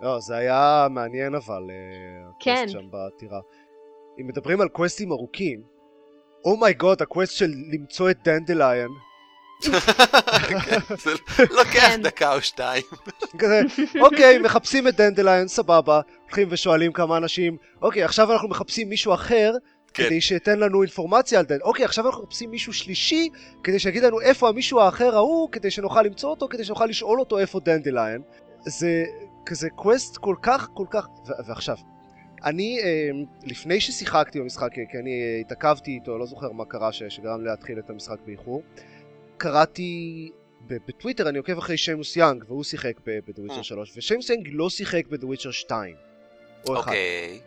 לא, 0.00 0.20
זה 0.20 0.36
היה 0.36 0.86
מעניין 0.90 1.34
אבל, 1.34 1.62
אה, 1.70 2.30
כן. 2.40 2.52
ה 2.52 2.55
quest 2.55 2.72
שם 2.72 2.88
בטירה. 2.90 3.40
אם 4.20 4.26
מדברים 4.26 4.60
על 4.60 4.68
קווסטים 4.68 5.12
ארוכים, 5.12 5.62
oh 6.44 6.59
my 6.59 6.73
god, 6.73 7.02
ה 7.02 7.07
quest 7.07 7.32
של 7.32 7.50
למצוא 7.72 8.10
את 8.10 8.16
דנדליון, 8.24 8.90
זה 11.04 11.10
לוקח 11.50 11.72
כן. 11.72 12.00
דקה 12.02 12.34
או 12.34 12.42
שתיים. 12.42 12.82
כזה, 13.38 13.60
אוקיי, 14.00 14.38
מחפשים 14.38 14.88
את 14.88 14.96
דנדליון, 14.96 15.48
סבבה, 15.48 16.00
הולכים 16.22 16.48
ושואלים 16.50 16.92
כמה 16.92 17.16
אנשים, 17.16 17.56
אוקיי, 17.82 18.04
עכשיו 18.04 18.32
אנחנו 18.32 18.48
מחפשים 18.48 18.88
מישהו 18.88 19.14
אחר, 19.14 19.52
כן. 19.94 20.04
כדי 20.04 20.20
שייתן 20.20 20.58
לנו 20.58 20.82
אינפורמציה 20.82 21.38
על 21.38 21.44
דנדליון, 21.44 21.68
אוקיי, 21.68 21.84
עכשיו 21.84 22.06
אנחנו 22.06 22.22
מחפשים 22.22 22.50
מישהו 22.50 22.72
שלישי, 22.72 23.28
כדי 23.64 23.78
שיגיד 23.78 24.02
לנו 24.02 24.20
איפה 24.20 24.48
המישהו 24.48 24.80
האחר 24.80 25.16
ההוא, 25.16 25.48
כדי 25.52 25.70
שנוכל 25.70 26.02
למצוא 26.02 26.30
אותו, 26.30 26.48
כדי 26.48 26.64
שנוכל 26.64 26.86
לשאול 26.86 27.20
אותו 27.20 27.38
איפה 27.38 27.60
דנדליון. 27.60 28.22
זה 28.66 29.04
כזה 29.46 29.70
quest 29.70 30.16
כל 30.16 30.34
כך, 30.42 30.68
כל 30.74 30.86
כך, 30.90 31.06
ועכשיו, 31.46 31.76
אני, 32.44 32.78
אה, 32.82 33.10
לפני 33.44 33.80
ששיחקתי 33.80 34.40
במשחק, 34.40 34.68
כי 34.72 34.98
אני 34.98 35.10
אה, 35.22 35.40
התעכבתי 35.40 35.90
איתו, 35.90 36.18
לא 36.18 36.26
זוכר 36.26 36.52
מה 36.52 36.64
קרה 36.64 36.92
ש- 36.92 37.02
שגרם 37.08 37.44
להתחיל 37.44 37.78
את 37.78 37.90
המשחק 37.90 38.16
באיחור, 38.26 38.62
קראתי 39.36 40.30
ב- 40.66 40.76
בטוויטר, 40.88 41.28
אני 41.28 41.38
עוקב 41.38 41.58
אחרי 41.58 41.76
שיימוס 41.76 42.16
יאנג, 42.16 42.44
והוא 42.48 42.64
שיחק 42.64 42.92
ב-The 43.06 43.50
Witcher 43.50 43.58
אה. 43.58 43.62
3, 43.62 43.92
ושיימוס 43.96 44.30
יאנג 44.30 44.48
לא 44.52 44.70
שיחק 44.70 45.02
ב-The 45.10 45.24
Witcher 45.38 45.52
2. 45.52 45.94
או 46.68 46.80
אחד. 46.80 46.88
אוקיי. 46.90 47.40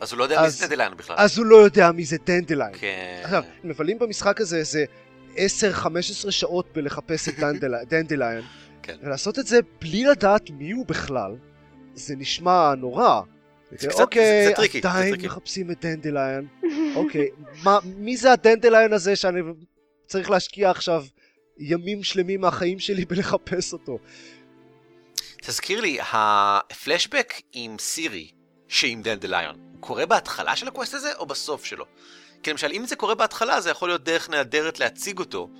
אז 0.00 0.12
הוא 0.12 0.18
לא 0.18 0.24
יודע 0.24 0.40
מי 0.40 0.46
אז- 0.46 0.58
זה 0.58 0.66
דנדליין 0.66 0.92
בכלל. 0.96 1.16
אז 1.18 1.38
הוא 1.38 1.46
לא 1.46 1.56
יודע 1.56 1.92
מי 1.92 2.04
זה 2.04 2.16
דנדליין. 2.26 2.72
כן. 2.78 3.20
עכשיו, 3.24 3.42
מבלים 3.64 3.98
במשחק 3.98 4.40
הזה 4.40 4.56
איזה 4.56 4.84
10-15 5.34 5.38
שעות 6.30 6.66
בלחפש 6.74 7.28
את 7.28 7.34
דנדל- 7.38 7.84
דנדליין, 7.88 8.42
כן. 8.88 8.96
ולעשות 9.02 9.38
את 9.38 9.46
זה 9.46 9.58
בלי 9.80 10.04
לדעת 10.04 10.50
מי 10.50 10.70
הוא 10.70 10.86
בכלל, 10.86 11.36
זה 11.94 12.16
נשמע 12.16 12.74
נורא. 12.74 13.20
זה 13.70 13.88
קצת- 13.88 14.00
אוקיי, 14.00 14.44
זה- 14.44 14.48
זה 14.50 14.54
tricky, 14.56 14.80
זה 14.80 14.88
עדיין 14.88 15.10
tricky. 15.10 15.26
מחפשים 15.26 15.70
את 15.70 15.84
דנדליין. 15.84 16.46
אוקיי, 16.96 17.28
מה, 17.64 17.78
מי 17.84 18.16
זה 18.16 18.32
הדנדליין 18.32 18.92
הזה 18.92 19.16
שאני 19.16 19.40
צריך 20.06 20.30
להשקיע 20.30 20.70
עכשיו 20.70 21.04
ימים 21.58 22.02
שלמים 22.02 22.40
מהחיים 22.40 22.78
שלי 22.78 23.04
בלחפש 23.10 23.72
אותו? 23.72 23.98
תזכיר 25.42 25.80
לי, 25.80 25.98
הפלשבק 26.12 27.34
עם 27.52 27.76
סירי, 27.80 28.30
שעם 28.68 29.02
דנדליון, 29.02 29.54
הוא 29.72 29.80
קורה 29.80 30.06
בהתחלה 30.06 30.56
של 30.56 30.68
ה 30.68 30.72
quest 30.72 30.94
הזה 30.94 31.12
או 31.16 31.26
בסוף 31.26 31.64
שלו? 31.64 31.84
כי 32.42 32.50
למשל, 32.50 32.70
אם 32.72 32.86
זה 32.86 32.96
קורה 32.96 33.14
בהתחלה, 33.14 33.60
זה 33.60 33.70
יכול 33.70 33.88
להיות 33.88 34.04
דרך 34.04 34.30
נהדרת 34.30 34.80
להציג 34.80 35.18
אותו, 35.18 35.50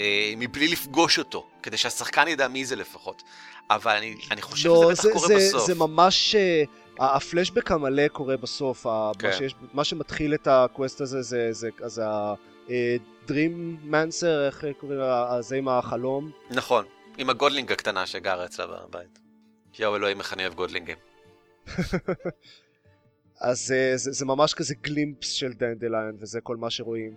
אה, 0.00 0.32
מבלי 0.36 0.68
לפגוש 0.68 1.18
אותו, 1.18 1.46
כדי 1.62 1.76
שהשחקן 1.76 2.28
ידע 2.28 2.48
מי 2.48 2.64
זה 2.64 2.76
לפחות. 2.76 3.22
אבל 3.70 3.96
אני, 3.96 4.16
אני 4.30 4.42
חושב 4.42 4.68
לא, 4.68 4.94
שזה 4.94 5.08
בטח 5.10 5.18
קורה 5.18 5.28
זה, 5.28 5.34
בסוף. 5.34 5.66
זה 5.66 5.74
ממש... 5.74 6.34
אה, 6.34 6.62
ה- 7.00 7.16
הפלשבק 7.16 7.70
המלא 7.70 8.08
קורה 8.08 8.36
בסוף, 8.36 8.86
ה- 8.86 9.10
כן. 9.18 9.26
מה, 9.26 9.32
שיש, 9.32 9.54
מה 9.72 9.84
שמתחיל 9.84 10.34
את 10.34 10.46
ה 10.50 10.58
quest 10.58 11.00
הזה 11.00 11.22
זה, 11.22 11.48
זה, 11.50 11.68
זה 11.86 12.06
ה-Dream 12.08 13.86
Mancer, 13.90 14.46
איך 14.46 14.64
קוראים 14.80 14.98
לה, 14.98 15.42
זה 15.42 15.56
עם 15.56 15.68
החלום. 15.68 16.30
נכון, 16.50 16.84
עם 17.18 17.30
ה 17.30 17.35
godling 17.35 17.72
הקטנה 17.72 18.06
שגרה 18.06 18.44
אצלה 18.44 18.66
בבית. 18.66 19.18
יואו 19.78 19.96
אלוהים 19.96 20.18
איך 20.18 20.32
אני 20.32 20.42
אוהב 20.42 20.54
גודלינגים. 20.54 20.96
אז 23.40 23.72
אה, 23.72 23.96
זה, 23.96 24.12
זה 24.12 24.24
ממש 24.24 24.54
כזה 24.54 24.74
glimpse 24.74 25.30
של 25.30 25.52
דנדליין, 25.52 26.16
וזה 26.20 26.40
כל 26.40 26.56
מה 26.56 26.70
שרואים. 26.70 27.16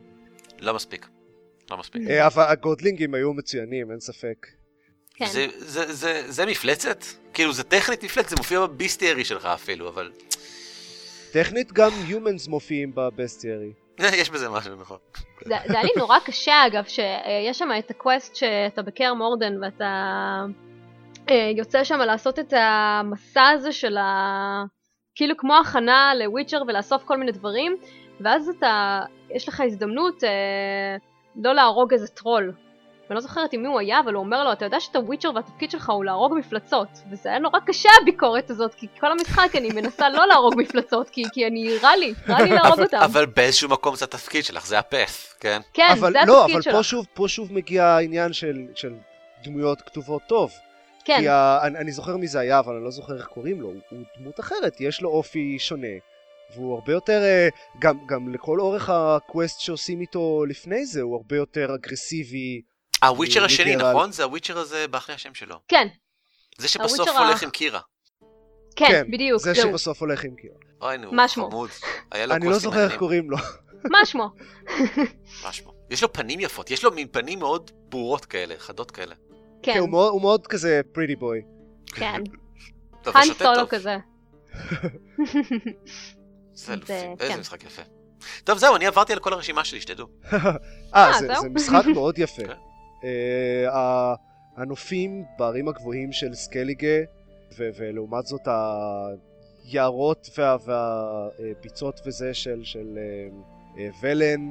לא 0.59 0.73
מספיק. 0.73 1.07
לא 1.71 1.77
מספיק. 1.77 2.09
אה, 2.09 2.27
אבל 2.27 2.43
הגודלינגים 2.43 3.13
היו 3.13 3.33
מצוינים, 3.33 3.91
אין 3.91 3.99
ספק. 3.99 4.47
כן. 5.15 5.25
זה, 5.25 5.47
זה, 5.57 5.93
זה, 5.93 6.23
זה 6.27 6.45
מפלצת? 6.45 7.03
כאילו, 7.33 7.53
זה 7.53 7.63
טכנית 7.63 8.03
מפלצת, 8.03 8.29
זה 8.29 8.35
מופיע 8.35 8.65
בביסטיירי 8.65 9.25
שלך 9.25 9.45
אפילו, 9.45 9.89
אבל... 9.89 10.11
טכנית 11.31 11.71
גם 11.71 11.91
humans 12.09 12.49
מופיעים 12.49 12.91
בבסטיירי. 12.95 13.73
יש 14.21 14.29
בזה 14.29 14.49
משהו, 14.49 14.75
נכון. 14.81 14.97
זה, 15.45 15.55
זה 15.67 15.73
היה 15.73 15.83
לי 15.83 15.89
נורא 15.97 16.19
קשה 16.25 16.67
אגב, 16.67 16.83
שיש 16.83 17.59
שם 17.59 17.69
את 17.79 17.91
הקווסט 17.91 18.35
שאתה 18.35 18.81
בקר 18.81 19.13
מורדן 19.13 19.63
ואתה 19.63 20.45
אה, 21.29 21.51
יוצא 21.57 21.83
שם 21.83 21.99
לעשות 21.99 22.39
את 22.39 22.53
המסע 22.53 23.47
הזה 23.47 23.71
של 23.71 23.97
ה... 23.97 24.63
כאילו 25.15 25.37
כמו 25.37 25.55
הכנה 25.55 26.13
לוויצ'ר 26.15 26.61
ולאסוף 26.67 27.03
כל 27.03 27.17
מיני 27.17 27.31
דברים, 27.31 27.77
ואז 28.21 28.49
אתה, 28.49 29.01
יש 29.35 29.47
לך 29.47 29.61
הזדמנות 29.65 30.23
אה, 30.23 30.97
לא 31.35 31.55
להרוג 31.55 31.93
איזה 31.93 32.07
טרול. 32.07 32.53
ואני 33.09 33.15
לא 33.15 33.21
זוכרת 33.21 33.53
עם 33.53 33.61
מי 33.61 33.67
הוא 33.67 33.79
היה, 33.79 33.99
אבל 33.99 34.13
הוא 34.13 34.23
אומר 34.23 34.43
לו, 34.43 34.53
אתה 34.53 34.65
יודע 34.65 34.79
שאתה 34.79 34.99
וויצ'ר 34.99 35.31
והתפקיד 35.35 35.71
שלך 35.71 35.89
הוא 35.89 36.05
להרוג 36.05 36.33
מפלצות. 36.37 36.87
וזה 37.11 37.29
היה 37.29 37.39
נורא 37.39 37.59
קשה 37.67 37.89
הביקורת 38.01 38.49
הזאת, 38.49 38.73
כי 38.73 38.87
כל 38.99 39.11
המשחק 39.11 39.55
אני 39.55 39.69
מנסה 39.69 40.09
לא 40.09 40.27
להרוג 40.27 40.53
מפלצות, 40.57 41.09
כי, 41.09 41.23
כי 41.33 41.47
אני, 41.47 41.77
רע 41.83 41.95
לי, 41.95 42.13
רע 42.29 42.41
לי 42.41 42.49
להרוג 42.49 42.73
אבל, 42.73 42.83
אותם. 42.83 42.97
אבל 42.97 43.25
באיזשהו 43.25 43.69
מקום 43.69 43.95
זה 43.95 44.05
התפקיד 44.05 44.45
שלך, 44.45 44.65
זה 44.65 44.79
הפף, 44.79 45.35
כן? 45.39 45.61
כן, 45.73 45.87
אבל 45.99 46.11
זה 46.11 46.19
לא, 46.27 46.39
התפקיד 46.39 46.55
אבל 46.55 46.61
שלו. 46.61 46.73
פה 46.73 46.83
שוב, 46.83 47.05
פה 47.13 47.27
שוב 47.27 47.53
מגיע 47.53 47.85
העניין 47.85 48.33
של, 48.33 48.57
של 48.75 48.93
דמויות 49.43 49.81
כתובות 49.81 50.21
טוב. 50.27 50.51
כן, 51.05 51.17
כי 51.19 51.29
ה, 51.29 51.59
אני, 51.63 51.77
אני 51.77 51.91
זוכר 51.91 52.17
מי 52.17 52.27
זה 52.27 52.39
היה, 52.39 52.59
אבל 52.59 52.75
אני 52.75 52.83
לא 52.83 52.91
זוכר 52.91 53.17
איך 53.17 53.27
קוראים 53.27 53.61
לו. 53.61 53.67
הוא, 53.67 53.75
הוא 53.89 53.99
דמות 54.19 54.39
אחרת, 54.39 54.81
יש 54.81 55.01
לו 55.01 55.09
אופי 55.09 55.59
שונה. 55.59 55.87
והוא 56.55 56.75
הרבה 56.75 56.93
יותר, 56.93 57.21
אה, 57.21 57.47
גם, 57.79 58.05
גם 58.05 58.33
לכל 58.33 58.59
אורך 58.59 58.89
ה 58.89 59.01
quest 59.01 59.59
שעושים 59.59 60.01
איתו 60.01 60.45
לפני 60.47 60.85
זה, 60.85 61.01
הוא 61.01 61.15
הרבה 61.15 61.35
יותר 61.35 61.75
אגרסיבי. 61.75 62.61
ה 63.03 63.08
witcher 63.08 63.39
מי 63.39 63.45
השני? 63.45 63.75
נכון? 63.75 64.11
זה 64.11 64.23
ה 64.23 64.27
witcher 64.27 64.57
הזה, 64.57 64.87
ברח 64.87 65.09
לי 65.09 65.15
השם 65.15 65.33
שלו. 65.33 65.55
כן, 65.67 65.87
זה 66.57 66.67
שבסוף 66.67 66.99
הוויצ'ר 66.99 67.25
הולך 67.25 67.43
עם 67.43 67.49
קירה. 67.49 67.79
כן, 68.75 69.11
בדיוק, 69.11 69.41
זה 69.41 69.53
זהו. 69.53 69.69
שבסוף 69.69 70.01
הולך 70.01 70.23
עם 70.23 70.35
קירה. 70.35 70.55
אוי 70.81 70.97
נו, 70.97 71.11
מה 71.11 71.27
שמו? 71.27 71.49
חמוד. 71.49 71.69
היה 72.11 72.25
לו 72.25 72.35
אני 72.35 72.45
לא 72.45 72.59
זוכר 72.59 72.83
איך. 72.83 72.97
קוראים 72.97 73.31
לו. 73.31 73.37
מה 73.83 74.05
שמו? 74.05 74.29
מה 75.43 75.53
שמו? 75.53 75.73
יש 75.89 76.03
לו 76.03 76.13
פנים 76.13 76.39
יפות, 76.39 76.71
יש 76.71 76.83
לו 76.83 76.91
מין 76.91 77.07
פנים 77.11 77.39
מאוד 77.39 77.71
ברורות 77.89 78.25
כאלה, 78.25 78.55
חדות 78.57 78.91
כאלה. 78.91 79.15
כן, 79.63 79.73
כן, 79.73 79.79
הוא 79.79 79.89
מאוד, 79.89 80.11
הוא 80.11 80.21
מאוד 80.21 80.47
כזה 80.47 80.81
pretty 80.91 81.15
boy. 81.15 81.41
כן. 81.95 82.21
טוב, 83.03 83.17
האן 83.17 83.33
סולו 83.33 83.55
טוב. 83.55 83.69
כזה. 83.69 83.97
זה 86.65 86.73
אלופים, 86.73 87.15
זה- 87.17 87.23
איזה 87.23 87.33
כן. 87.33 87.39
משחק 87.39 87.63
יפה. 87.63 87.81
טוב, 88.43 88.57
זהו, 88.57 88.75
אני 88.75 88.87
עברתי 88.87 89.13
על 89.13 89.19
כל 89.19 89.33
הרשימה 89.33 89.65
שלי, 89.65 89.81
שתדעו. 89.81 90.07
אה, 90.33 90.37
אה, 90.95 91.19
זה, 91.19 91.49
משחק 91.49 91.85
מאוד 91.95 92.19
יפה. 92.19 92.43
כן. 92.43 92.53
אה, 93.03 94.13
הנופים 94.57 95.23
בערים 95.37 95.67
הגבוהים 95.67 96.11
של 96.13 96.35
סקליגה, 96.35 96.97
ו- 97.57 97.69
ולעומת 97.77 98.25
זאת 98.25 98.47
היערות 99.65 100.29
וה- 100.37 100.55
והביצות 101.39 101.99
וזה 102.05 102.33
של, 102.33 102.59
של 102.63 102.97
אה, 103.77 103.87
ולן. 104.01 104.49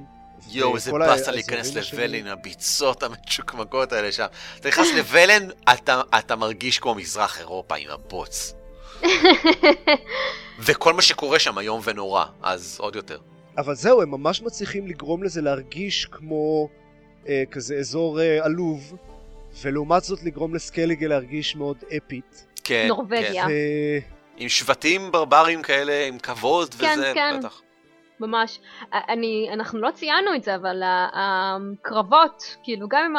יואו, 0.51 0.75
איזה 0.77 0.93
באסה 0.93 1.31
להיכנס. 1.31 1.75
לוולן, 1.93 2.27
הביצות 2.27 3.03
המשוקמקות 3.03 3.93
האלה 3.93 4.13
שם. 4.13 4.27
אתה 4.61 4.69
נכנס 4.69 4.87
לוולן, 4.97 5.49
אתה- 5.73 6.03
אתה 6.19 6.37
מרגיש 6.37 6.79
כמו 6.79 6.95
מזרח 6.95 7.39
אירופה 7.39 7.77
עם 7.77 7.91
הבוץ. 7.91 8.55
וכל 10.67 10.95
מה 10.95 11.03
שקורה 11.03 11.39
שם 11.39 11.59
איום 11.59 11.81
ונורא, 11.85 12.25
אז 12.43 12.77
עוד 12.81 12.97
יותר. 12.97 13.19
אבל 13.59 13.75
זהו, 13.75 14.03
הם 14.03 14.11
ממש 14.11 14.43
מצליחים 14.43 14.87
לגרום 14.87 15.23
לזה 15.23 15.43
להרגיש 15.43 16.07
כמו 16.07 16.69
אה, 17.29 17.43
כזה 17.51 17.77
אזור 17.77 18.21
אה, 18.21 18.45
עלוב, 18.45 18.97
ולעומת 19.63 20.03
זאת 20.03 20.23
לגרום 20.23 20.55
לסקליגה 20.55 21.07
להרגיש 21.07 21.57
מאוד 21.57 21.77
אפית. 21.97 22.47
כן, 22.65 22.85
נורבגיה. 22.89 23.47
כן. 23.47 23.49
ו- 23.51 24.19
עם 24.37 24.49
שבטים 24.49 25.13
ברברים 25.13 25.63
כאלה, 25.63 26.07
עם 26.07 26.19
כבוד 26.19 26.75
כן, 26.75 26.95
וזה, 26.99 27.13
כן. 27.15 27.37
בטח. 27.39 27.63
ממש. 28.21 28.61
אני, 28.93 29.49
אנחנו 29.53 29.81
לא 29.81 29.91
ציינו 29.91 30.35
את 30.35 30.45
זה, 30.45 30.55
אבל 30.55 30.83
הקרבות, 31.13 32.57
כאילו 32.63 32.89
גם 32.89 33.05
אם 33.05 33.17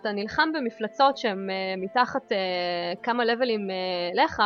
אתה 0.00 0.12
נלחם 0.12 0.48
במפלצות 0.54 1.18
שהן 1.18 1.50
אה, 1.50 1.54
מתחת 1.76 2.32
אה, 2.32 2.36
כמה 3.02 3.24
לבלים 3.24 3.70
אה, 3.70 4.24
לך, 4.24 4.42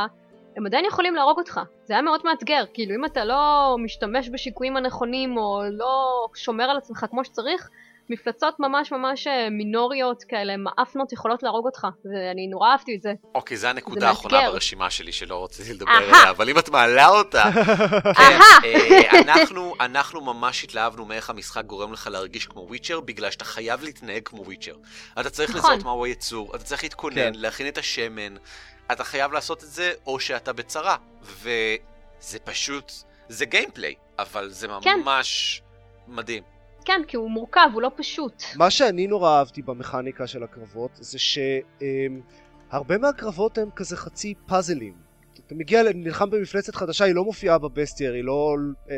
הם 0.57 0.67
עדיין 0.67 0.85
יכולים 0.85 1.15
להרוג 1.15 1.39
אותך. 1.39 1.61
זה 1.85 1.95
היה 1.95 2.03
מאוד 2.03 2.21
מאתגר, 2.25 2.65
כאילו 2.75 2.95
אם 2.95 3.05
אתה 3.05 3.25
לא 3.25 3.77
משתמש 3.85 4.29
בשיקויים 4.33 4.77
הנכונים 4.77 5.37
או 5.37 5.63
לא 5.71 6.27
שומר 6.35 6.65
על 6.65 6.77
עצמך 6.77 7.07
כמו 7.11 7.25
שצריך, 7.25 7.69
מפלצות 8.11 8.55
ממש 8.61 8.93
ממש 8.93 9.27
אה, 9.27 9.51
מינוריות 9.51 10.23
כאלה, 10.25 10.57
מאפנות 10.57 11.13
יכולות 11.13 11.43
להרוג 11.43 11.67
אותך, 11.67 11.87
ואני 12.05 12.47
נורא 12.47 12.71
אהבתי 12.73 12.97
את 12.97 13.03
זה. 13.03 13.13
אוקיי, 13.35 13.57
זו 13.57 13.69
הנקודה 13.69 14.09
האחרונה. 14.09 14.51
ברשימה 14.51 14.91
שלי 14.91 15.13
שלא 15.13 15.45
רציתי 15.45 15.73
לדבר. 15.73 15.91
עליה, 15.91 16.31
אבל 16.31 16.51
אם 16.51 16.59
את 16.59 16.69
מעלה 16.69 17.09
אותה, 17.09 17.45
כן, 18.19 18.39
אה, 18.65 19.21
אנחנו, 19.21 19.75
אנחנו 19.81 20.21
ממש 20.21 20.65
התלהבנו 20.65 21.05
מאיך 21.05 21.31
המשחק 21.31 21.65
גורם 21.65 21.93
לך 21.93 22.07
להרגיש 22.13 22.47
כמו 22.47 22.61
וויצ'ר, 22.61 23.01
בגלל 23.01 23.31
שאתה 23.31 23.45
חייב 23.45 23.83
להתנהג 23.83 24.23
כמו 24.25 24.45
וויצ'ר. 24.45 24.75
אתה 25.21 25.31
צריך 25.31 25.51
נכון. 25.51 25.71
לזהות 25.71 25.85
מהו 25.85 26.05
היצור, 26.05 26.57
אתה 26.57 26.65
צריך 26.65 26.83
להתכונן, 26.83 27.15
כן. 27.15 27.33
להכין 27.35 27.69
את 27.69 27.79
השמן, 27.79 28.35
אתה 28.93 29.05
חייב 29.05 29.33
לעשות 29.33 29.65
את 29.65 29.69
זה, 29.69 29.93
או 30.07 30.21
שאתה 30.21 30.53
בצרה. 30.53 30.97
וזה 31.23 32.39
פשוט, 32.45 32.93
זה 33.29 33.45
גיימפליי, 33.45 33.95
אבל 34.19 34.49
זה 34.49 34.67
כן. 34.83 35.01
ממש 35.05 35.63
מדהים. 36.09 36.43
כן, 36.85 37.01
כי 37.09 37.17
הוא 37.17 37.31
מורכב, 37.31 37.69
הוא 37.73 37.83
לא 37.83 37.91
פשוט. 37.97 38.43
מה 38.57 38.71
שאני 38.71 39.07
נורא 39.07 39.39
אהבתי 39.39 39.63
במכניקה 39.63 40.27
של 40.27 40.43
הקרבות 40.43 40.91
זה 40.95 41.19
שהרבה 41.19 42.99
מהקרבות 42.99 43.59
הם 43.59 43.71
כזה 43.71 43.97
חצי 43.97 44.35
פאזלים. 44.47 44.95
אתה 45.47 45.55
מגיע, 45.55 45.83
נלחם 45.95 46.31
במפלצת 46.31 46.75
חדשה, 46.75 47.05
היא 47.05 47.15
לא 47.15 47.25
מופיעה 47.25 47.59
ב 47.59 47.64
bestiary, 47.64 48.13
היא 48.13 48.25
לא, 48.25 48.55
אה, 48.91 48.97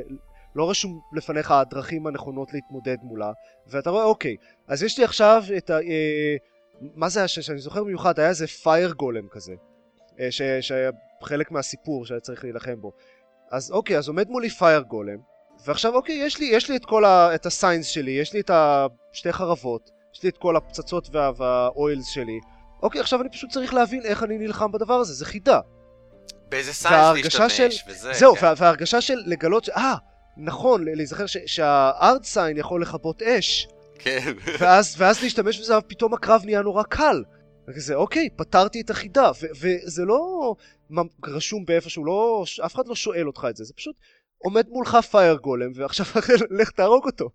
לא 0.55 0.71
רשום 0.71 1.01
לפניך 1.13 1.51
הדרכים 1.51 2.07
הנכונות 2.07 2.53
להתמודד 2.53 2.97
מולה, 3.03 3.33
ואתה 3.67 3.91
רואה, 3.91 4.05
אוקיי, 4.05 4.37
אז 4.67 4.83
יש 4.83 4.99
לי 4.99 5.05
עכשיו 5.05 5.43
את 5.57 5.71
ה... 5.71 5.75
אה, 5.81 6.37
מה 6.81 7.09
זה 7.09 7.21
היה 7.21 7.29
שאני 7.29 7.59
זוכר 7.59 7.85
במיוחד, 7.85 8.19
היה 8.19 8.29
איזה 8.29 8.47
fire 8.47 8.93
golem 8.93 9.29
כזה, 9.31 9.53
ש- 10.31 10.43
שהיה 10.61 10.91
חלק 11.25 11.51
מהסיפור 11.51 12.07
שהיה 12.07 12.21
צריך 12.21 12.45
להילחם 12.45 12.81
בו. 12.81 12.93
אז 13.51 13.71
אוקיי, 13.71 13.99
אז 13.99 14.09
עומד 14.09 14.29
מולי 14.29 14.51
fire 14.51 14.81
golem, 14.81 15.17
ועכשיו 15.67 15.95
אוקיי, 15.95 16.15
יש 16.15 16.39
לי, 16.39 16.47
יש 16.47 16.71
לי 16.71 16.77
את 16.77 16.85
כל 16.85 17.05
ה... 17.05 17.35
את 17.35 17.47
ה 17.47 17.53
signs 17.53 17.87
שלי, 17.87 18.11
יש 18.11 18.33
לי 18.33 18.41
את 18.41 18.51
השתי 19.13 19.33
חרבות, 19.33 19.91
יש 20.15 20.23
לי 20.23 20.29
את 20.29 20.39
כל 20.39 20.57
הפצצות 20.57 21.09
וה... 21.13 21.31
וה 21.37 21.60
oils 21.60 22.07
שלי. 22.07 22.39
אוקיי, 22.83 23.01
עכשיו 23.01 23.21
אני 23.21 23.29
פשוט 23.29 23.51
צריך 23.51 23.75
להבין 23.75 24.03
איך 24.05 24.23
אני 24.23 24.39
נלחם 24.39 24.73
בדבר 24.73 24.95
הזה, 24.95 25.15
זה 25.15 25.25
חידה. 25.25 25.61
באיזה 26.49 26.73
signs 26.73 27.25
להשתמש, 27.25 27.57
של- 27.57 27.91
וזה, 27.91 28.13
זהו, 28.13 28.37
כן. 28.37 28.47
וה... 28.47 28.55
וההרגשה 28.57 29.01
של 29.01 29.19
לגלות 29.27 29.65
ש... 29.65 29.69
אה, 29.69 29.95
נכון, 30.37 30.85
להיזכר 30.85 31.27
ש... 31.27 31.37
שה-Aard 31.47 32.25
sign 32.25 32.57
יכול 32.57 32.83
לכבות 32.83 33.23
אש, 33.23 33.69
כן. 33.99 34.33
ואז, 34.59 34.95
ואז 34.99 35.23
להשתמש 35.23 35.61
בזה, 35.61 35.79
ופתאום 35.79 36.15
הקרב 36.15 36.43
נהיה 36.45 36.63
נורא 36.63 36.83
קל. 36.83 37.23
וכזה, 37.69 37.95
אוקיי, 37.95 38.29
פתרתי 38.37 38.81
את 38.81 38.91
החידה, 38.91 39.31
וזה 39.61 40.05
לא 40.05 40.55
רשום 41.25 41.65
באיפשהו, 41.65 42.05
לא, 42.05 42.45
אף 42.67 42.75
אחד 42.75 42.89
לא 42.89 42.95
שואל 42.95 43.27
אותך 43.27 43.47
את 43.51 43.57
זה, 43.57 43.65
זה 43.65 43.75
פשוט 43.75 43.97
עומד 44.39 44.69
מולך 44.69 44.97
fire 45.11 45.37
golem, 45.37 45.71
ועכשיו 45.75 46.07
לך 46.61 46.71
תהרוג 46.71 47.07
אותו. 47.07 47.31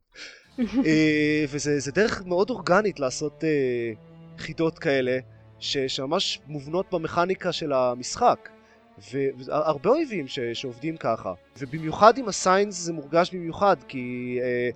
אה, 0.85 1.45
וזה 1.49 1.79
זה 1.79 1.91
דרך 1.91 2.21
מאוד 2.25 2.49
אורגנית 2.49 2.99
לעשות 2.99 3.43
אה, 3.43 3.91
חידות 4.37 4.79
כאלה, 4.79 5.19
ש, 5.59 5.77
שממש 5.77 6.39
מובנות 6.47 6.85
במכניקה 6.91 7.51
של 7.51 7.73
המשחק. 7.73 8.49
והרבה 8.97 9.89
אויבים 9.89 10.27
ש, 10.27 10.39
שעובדים 10.39 10.97
ככה. 10.97 11.33
ובמיוחד 11.57 12.17
עם 12.17 12.27
הסיינס 12.27 12.75
זה 12.75 12.93
מורגש 12.93 13.33
במיוחד, 13.33 13.75
כי 13.87 14.37
אה, 14.41 14.69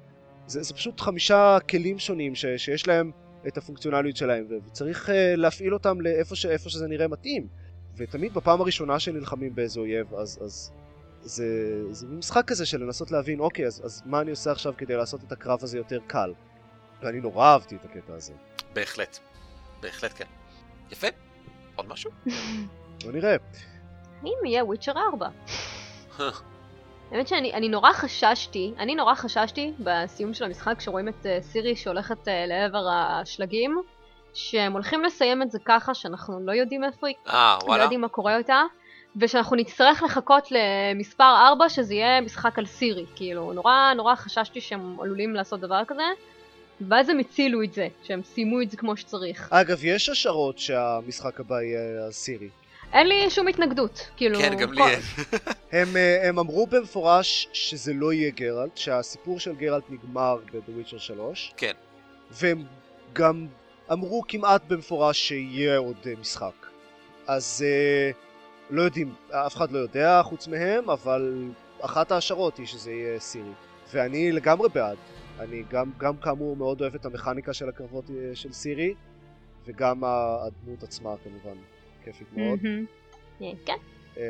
זה, 0.47 0.63
זה 0.63 0.73
פשוט 0.73 0.99
חמישה 0.99 1.57
כלים 1.69 1.99
שונים 1.99 2.35
ש, 2.35 2.45
שיש 2.57 2.87
להם 2.87 3.11
את 3.47 3.57
הפונקציונליות 3.57 4.17
שלהם, 4.17 4.47
וצריך 4.49 5.09
אה, 5.09 5.35
להפעיל 5.35 5.73
אותם 5.73 6.01
לאיפה 6.01 6.35
ש, 6.35 6.45
שזה 6.45 6.87
נראה 6.87 7.07
מתאים. 7.07 7.47
ותמיד 7.97 8.33
בפעם 8.33 8.61
הראשונה 8.61 8.99
שנלחמים 8.99 9.55
באיזה 9.55 9.79
אויב, 9.79 10.13
אז, 10.15 10.39
אז 10.43 10.71
זה, 11.21 11.45
זה 11.91 12.07
משחק 12.07 12.43
כזה 12.47 12.65
של 12.65 12.83
לנסות 12.83 13.11
להבין, 13.11 13.39
אוקיי, 13.39 13.67
אז, 13.67 13.81
אז 13.85 14.01
מה 14.05 14.21
אני 14.21 14.31
עושה 14.31 14.51
עכשיו 14.51 14.73
כדי 14.77 14.95
לעשות 14.95 15.23
את 15.23 15.31
הקרב 15.31 15.59
הזה 15.63 15.77
יותר 15.77 15.99
קל? 16.07 16.33
ואני 17.01 17.19
נורא 17.19 17.45
אהבתי 17.45 17.75
את 17.75 17.85
הקטע 17.85 18.13
הזה. 18.13 18.33
בהחלט. 18.73 19.19
בהחלט 19.81 20.11
כן. 20.15 20.25
יפה. 20.91 21.07
עוד 21.75 21.87
משהו? 21.87 22.11
בוא 23.03 23.11
נראה. 23.11 23.35
האם 24.21 24.45
יהיה 24.45 24.65
וויצ'ר 24.65 24.93
4? 25.13 25.29
האמת 27.11 27.27
שאני 27.27 27.53
אני 27.53 27.69
נורא 27.69 27.93
חששתי, 27.93 28.73
אני 28.79 28.95
נורא 28.95 29.15
חששתי 29.15 29.73
בסיום 29.79 30.33
של 30.33 30.45
המשחק 30.45 30.77
כשרואים 30.77 31.07
את 31.07 31.25
uh, 31.25 31.43
סירי 31.43 31.75
שהולכת 31.75 32.27
uh, 32.27 32.31
לעבר 32.47 32.87
השלגים, 32.89 33.81
שהם 34.33 34.73
הולכים 34.73 35.03
לסיים 35.03 35.41
את 35.41 35.51
זה 35.51 35.59
ככה 35.65 35.93
שאנחנו 35.93 36.39
לא 36.45 36.51
יודעים 36.51 36.83
איפה 36.83 37.07
היא, 37.07 37.15
אה, 37.27 37.57
לא. 37.67 37.73
יודעים 37.73 38.01
מה 38.01 38.07
קורה 38.07 38.37
איתה, 38.37 38.61
ושאנחנו 39.15 39.55
נצטרך 39.55 40.03
לחכות 40.03 40.47
למספר 40.51 41.35
4 41.51 41.69
שזה 41.69 41.93
יהיה 41.93 42.21
משחק 42.21 42.59
על 42.59 42.65
סירי, 42.65 43.05
כאילו 43.15 43.53
נורא 43.53 43.93
נורא 43.95 44.15
חששתי 44.15 44.61
שהם 44.61 44.99
עלולים 45.01 45.33
לעשות 45.33 45.59
דבר 45.59 45.81
כזה, 45.87 46.03
ואז 46.81 47.09
הם 47.09 47.19
הצילו 47.19 47.63
את 47.63 47.73
זה, 47.73 47.87
שהם 48.03 48.21
סיימו 48.23 48.61
את 48.61 48.71
זה 48.71 48.77
כמו 48.77 48.97
שצריך. 48.97 49.47
אגב, 49.51 49.85
יש 49.85 50.09
השערות 50.09 50.59
שהמשחק 50.59 51.39
הבא 51.39 51.61
יהיה 51.61 52.05
על 52.05 52.11
סירי. 52.11 52.49
אין 52.93 53.07
לי 53.07 53.29
שום 53.29 53.47
התנגדות, 53.47 54.09
כאילו... 54.17 54.39
כן, 54.39 54.57
גם 54.57 54.73
לי 54.73 54.81
אין. 54.83 54.99
הם, 55.81 55.97
אה, 55.97 56.29
הם 56.29 56.39
אמרו 56.39 56.67
במפורש 56.67 57.47
שזה 57.53 57.93
לא 57.93 58.13
יהיה 58.13 58.31
גרלט, 58.31 58.77
שהסיפור 58.77 59.39
של 59.39 59.55
גרלט 59.55 59.83
נגמר 59.89 60.38
ב-The 60.53 60.89
Witcher 60.89 60.99
3. 60.99 61.53
כן. 61.57 61.71
והם 62.31 62.63
גם 63.13 63.47
אמרו 63.91 64.23
כמעט 64.27 64.61
במפורש 64.67 65.17
שיהיה 65.19 65.77
עוד 65.77 65.97
אה, 66.05 66.13
משחק. 66.19 66.65
אז 67.27 67.65
אה, 67.67 68.11
לא 68.69 68.81
יודעים, 68.81 69.13
אף 69.31 69.55
אחד 69.55 69.71
לא 69.71 69.79
יודע 69.79 70.21
חוץ 70.23 70.47
מהם, 70.47 70.89
אבל 70.89 71.43
אחת 71.81 72.11
ההשערות 72.11 72.57
היא 72.57 72.65
שזה 72.65 72.91
יהיה 72.91 73.19
סירי. 73.19 73.51
ואני 73.93 74.31
לגמרי 74.31 74.69
בעד. 74.69 74.97
אני 75.39 75.63
גם, 75.69 75.91
גם 75.97 76.17
כאמור 76.17 76.55
מאוד 76.55 76.81
אוהב 76.81 76.95
את 76.95 77.05
המכניקה 77.05 77.53
של 77.53 77.69
הקרבות 77.69 78.05
של 78.33 78.53
סירי, 78.53 78.93
וגם 79.65 80.03
הדמות 80.03 80.83
עצמה 80.83 81.15
כמובן 81.23 81.57
כיפית 82.11 82.27
מאוד. 82.37 82.59
כן, 83.65 83.75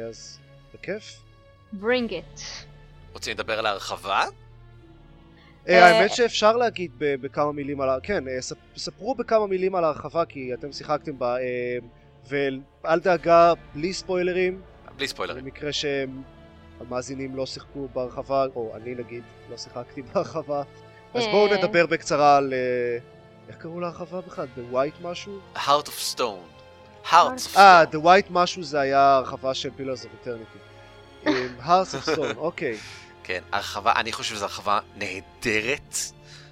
אז 0.09 0.39
בכיף. 0.73 1.21
bring 1.81 2.09
it. 2.09 2.41
רוצים 3.13 3.33
לדבר 3.33 3.59
על 3.59 3.65
ההרחבה? 3.65 4.23
אה, 5.69 5.73
אה, 5.73 5.85
האמת 5.97 6.11
שאפשר 6.13 6.57
להגיד 6.57 6.91
בכמה 6.99 7.51
מילים 7.51 7.81
על 7.81 7.89
ה... 7.89 7.97
כן, 8.03 8.27
אה, 8.27 8.37
ספ- 8.41 8.77
ספרו 8.77 9.15
בכמה 9.15 9.47
מילים 9.47 9.75
על 9.75 9.83
ההרחבה 9.83 10.25
כי 10.25 10.53
אתם 10.53 10.71
שיחקתם 10.71 11.19
בה, 11.19 11.35
ואל 12.29 12.59
דאגה, 12.99 13.53
בלי 13.73 13.93
ספוילרים, 13.93 14.61
בלי 14.97 15.07
ספוילרים. 15.07 15.43
למקרה 15.45 15.69
שהמאזינים 15.73 17.35
לא 17.35 17.45
שיחקו 17.45 17.87
בהרחבה, 17.93 18.45
או 18.55 18.73
אני 18.75 18.95
נגיד 18.95 19.23
לא 19.49 19.57
שיחקתי 19.57 20.01
בהרחבה, 20.13 20.63
אז 21.13 21.23
בואו. 21.25 21.53
נדבר 21.57 21.85
בקצרה 21.85 22.37
על... 22.37 22.53
איך 23.47 23.55
קראו 23.57 23.79
להרחבה 23.79 24.21
בכלל? 24.21 24.47
The 24.57 24.73
White 24.75 25.03
משהו? 25.03 25.39
Heart 25.55 25.87
of 25.87 26.15
Stone. 26.15 26.56
Of 27.11 27.57
אה, 27.57 27.83
Stone. 27.83 27.93
The 27.93 27.97
White 28.03 28.29
משהו 28.29 28.63
זה 28.63 28.79
היה 28.79 29.15
הרחבה 29.15 29.53
של 29.53 29.69
Pillars 29.77 30.03
of 30.03 30.27
Eternity. 30.27 30.57
אה, 31.27 31.47
Hearts 31.65 31.93
of 31.93 32.15
Stone, 32.15 32.37
אוקיי. 32.37 32.77
כן, 33.23 33.41
הרחבה, 33.51 33.93
אני 33.95 34.11
חושב 34.11 34.35
שזו 34.35 34.45
הרחבה 34.45 34.79
נהדרת. 34.95 35.95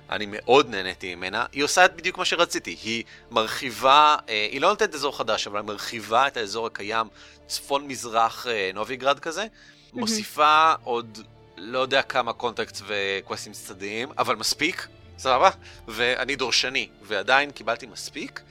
אני 0.10 0.26
מאוד 0.30 0.70
נהניתי 0.70 1.16
ממנה. 1.16 1.46
היא 1.52 1.64
עושה 1.64 1.86
את 1.86 1.96
בדיוק 1.96 2.18
מה 2.18 2.26
שרציתי. 2.26 2.78
היא 2.84 3.04
מרחיבה, 3.32 4.16
אה, 4.30 4.48
היא 4.52 4.62
לא 4.62 4.70
נותנת 4.70 4.96
אזור 4.96 5.18
חדש, 5.18 5.48
אבל 5.48 5.58
היא 5.58 5.66
מרחיבה 5.66 6.28
את 6.28 6.38
האזור 6.38 6.68
הקיים, 6.68 7.08
צפון-מזרח 7.48 8.48
אה, 8.48 8.72
נוביגרד 8.74 9.20
כזה. 9.20 9.46
מוסיפה 9.94 10.74
עוד 10.84 11.20
לא 11.58 11.80
יודע 11.80 12.02
כמה 12.02 12.34
content 12.34 12.82
ו-quests 12.88 13.54
צדדיים, 13.54 14.10
אבל 14.18 14.36
מספיק, 14.36 14.88
סבבה? 15.18 15.50
ואני 15.88 16.36
דורשנית, 16.36 16.90
ועדיין 17.02 17.52
קיבלתי 17.52 17.86
מספיק. 17.86 18.42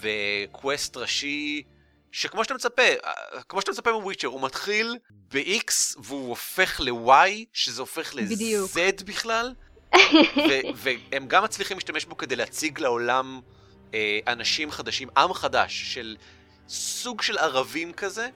ו-quest 0.00 0.96
ראשי, 0.96 1.62
שכמו 2.12 2.44
שאתה 2.44 2.54
מצפה, 2.54 2.82
כמו 3.48 3.60
שאתה 3.60 3.72
מצפה 3.72 3.92
מוויצ'ר, 3.92 4.28
הוא 4.28 4.42
מתחיל 4.42 4.96
ב-X 5.34 5.72
והוא 5.98 6.28
הופך 6.28 6.80
ל-Y, 6.80 7.44
שזה 7.52 7.82
הופך. 7.82 8.14
ל-Z 8.14 9.04
בכלל. 9.04 9.54
והם 10.74 11.26
גם 11.28 11.44
מצליחים 11.44 11.76
להשתמש 11.76 12.04
בו 12.04 12.16
כדי 12.16 12.36
להציג 12.36 12.80
לעולם 12.80 13.40
אה, 13.94 14.18
אנשים 14.26 14.70
חדשים, 14.70 15.08
עם 15.16 15.32
חדש 15.32 15.94
של 15.94 16.16
סוג 16.68 17.22
של 17.22 17.38
ערבים 17.38 17.92
כזה, 17.92 18.28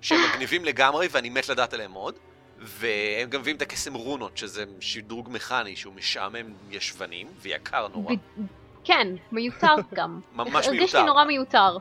שהם 0.00 0.18
מגניבים 0.30 0.64
לגמרי 0.64 1.08
ואני 1.10 1.30
מת 1.30 1.48
לדעת 1.48 1.74
עליהם 1.74 1.92
עוד. 1.92 2.18
והם 2.58 3.30
גם 3.30 3.40
מביאים 3.40 3.56
את 3.56 3.62
הקסם 3.62 3.94
רונות, 3.94 4.38
שזה 4.38 4.64
שדרוג 4.80 5.28
מכני 5.32 5.76
שהוא 5.76 5.94
משעמם 5.94 6.52
ישבנים 6.70 7.28
ויקר 7.40 7.88
נורא. 7.88 8.14
כן, 8.84 9.08
מיותר 9.32 9.74
גם. 9.94 10.20
ממש 10.34 10.66
הרגיש 10.66 10.70
לי 10.94 11.00
מיותר. 11.00 11.02
נורא 11.02 11.24
מיותר. 11.24 11.76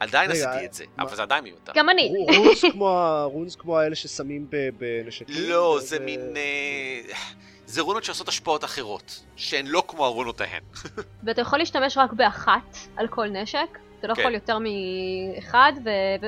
עדיין 0.00 0.30
רגע, 0.30 0.50
עשיתי 0.50 0.66
את 0.66 0.74
זה, 0.74 0.84
מה- 0.96 1.04
אבל 1.04 1.16
זה 1.16 1.22
עדיין 1.22 1.44
מיותר. 1.44 1.72
גם 1.76 1.88
אני. 1.88 2.12
רונס 2.36 2.64
כמו 2.72 2.90
ה- 2.90 3.24
רונס 3.24 3.56
כמו 3.56 3.78
האלה 3.78 3.94
ששמים 3.94 4.46
ב- 4.50 4.68
בנשקים? 4.78 5.26
לא, 5.38 5.56
ו- 5.76 5.80
זה 5.80 5.98
מין... 6.00 6.20
אה, 6.36 7.00
זה 7.66 7.80
רונות 7.82 8.04
שעושות 8.04 8.28
השפעות 8.28 8.64
אחרות, 8.64 9.22
שהן 9.36 9.66
לא 9.66 9.82
כמו 9.88 10.04
הרונות 10.06 10.40
ההן. 10.40 10.62
ואתה 11.24 11.40
יכול 11.40 11.58
להשתמש 11.58 11.98
רק 11.98 12.12
באחת 12.12 12.76
על 12.96 13.08
כל 13.08 13.26
נשק, 13.28 13.58
אתה 13.98 14.06
לא 14.06 14.14
כן. 14.14 14.20
יכול 14.20 14.34
יותר 14.34 14.58
מאחד, 14.58 15.72
ו... 15.84 15.88
ו... 16.22 16.26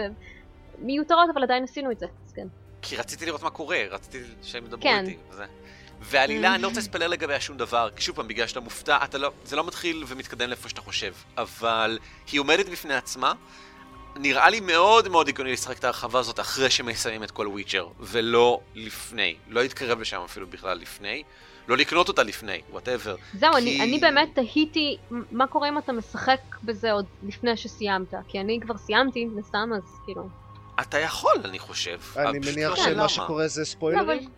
מיותרות, 0.78 1.28
אבל 1.34 1.42
עדיין 1.42 1.64
עשינו 1.64 1.90
את 1.90 1.98
זה, 1.98 2.06
אז 2.26 2.32
כן. 2.32 2.46
כי 2.82 2.96
רציתי 2.96 3.26
לראות 3.26 3.42
מה 3.42 3.50
קורה, 3.50 3.78
רציתי 3.90 4.18
שהם 4.42 4.64
ידברו 4.64 4.82
כן. 4.82 5.04
איתי. 5.06 5.18
ועלילה, 6.04 6.54
אני 6.54 6.62
לא 6.62 6.68
רוצה 6.68 6.80
לספלר 6.80 7.08
לגביה 7.08 7.40
שום 7.40 7.56
דבר, 7.56 7.88
כי 7.96 8.02
שוב 8.02 8.16
פעם, 8.16 8.28
בגלל 8.28 8.46
שאתה 8.46 8.60
מופתע, 8.60 8.98
אתה 9.04 9.18
לא, 9.18 9.30
זה 9.44 9.56
לא 9.56 9.64
מתחיל 9.66 10.04
ומתקדם 10.06 10.48
לאיפה 10.48 10.68
שאתה 10.68 10.80
חושב, 10.80 11.12
אבל 11.36 11.98
היא 12.32 12.40
עומדת 12.40 12.68
בפני 12.68 12.94
עצמה. 12.94 13.32
נראה 14.16 14.50
לי 14.50 14.60
מאוד 14.60 15.08
מאוד 15.08 15.28
הגיוני 15.28 15.52
לשחק 15.52 15.78
את 15.78 15.84
ההרחבה 15.84 16.18
הזאת 16.18 16.40
אחרי 16.40 16.70
שמסיימים 16.70 17.22
את 17.22 17.30
כל 17.30 17.46
וויצ'ר, 17.48 17.88
ולא 18.00 18.60
לפני. 18.74 19.34
לא 19.48 19.62
להתקרב 19.62 20.00
לשם 20.00 20.20
אפילו 20.24 20.46
בכלל 20.46 20.78
לפני. 20.78 21.22
לא 21.68 21.76
לקנות 21.76 22.08
אותה 22.08 22.22
לפני, 22.22 22.60
whatever. 22.70 23.16
זהו, 23.38 23.52
כי- 23.52 23.58
אני, 23.58 23.82
אני 23.82 23.98
באמת 23.98 24.28
תהיתי 24.34 24.96
מה 25.10 25.46
קורה 25.46 25.68
אם 25.68 25.78
אתה 25.78 25.92
משחק 25.92 26.40
בזה 26.64 26.92
עוד 26.92 27.04
לפני 27.26 27.56
שסיימת, 27.56 28.14
כי 28.28 28.40
אני 28.40 28.60
כבר 28.60 28.76
סיימתי, 28.78 29.24
מן 29.24 29.38
הסתם, 29.38 29.70
אז 29.76 29.82
כאילו... 30.04 30.28
אתה 30.80 30.98
יכול, 30.98 31.36
אני 31.44 31.58
חושב. 31.58 32.00
אני 32.16 32.38
מניח 32.38 32.70
לא 32.70 32.76
שמה. 32.76 33.08
שקורה 33.08 33.48
זה 33.48 33.60
לא, 33.60 33.64
אבל... 33.64 33.70
ספוילרים? 33.70 34.28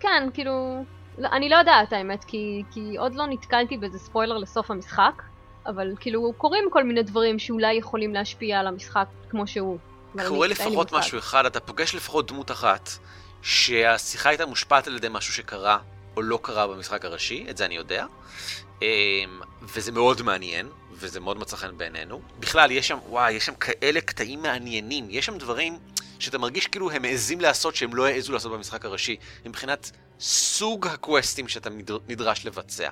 כן, 0.00 0.28
כאילו... 0.34 0.84
לא, 1.18 1.28
אני 1.32 1.48
לא 1.48 1.56
יודעת 1.56 1.92
האמת, 1.92 2.24
כי, 2.24 2.62
כי 2.72 2.96
עוד 2.98 3.14
לא 3.14 3.26
נתקלתי 3.26 3.76
באיזה 3.76 3.98
ספוילר 3.98 4.38
לסוף 4.38 4.70
המשחק, 4.70 5.22
אבל 5.66 5.92
כאילו 6.00 6.32
קורים 6.36 6.64
כל 6.70 6.84
מיני 6.84 7.02
דברים 7.02 7.38
שאולי 7.38 7.74
יכולים 7.74 8.14
להשפיע 8.14 8.60
על 8.60 8.66
המשחק 8.66 9.06
כמו 9.30 9.46
שהוא. 9.46 9.78
קורה 10.28 10.48
לפחות. 10.48 10.92
משהו 10.92 11.18
אחד, 11.18 11.46
אתה 11.46 11.60
פוגש 11.60 11.94
לפחות 11.94 12.30
דמות 12.32 12.50
אחת 12.50 12.90
שהשיחה 13.42 14.28
הייתה 14.28 14.46
מושפעת 14.46 14.86
על 14.86 14.96
ידי 14.96 15.08
משהו 15.10 15.32
שקרה 15.32 15.78
או 16.16 16.22
לא 16.22 16.38
קרה 16.42 16.66
במשחק 16.66 17.04
הראשי, 17.04 17.46
את 17.50 17.56
זה 17.56 17.64
אני 17.64 17.74
יודע. 17.74 18.06
אמ, 18.82 18.86
וזה 19.62 19.92
מאוד 19.92 20.22
מעניין, 20.22 20.68
וזה 20.92 21.20
מאוד 21.20 21.38
מצא 21.38 21.56
חן 21.56 21.78
בעינינו. 21.78 22.20
בכלל, 22.40 22.70
יש 22.70 22.88
שם, 22.88 22.98
וואי, 23.08 23.32
יש 23.32 23.46
שם 23.46 23.54
כאלה 23.54 24.00
קטעים 24.00 24.42
מעניינים, 24.42 25.06
יש 25.10 25.26
שם 25.26 25.38
דברים 25.38 25.78
שאתה 26.24 26.38
מרגיש 26.38 26.66
כאילו 26.66 26.90
הם 26.90 27.02
מעזים 27.02 27.40
לעשות 27.40 27.76
שהם 27.76 27.94
לא 27.94 28.06
העזו 28.06 28.32
לעשות 28.32 28.52
במשחק 28.52 28.84
הראשי, 28.84 29.16
מבחינת 29.46 29.90
סוג 30.20 30.86
הקווסטים 30.86 31.48
שאתה 31.48 31.70
נדר- 31.70 31.98
נדרש 32.08 32.46
לבצע. 32.46 32.88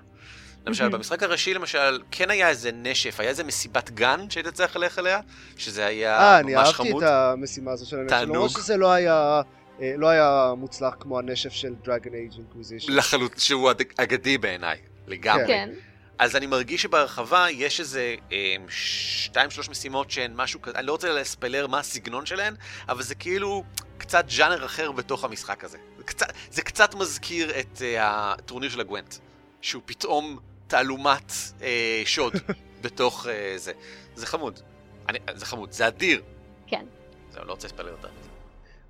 למשל, 0.66 0.85
מהמם. 0.85 0.97
במשחק 0.97 1.22
הראשי, 1.22 1.55
למשל, 1.55 2.03
כן 2.11 2.30
היה 2.30 2.49
איזה 2.49 2.70
נשף, 2.72 3.20
היה 3.20 3.28
איזה 3.30 3.45
מסיבת 3.45 3.91
גן 3.91 4.30
שהיית 4.30 4.49
צריך 4.49 4.76
ללכת 4.76 4.99
אליה, 4.99 5.20
שזה 5.57 5.87
היה 5.87 6.18
אה, 6.18 6.39
אני 6.39 6.55
ממש 6.55 6.66
אהבתי 6.68 6.89
חמוד. 6.91 7.03
את 7.03 7.09
המשימה 7.11 7.72
הזו 7.72 7.87
של 7.87 7.99
הנשף, 7.99 8.11
תענוג. 8.11 8.37
למרות 8.37 8.51
שזה 8.51 8.76
לא 8.76 8.93
היה... 8.93 9.43
אה, 9.83 9.95
לא 9.97 10.09
היה 10.09 10.53
מוצלח 10.57 10.95
כמו 11.01 11.18
הנשף 11.18 11.53
של 11.53 11.74
דרגון 11.85 12.14
אייג' 12.14 12.33
אינקוויזישן. 12.39 12.93
לחלוט... 12.93 13.39
שהוא 13.39 13.70
אגדי 13.97 14.39
בעיניי, 14.39 14.78
לגמרי. 15.07 15.47
כן. 15.47 15.70
אז 16.19 16.37
אני 16.37 16.47
מרגיש 16.47 16.83
שבהרחבה 16.83 17.51
יש 17.51 17.81
איזה 17.81 18.15
אה, 18.33 18.57
שתיים 18.69 19.51
שלוש 19.51 19.69
משימות 19.69 20.11
שהן 20.11 20.33
משהו 20.35 20.63
כזה, 20.63 20.79
אני 20.79 20.87
לא 20.87 20.93
רוצה 20.93 21.13
לספלר 21.13 21.67
מה 21.67 21.79
הסגנון 21.79 22.27
שלהן, 22.27 22.55
אבל 22.89 23.03
זה 23.03 23.15
כאילו 23.15 23.65
קצת 23.99 24.25
ז'אנר 24.31 24.65
אחר 24.65 24.93
בתוך 24.93 25.25
המשחק 25.25 25.65
הזה. 25.65 25.79
זה 25.99 26.05
קצת, 26.05 26.33
זה 26.51 26.63
קצת 26.63 26.95
מזכיר 26.95 27.61
את 27.61 27.83
אה, 27.83 28.33
הטורניר 28.33 28.71
של 28.71 28.81
הגוונט, 28.81 29.15
שהוא 29.61 29.83
פתאום 29.87 30.39
תעלומת 30.67 31.33
אה, 31.63 32.03
שוד 32.05 32.33
בתוך 32.83 33.27
אה, 33.27 33.55
זה. 33.57 33.73
זה 34.15 34.27
חמוד. 34.27 34.61
אני, 35.09 35.19
זה 35.35 35.47
חמוד, 35.47 35.73
זה 35.73 35.89
אדיר. 35.89 36.23
כן. 36.67 36.87
זהו, 37.31 37.45
לא 37.45 37.53
רוצה 37.53 37.67
לספלר 37.67 37.89
יותר. 37.89 38.09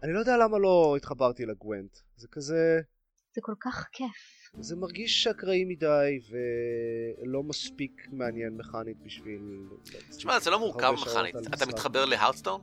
אני 0.02 0.12
לא 0.12 0.18
יודע 0.18 0.36
למה 0.36 0.58
לא 0.58 0.94
התחברתי 0.96 1.46
לגוונט. 1.46 1.98
זה 2.16 2.28
כזה... 2.32 2.80
זה 3.34 3.40
כל 3.40 3.54
כך 3.60 3.86
כיף. 3.92 4.41
זה 4.60 4.76
מרגיש 4.76 5.26
אקראי 5.26 5.64
מדי 5.64 6.20
ולא 6.30 7.42
מספיק 7.42 8.06
מעניין 8.12 8.56
מכנית 8.56 8.96
בשביל... 9.04 9.40
תשמע, 10.16 10.40
זה 10.40 10.50
לא 10.50 10.58
מורכב 10.58 10.90
מכנית. 10.90 11.36
אתה. 11.36 11.66
מתחבר 11.66 12.04
להרדסטון? 12.04 12.60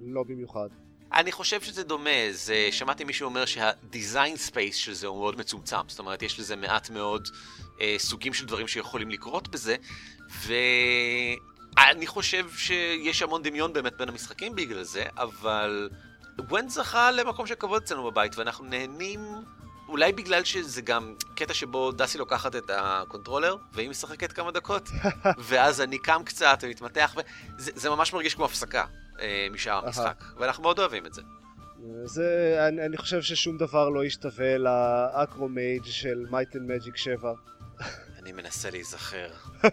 לא 0.00 0.22
במיוחד. 0.22 0.68
אני 1.12 1.32
חושב 1.32 1.60
שזה 1.60 1.84
דומה, 1.84 2.10
זה, 2.30 2.68
שמעתי 2.70 3.04
מישהו 3.04 3.24
אומר 3.24 3.44
שהדיזיין 3.44 4.36
ספייס 4.36 4.76
של 4.76 4.92
זה 4.92 5.06
הוא 5.06 5.18
מאוד 5.18 5.38
מצומצם, 5.38 5.76
זאת 5.88 5.98
אומרת 5.98 6.22
יש 6.22 6.40
לזה 6.40 6.56
מעט 6.56 6.90
מאוד 6.90 7.28
אה, 7.80 7.94
סוגים 7.98 8.34
של 8.34 8.46
דברים 8.46 8.68
שיכולים 8.68 9.10
לקרות 9.10 9.48
בזה, 9.48 9.76
ואני 10.46 12.06
חושב 12.06 12.50
שיש 12.50 13.22
המון 13.22 13.42
דמיון 13.42 13.72
באמת 13.72 13.92
בין 13.98 14.08
המשחקים 14.08 14.54
בגלל 14.54 14.82
זה, 14.82 15.04
אבל 15.16 15.90
גוונט 16.36 16.70
זכה 16.70 17.10
למקום 17.10 17.46
של 17.46 17.54
כבוד 17.54 17.82
אצלנו 17.82 18.10
בבית, 18.10 18.38
ואנחנו 18.38 18.64
נהנים, 18.64 19.20
אולי 19.92 20.12
בגלל 20.12 20.44
שזה 20.44 20.82
גם 20.82 21.14
קטע 21.34 21.54
שבו 21.54 21.92
דסי 21.92 22.18
לוקחת 22.18 22.56
את 22.56 22.70
הקונטרולר, 22.74 23.56
והיא 23.72 23.90
משחקת 23.90 24.32
כמה 24.32 24.50
דקות, 24.50 24.88
ואז 25.48 25.80
אני 25.80 25.98
קם 25.98 26.22
קצת 26.24 26.58
ומתמתח, 26.62 27.14
וזה 27.16 27.70
זה 27.74 27.90
ממש 27.90 28.12
מרגיש 28.12 28.34
כמו 28.34 28.44
הפסקה. 28.44 28.84
אה, 29.20 29.46
משאר. 29.52 29.86
המשחק, 29.86 30.24
ואנחנו 30.36 30.62
מאוד 30.62 30.78
אוהבים 30.78 31.06
את 31.06 31.14
זה. 31.14 31.22
זה... 32.04 32.56
אני, 32.68 32.86
אני 32.86 32.96
חושב 32.96 33.22
ששום 33.22 33.58
דבר 33.58 33.88
לא 33.88 34.04
ישתווה 34.04 34.58
לארקומייג' 34.58 35.84
של 35.84 36.26
מייט 36.30 36.56
אנד 36.56 36.72
מג'יק 36.72 36.96
7. 36.96 37.32
אני 38.18 38.32
מנסה 38.32 38.70
להיזכר. 38.70 39.30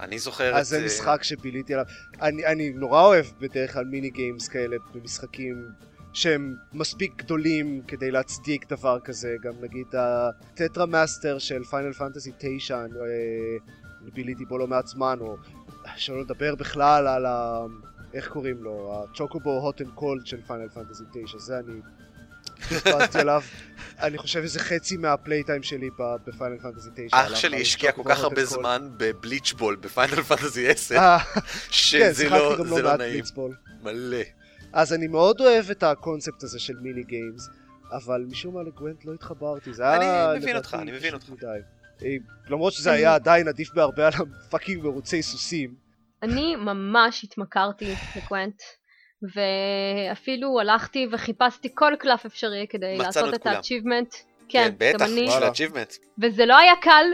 אני 0.00 0.18
זוכר 0.18 0.50
את... 0.50 0.54
אז 0.54 0.68
זה 0.68 0.84
משחק 0.84 1.22
שביליתי 1.22 1.74
עליו. 1.74 1.86
אני, 2.22 2.46
אני 2.46 2.70
נורא 2.70 3.02
אוהב 3.02 3.26
בדרך 3.40 3.72
כלל 3.72 3.84
mini 3.84 4.10
games 4.10 4.48
כאלה 4.48 4.76
במשחקים 4.94 5.68
שהם 6.16 6.56
מספיק 6.72 7.12
גדולים 7.16 7.82
כדי 7.88 8.10
להצדיק 8.10 8.68
דבר 8.68 8.98
כזה. 9.00 9.36
גם 9.42 9.52
נגיד 9.60 9.86
הטטרה 9.92 10.86
מאסטר 10.86 11.38
של 11.38 11.64
פיינל 11.64 11.92
פנטסי 11.92 12.32
9, 12.38 12.84
אני, 12.84 12.98
אה, 12.98 14.10
ביליתי 14.14 14.44
בו 14.44 14.58
לא 14.58 14.66
מעט 14.66 14.86
זמן, 14.86 15.18
או 15.20 15.36
שלא 15.96 16.20
לדבר 16.20 16.54
בכלל 16.54 17.06
על 17.06 17.26
ה... 17.26 17.60
איך 18.14 18.28
קוראים 18.28 18.62
לו? 18.62 19.04
הצ'וקובו 19.04 19.50
הוט 19.50 19.80
אנד 19.80 19.90
קולד 19.94 20.26
של 20.26 20.40
פיינל 20.46 20.68
פנטסי 20.68 21.04
9, 21.24 21.38
זה 21.38 21.58
אני... 21.58 21.80
דיברתי 22.68 23.18
עליו, 23.24 23.42
אני 23.98 24.18
חושב 24.18 24.40
איזה 24.40 24.60
חצי 24.60 24.96
מה-playtime 24.96 25.62
שלי 25.62 25.88
בפיינל 25.98 26.58
פנטסי 26.58 26.88
9. 26.94 27.16
אח 27.16 27.34
שלי 27.34 27.60
השקיע 27.60 27.92
כל 27.92 28.02
כך 28.04 28.20
הרבה. 28.20 28.44
זמן 28.44 28.88
בבליץ' 28.96 29.52
בול 29.52 29.76
בפיינל 29.76 30.22
פנטסי 30.22 30.68
10, 30.68 30.96
אה, 30.96 31.18
כן, 31.18 31.40
שזה 31.70 32.14
שיחקתי 32.14 32.30
לא 32.30 32.66
לא 32.66 32.80
לא 32.80 32.96
נעים. 32.96 33.24
מלא. 33.82 34.45
אז 34.76 34.92
אני 34.92 35.06
מאוד 35.06 35.40
אוהב 35.40 35.70
את 35.70 35.82
הקונספט 35.82 36.42
הזה 36.42 36.58
של 36.58 36.74
mini 36.82 37.02
games, 37.02 37.48
אבל 37.92 38.24
משום 38.30 38.54
מה 38.54 38.62
לגוונט 38.62 39.04
לא 39.04 39.14
התחברתי, 39.14 39.72
זה 39.72 39.94
אני 39.94 40.04
היה 40.04 40.28
מבין 40.28 40.42
לדעתי 40.42 40.56
אותך, 40.56 40.74
אני 40.74 40.92
מבין 40.92 41.14
אותך. 41.14 41.30
מדי. 41.30 41.46
אה, 42.04 42.16
למרות 42.50 42.72
שזה 42.72 42.92
היה 42.92 43.14
עדיין 43.14 43.48
עדיף 43.48 43.70
בהרבה 43.74 44.06
על 44.06 44.12
הפאקינג 44.46 44.82
מרוצי 44.82 45.22
סוסים. 45.22 45.74
אני 46.22 46.56
ממש 46.56 47.24
התמכרתי 47.24 47.94
לגוונט, 48.16 48.62
ואפילו 49.34 50.60
הלכתי 50.60 51.06
וחיפשתי 51.12 51.68
כל 51.74 51.92
קלף 51.98 52.26
אפשרי 52.26 52.66
כדי 52.70 52.98
לעשות 52.98 53.34
את. 53.34 53.46
ה-achievement. 53.46 54.16
כן, 54.48 54.68
כן, 54.68 54.74
בטח, 54.78 55.06
אני, 55.06 55.26
בשביל. 55.26 55.42
ה-achievement. 55.42 55.98
וזה 56.22 56.46
לא 56.46 56.58
היה 56.58 56.72
קל, 56.82 57.06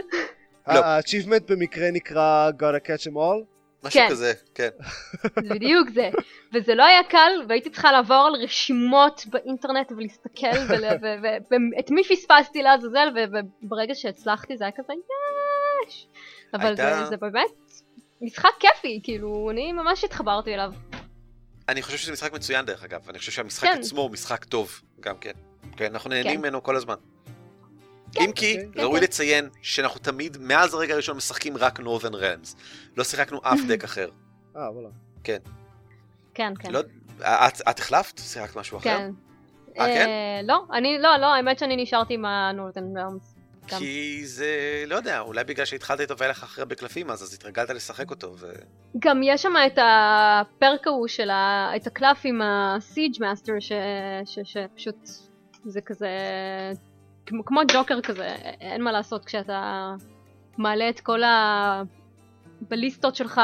לא. 0.67 0.73
ה-achievement 0.73 1.51
במקרה 1.51 1.91
נקרא 1.91 2.51
gotta 2.59 2.87
catch 2.87 3.03
them 3.03 3.15
all? 3.15 3.52
משהו 3.83 3.99
כן. 3.99 4.07
כזה, 4.09 4.33
כן. 4.55 4.69
זה 5.43 5.49
בדיוק 5.49 5.89
זה. 5.89 6.09
וזה 6.53 6.75
לא 6.75 6.83
היה 6.83 7.03
קל, 7.03 7.31
והייתי 7.49 7.69
צריכה 7.69 7.91
לעבור 7.91 8.15
על 8.27 8.33
רשימות 8.43 9.25
באינטרנט 9.29 9.91
ולהסתכל, 9.91 10.57
ואת 11.77 11.91
מי 11.91 12.03
פספסתי 12.03 12.61
לעזאזל, 12.63 13.07
וברגע 13.63 13.95
שהצלחתי 13.95 14.57
זה 14.57 14.63
היה 14.63 14.71
כזה 14.77 14.93
יש. 15.87 16.07
אבל 16.53 16.65
הייתה- 16.65 16.99
זה, 17.03 17.05
זה 17.05 17.17
באמת 17.17 17.51
משחק 18.21 18.49
כיפי, 18.59 18.99
כאילו, 19.03 19.49
אני 19.51 19.71
ממש 19.71 20.03
התחברתי 20.03 20.53
אליו. 20.53 20.73
אני 21.69 21.81
חושב 21.81 21.97
שזה 21.97 22.11
משחק 22.11 22.33
מצוין 22.33 22.65
דרך 22.65 22.83
אגב, 22.83 23.09
אני 23.09 23.19
חושב 23.19 23.31
שהמשחק 23.31 23.67
כן. 23.67 23.79
עצמו 23.79 24.01
הוא 24.01 24.11
משחק 24.11 24.45
טוב, 24.45 24.81
גם 24.99 25.17
כן. 25.17 25.31
כן, 25.77 25.85
אנחנו 25.85 26.09
נהנים 26.09 26.31
כן. 26.33 26.37
ממנו 26.39 26.63
כל 26.63 26.75
הזמן. 26.75 26.95
אם 28.19 28.31
כי, 28.31 28.57
כן, 28.73 28.81
ראוי 28.81 28.99
כן. 28.99 29.03
לציין 29.03 29.49
שאנחנו 29.61 29.99
תמיד, 29.99 30.37
מאז 30.39 30.73
הרגע 30.73 30.93
הראשון, 30.93 31.17
משחקים 31.17 31.57
רק 31.57 31.79
Northern 31.79 32.13
Realms. 32.13 32.55
לא 32.97 33.03
שיחקנו 33.03 33.39
אף 33.43 33.59
דק 33.69 33.83
אחר. 33.83 34.09
אה, 34.55 34.71
וואלה. 34.71 34.89
כן, 35.23 35.37
כן. 36.33 36.71
לא, 36.71 36.79
את 37.19 37.61
את 37.69 37.79
החלפת? 37.79 38.19
שיחקת 38.19 38.55
משהו 38.55 38.77
אחר? 38.77 38.97
כן. 38.97 39.11
אה, 39.79 39.85
כן? 39.85 40.07
אה, 40.07 40.41
לא, 40.43 40.65
אני, 40.73 40.97
לא, 40.99 41.17
לא, 41.17 41.25
האמת 41.25 41.59
שאני 41.59 41.75
נשארתי 41.75 42.13
עם 42.13 42.25
Realms. 42.75 43.33
גם. 43.71 43.79
כי 43.79 44.21
זה, 44.25 44.83
לא 44.87 44.95
יודע, 44.95 45.19
אולי 45.19 45.43
בגלל 45.43 45.65
שהתחלת 45.65 45.99
איתו 45.99 46.17
והיה 46.17 46.31
לך 46.31 46.43
אחרי 46.43 46.65
בקלפים 46.65 47.09
אז, 47.09 47.23
אז 47.23 47.33
התרגלת 47.33 47.69
לשחק 47.69 48.11
אותו, 48.11 48.35
ו... 48.37 48.51
גם 48.99 49.23
יש 49.23 49.41
שם 49.41 49.53
את 49.67 49.79
הפרק 49.81 50.87
ההוא 50.87 51.07
של 51.07 51.29
ה... 51.29 51.71
את 51.75 51.87
הקלף 51.87 52.21
עם 52.23 52.41
ה-Siege 52.41 53.17
Master 53.17 53.59
ש... 53.59 53.71
ש... 54.25 54.39
שפשוט 54.43 55.09
זה 55.65 55.81
כזה 55.81 56.09
כמו, 57.25 57.45
כמו 57.45 57.61
ג'וקר 57.73 58.01
כזה, 58.01 58.27
אין 58.61 58.81
מה 58.83 58.91
לעשות 58.91 59.25
כשאתה 59.25 59.91
מעלה 60.57 60.89
את 60.89 60.99
כל 60.99 61.21
הבליסטות 62.61 63.15
שלך 63.15 63.41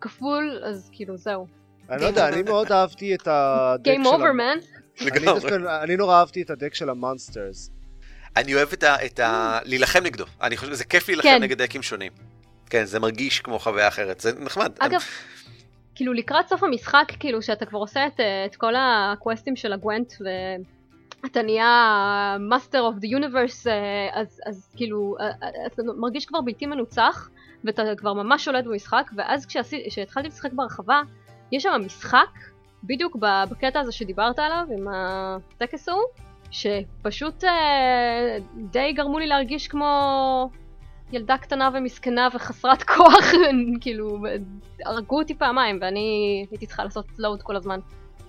כפול, 0.00 0.60
אז 0.64 0.90
כאילו 0.92 1.16
זהו. 1.16 1.46
אני 1.90 2.00
לא 2.02 2.06
יודע, 2.06 2.28
אני 2.28 2.42
מאוד 2.42 2.72
אהבתי 2.72 3.14
את 3.14 3.28
הדק 3.30 3.90
Game 3.90 4.04
של... 4.04 4.10
over 4.10 4.26
ה- 4.26 4.30
man. 4.32 4.64
אני 5.00 5.06
לגמרי. 5.10 5.24
דווקא- 5.40 5.82
אני 5.82 5.96
נורא 5.96 6.18
אהבתי 6.18 6.42
את 6.42 6.50
ה-deck 6.50 6.74
של 6.74 6.90
ה-monsters. 6.90 7.70
אני 8.36 8.54
אוהב 8.54 8.68
את 8.72 8.82
ה... 8.82 9.04
את 9.06 9.18
ה... 9.20 9.58
להילחם 9.64 10.00
נגדו. 10.02 10.24
אני 10.42 10.56
חושב, 10.56 10.72
זה 10.72 10.84
כיף 10.84 11.08
להילחם 11.08 11.28
כן. 11.28 11.42
נגד 11.42 11.62
deckים 11.62 11.82
שונים. 11.82 12.12
כן, 12.70 12.84
זה 12.84 13.00
מרגיש 13.00 13.40
כמו 13.40 13.58
חוויה 13.58 13.88
אחרת, 13.88 14.20
זה 14.20 14.32
נחמד. 14.40 14.72
אגב, 14.78 15.00
כאילו 15.94 16.12
לקראת 16.12 16.48
סוף 16.48 16.62
המשחק, 16.62 17.04
כאילו 17.20 17.42
שאתה 17.42 17.66
כבר 17.66 17.78
עושה 17.78 18.06
את, 18.06 18.20
את 18.46 18.56
כל 18.56 18.72
ה-questים 18.76 19.56
של 19.56 19.72
הגוונט 19.72 20.12
ואתה 21.26 21.42
נהיה 21.42 22.36
master 22.40 22.80
of 22.80 22.96
the 22.98 23.06
universe, 23.06 23.66
אז, 24.12 24.40
אז 24.46 24.68
כאילו 24.76 25.16
אה, 25.20 25.26
אה, 25.42 25.66
אתה 25.66 25.82
מרגיש 25.96 26.26
כבר 26.26 26.40
בלתי 26.40 26.66
מנוצח 26.66 27.30
ואתה 27.64 27.82
כבר 27.96 28.12
ממש 28.12 28.44
שולט 28.44 28.64
במשחק, 28.64 29.10
ואז 29.16 29.46
כשהתחלתי 29.88 30.28
לשחק 30.28 30.52
בהרחבה, 30.52 31.00
יש 31.52 31.62
שם 31.62 31.82
משחק, 31.84 32.38
בדיוק 32.84 33.16
בקטע 33.50 33.80
הזה 33.80 33.92
שדיברת 33.92 34.38
עליו 34.38 34.64
עם 34.78 34.86
הטקס 34.90 35.88
ההוא, 35.88 36.02
שפשוט 36.50 37.44
אה, 37.44 38.36
די 38.56 38.92
גרמו 38.92 39.18
לי 39.18 39.26
להרגיש 39.26 39.68
כמו 39.68 40.50
ילדה 41.12 41.38
קטנה 41.38 41.70
ומסכנה 41.74 42.28
וחסרת 42.34 42.82
כוח, 42.82 43.24
כאילו, 43.80 44.18
הרגו 44.84 45.18
אותי 45.18 45.34
פעמיים 45.34 45.78
ואני 45.80 46.46
הייתי 46.50 46.66
צריכה 46.66 46.84
לעשות 46.84 47.06
לואוד 47.18 47.42
כל 47.42 47.56
הזמן. 47.56 47.80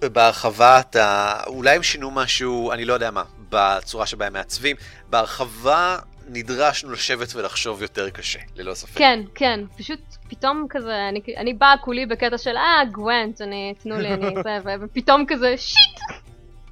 בהרחבה 0.01 0.79
אתה... 0.79 1.37
אולי 1.47 1.75
הם 1.75 1.83
שינו 1.83 2.11
משהו, 2.11 2.71
אני 2.71 2.85
לא 2.85 2.93
יודע 2.93 3.11
מה, 3.11 3.23
בצורה 3.49 4.05
שבה 4.05 4.27
הם 4.27 4.33
מעצבים. 4.33 4.75
בהרחבה 5.09 5.97
נדרשנו 6.29 6.91
לשבת 6.91 7.35
ולחשוב 7.35 7.81
יותר 7.81 8.09
קשה, 8.09 8.39
ללא 8.55 8.73
ספק. 8.73 8.97
כן, 8.97 9.19
כן, 9.35 9.59
פשוט 9.77 9.99
פתאום 10.29 10.65
כזה, 10.69 11.09
אני, 11.09 11.21
אני 11.37 11.53
באה 11.53 11.75
כולי 11.81 12.05
בקטע 12.05 12.37
של 12.37 12.57
אה, 12.57 12.85
גוונט, 12.91 13.41
אני, 13.41 13.73
תנו 13.83 13.97
לי, 13.97 14.13
אני 14.13 14.35
זה, 14.43 14.57
ופתאום 14.81 15.25
כזה 15.27 15.57
שיט! 15.57 15.99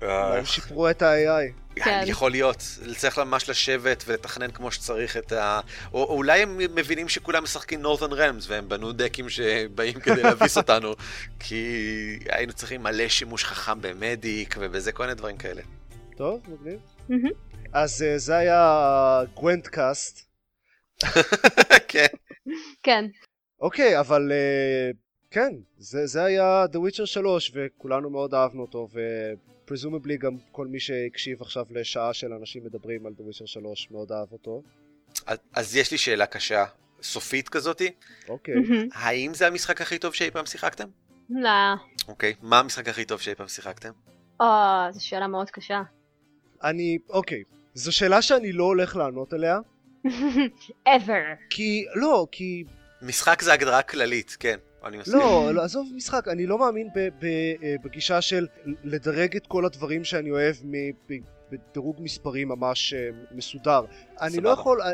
אה, 0.03 0.37
הם 0.37 0.45
שיפרו 0.45 0.89
את 0.89 1.01
ה-AI. 1.01 1.64
כן. 1.75 2.03
יכול 2.05 2.31
להיות, 2.31 2.63
צריך 2.97 3.19
ממש 3.19 3.49
לשבת 3.49 4.03
ולתכנן 4.07 4.51
כמו 4.51 4.71
שצריך 4.71 5.17
את 5.17 5.31
ה... 5.31 5.59
או 5.93 6.03
או 6.03 6.15
אולי 6.15 6.41
הם 6.41 6.57
מבינים 6.57 7.09
שכולם 7.09 7.43
משחקים 7.43 7.85
Northern 7.85 8.11
Realms 8.11 8.45
והם 8.47 8.69
בנו 8.69 8.91
דקים 8.91 9.29
שבאים 9.29 9.99
כדי 9.99 10.23
להביס 10.23 10.57
אותנו, 10.61 10.95
כי 11.39 11.65
היינו 12.29 12.53
צריכים 12.53 12.83
מלא 12.83 13.07
שימוש 13.07 13.43
חכם 13.43 13.81
במדיק 13.81 14.55
ובזה 14.59 14.91
כל 14.91 15.03
מיני 15.03 15.15
דברים 15.15 15.37
כאלה. 15.37 15.61
טוב, 16.17 16.41
מגניב. 16.47 16.79
אז 17.73 18.01
אה, 18.01 18.17
זה 18.17 18.37
היה 18.37 19.21
גוונט 19.33 19.67
קאסט. 19.67 20.25
כן. 21.91 22.05
כן, 22.83 23.05
אוקיי, 23.61 23.99
אבל 23.99 24.31
אה, 24.31 24.91
כן, 25.31 25.53
זה, 25.77 26.07
זה 26.07 26.23
היה 26.23 26.65
The 26.73 26.77
Witcher 26.77 27.05
3 27.05 27.51
וכולנו 27.53 28.09
מאוד 28.09 28.33
אהבנו 28.33 28.61
אותו 28.61 28.87
ופרזומבלי 29.65 30.17
גם 30.17 30.31
כל 30.51 30.67
מי 30.67 30.79
שהקשיב 30.79 31.41
עכשיו 31.41 31.65
לשעה 31.69 32.13
של 32.13 32.33
אנשים 32.33 32.63
מדברים 32.65 33.05
על 33.05 33.13
The 33.17 33.33
Witcher 33.33 33.45
3 33.47 33.87
מאוד 33.91 34.11
אהב 34.11 34.31
אותו. 34.31 34.61
אז- 35.25 35.37
אז 35.53 35.75
יש 35.75 35.91
לי 35.91 35.97
שאלה 35.97 36.25
קשה, 36.25 36.65
סופית 37.01 37.49
כזאתי, 37.49 37.91
אוקיי. 38.29 38.55
מהמם. 38.55 38.87
האם 38.93 39.33
זה 39.33 39.47
המשחק 39.47 39.81
הכי 39.81 39.97
טוב 39.97 40.13
שאי 40.13 40.31
פעם 40.31 40.45
שיחקתם? 40.45 40.87
לא, 41.29 41.49
אוקיי, 42.07 42.33
מה 42.41 42.59
המשחק 42.59 42.87
הכי 42.87 43.05
טוב 43.05 43.21
שאי 43.21 43.35
פעם 43.35 43.47
שיחקתם? 43.47 43.91
אה, 44.41 44.87
זו 44.91 45.05
שאלה 45.07 45.27
מאוד 45.27 45.49
קשה. 45.49 45.81
אני, 46.63 46.97
אוקיי, 47.09 47.43
זו 47.73 47.91
שאלה 47.91 48.21
שאני 48.21 48.51
לא 48.51 48.63
הולך 48.63 48.95
לענות 48.95 49.33
עליה, 49.33 49.59
ever. 50.97 51.35
כי, 51.49 51.85
לא, 51.95 52.27
כי, 52.31 52.63
משחק 53.01 53.41
זה 53.41 53.53
הגדרה 53.53 53.81
כללית, 53.81 54.37
כן, 54.39 54.57
אני 54.85 54.97
מסכים. 54.97 55.19
לא, 55.19 55.53
לא, 55.53 55.61
עזוב 55.63 55.91
משחק, 55.95 56.27
אני 56.27 56.45
לא 56.45 56.57
מאמין 56.59 56.89
ב, 56.95 56.99
ב, 57.19 57.25
אה, 57.63 57.75
בגישה 57.83 58.21
של 58.21 58.47
לדרג 58.83 59.35
את 59.35 59.47
כל 59.47 59.65
הדברים 59.65 60.03
שאני 60.03 60.31
אוהב 60.31 60.55
בדירוג 61.51 61.95
מספרים 61.99 62.47
ממש 62.47 62.93
אה, 62.93 62.99
מסודר. 63.31 63.81
אני 64.21 64.37
לא 64.37 64.41
סבבה. 64.41 64.51
יכול, 64.53 64.81
אה, 64.81 64.91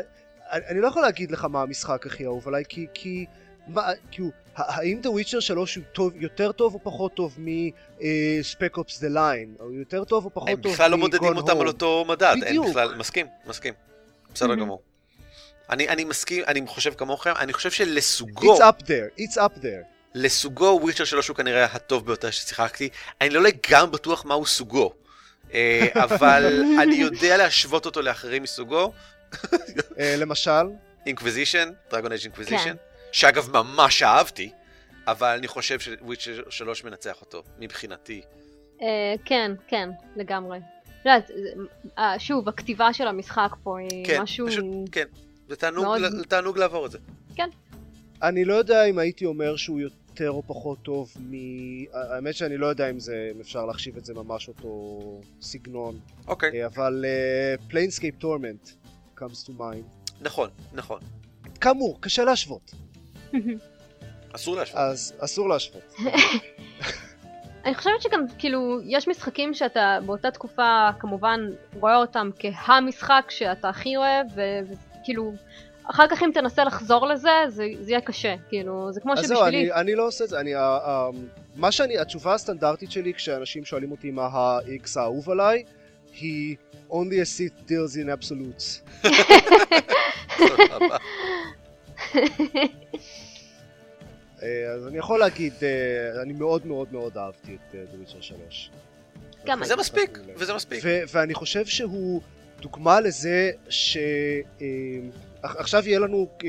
אני, 0.52 0.66
אני 0.68 0.80
לא 0.80 0.86
יכול 0.86 1.02
להגיד 1.02 1.30
לך 1.30 1.44
מה 1.44 1.62
המשחק 1.62 2.06
הכי 2.06 2.24
אהוב 2.24 2.48
עליי, 2.48 2.62
כי, 2.68 2.86
כי, 2.94 3.26
מה, 3.68 3.82
כאילו, 4.10 4.28
האם 4.56 5.00
The 5.02 5.06
Witcher 5.06 5.40
3 5.40 5.76
הוא 5.76 5.84
טוב, 5.92 6.12
יותר 6.16 6.52
טוב 6.52 6.74
או 6.74 6.80
פחות 6.82 7.14
טוב 7.14 7.36
מ-Spec 7.38 8.78
Ops 8.78 9.00
The 9.00 9.14
Line, 9.16 9.60
או 9.60 9.72
יותר 9.72 10.04
טוב 10.04 10.24
או 10.24 10.30
פחות 10.34 10.48
הם 10.48 10.60
טוב 10.60 10.72
בכלל 10.72 10.90
לא 10.90 10.98
מודדים 10.98 11.36
אותם 11.36 11.60
על 11.60 11.66
Home? 11.66 11.70
אותו 11.70 12.04
מדד, 12.08 12.22
אין 12.34 12.40
בדיוק. 12.40 12.68
בכלל, 12.68 12.94
מסכים, 12.94 13.26
מסכים. 13.46 13.74
בסדר 14.34 14.52
Mhm. 14.52 14.56
גמור. 14.56 14.82
אני, 15.70 15.88
אני 15.88 16.04
מסכים, 16.04 16.44
אני 16.46 16.66
חושב 16.66 16.94
כמוכם, 16.94 17.32
אני 17.38 17.52
חושב 17.52 17.70
שלסוגו, 17.70 18.56
It's 18.56 18.60
up 18.60 18.82
there, 18.82 19.20
it's 19.20 19.36
up 19.36 19.62
there. 19.62 19.84
לסוגו 20.14 20.78
וויצ'ר 20.82 21.04
3 21.04 21.28
הוא 21.28 21.36
כנראה 21.36 21.64
הטוב 21.64 22.06
ביותר 22.06 22.30
ששיחקתי. 22.30 22.88
אני 23.20 23.30
לא 23.30 23.42
לגמרי 23.42 23.90
בטוח 23.90 24.24
מהו 24.24 24.46
סוגו, 24.46 24.92
אה, 25.54 25.86
אבל 26.04 26.62
אני 26.82 26.94
יודע 26.94 27.36
להשוות 27.36 27.86
אותו 27.86 28.02
לאחרים 28.02 28.42
מסוגו. 28.42 28.92
אה, 29.98 30.14
למשל, 30.18 30.66
אינקוויזישן, 31.06 31.68
דרגון 31.90 32.12
אג' 32.12 32.20
אינקוויזישן, 32.22 32.64
כן. 32.64 32.76
שאגב 33.12 33.56
ממש 33.56 34.02
אהבתי, 34.02 34.50
אבל 35.06 35.36
אני 35.38 35.48
חושב 35.48 35.80
שוויצ'ר 35.80 36.42
3 36.50 36.84
מנצח 36.84 37.20
אותו, 37.20 37.42
מבחינתי. 37.58 38.22
אה, 38.82 39.14
כן, 39.24 39.52
כן, 39.68 39.88
לגמרי. 40.16 40.58
לא 41.06 41.10
יודעת, 41.10 41.30
שוב, 42.18 42.48
הכתיבה 42.48 42.92
של 42.92 43.06
המשחק 43.06 43.50
פה 43.62 43.78
היא 43.78 44.06
כן, 44.06 44.22
משהו... 44.22 44.46
פשוט, 44.46 44.64
כן. 44.92 45.06
זה 45.52 45.56
תענוג, 45.56 45.84
מאוד- 45.84 46.00
ל- 46.00 46.24
תענוג 46.24 46.58
לעבור 46.58 46.86
את 46.86 46.90
זה. 46.90 46.98
אני 48.22 48.44
לא 48.44 48.54
יודע 48.54 48.84
אם 48.84 48.98
הייתי 48.98 49.24
אומר 49.24 49.56
שהוא 49.56 49.80
יותר 49.80 50.30
או 50.30 50.42
פחות 50.46 50.78
טוב 50.82 51.12
מ... 51.20 51.32
האמת 51.92 52.34
שאני 52.34 52.56
לא 52.56 52.66
יודע 52.66 52.90
אם 52.90 53.00
זה, 53.00 53.30
אם 53.34 53.40
אפשר 53.40 53.66
להחשיב 53.66 53.96
את 53.96 54.04
זה 54.04 54.14
ממש 54.14 54.48
אותו 54.48 55.00
סגנון, 55.40 55.98
אוקיי, 56.26 56.62
אה, 56.62 56.66
אבל 56.66 57.04
פליינסקייפ 57.68 58.14
טורמנט 58.18 58.68
comes 59.18 59.46
to 59.46 59.50
mind. 59.58 60.12
נכון, 60.20 60.48
נכון. 60.72 61.00
כאמור, 61.60 61.98
קשה 62.00 62.24
להשוות, 62.24 62.74
אסור 64.36 64.56
להשוות. 64.56 64.76
אז 64.78 65.14
אסור 65.18 65.48
להשוות. 65.48 65.94
אני 67.64 67.74
חושבת 67.74 68.02
שגם, 68.02 68.24
כאילו, 68.38 68.78
יש 68.84 69.08
משחקים 69.08 69.54
שאתה 69.54 69.98
באותה 70.06 70.30
תקופה, 70.30 70.88
כמובן, 71.00 71.40
רואה 71.80 71.96
אותם 71.96 72.30
כהמשחק 72.38 73.24
שאתה 73.28 73.68
הכי 73.68 73.96
אוהב, 73.96 74.26
ו- 74.34 74.91
וכאילו, 75.02 75.32
אחר 75.90 76.04
כך 76.10 76.22
אם 76.22 76.30
תנסה 76.34 76.64
לחזור 76.64 77.06
לזה, 77.06 77.30
זה, 77.48 77.66
זה 77.80 77.90
יהיה 77.90 78.00
קשה, 78.00 78.34
כאילו, 78.48 78.92
זה 78.92 79.00
כמו 79.00 79.12
אז 79.12 79.18
זהו, 79.26 79.38
שבשבילי... 79.38 79.72
אני, 79.72 79.80
אני 79.80 79.94
לא 79.94 80.06
עושה 80.06 80.24
את 80.24 80.28
זה, 80.28 80.40
אני, 80.40 80.54
ה- 80.54 80.60
ה- 80.60 81.08
מה 81.56 81.72
שאני, 81.72 81.98
התשובה 81.98 82.34
הסטנדרטית 82.34 82.90
שלי 82.90 83.14
כשאנשים 83.14 83.64
שואלים 83.64 83.90
אותי 83.90 84.10
מה 84.10 84.26
ה-X 84.26 84.88
האהוב 84.96 85.30
עליי, 85.30 85.64
היא 86.20 86.56
only 86.90 86.94
a 86.94 87.26
Sith 87.38 87.68
deals 87.68 87.96
in 87.96 88.08
absolutes. 88.22 88.82
אה, 94.42 94.72
אז 94.74 94.86
אני 94.86 94.98
יכול 94.98 95.18
להגיד, 95.20 95.52
אה, 95.62 96.22
אני 96.22 96.32
מאוד 96.32 96.66
מאוד 96.66 96.92
מאוד 96.92 97.18
אהבתי 97.18 97.54
את 97.54 97.74
אה, 97.74 97.80
The 97.92 98.08
Witcher 98.10 98.22
3. 98.22 98.70
גם 99.46 99.60
וזה 99.62 99.74
אני. 99.74 99.80
מספיק, 99.80 100.18
וזה 100.36 100.54
מספיק. 100.54 100.84
ואני 101.12 101.34
חושב 101.34 101.66
שהוא 101.66 102.20
דוגמה 102.62 103.00
לזה 103.00 103.50
ש... 103.68 103.96
אה, 104.60 104.66
יהיה 105.86 105.98
לנו 105.98 106.28
אה, 106.44 106.48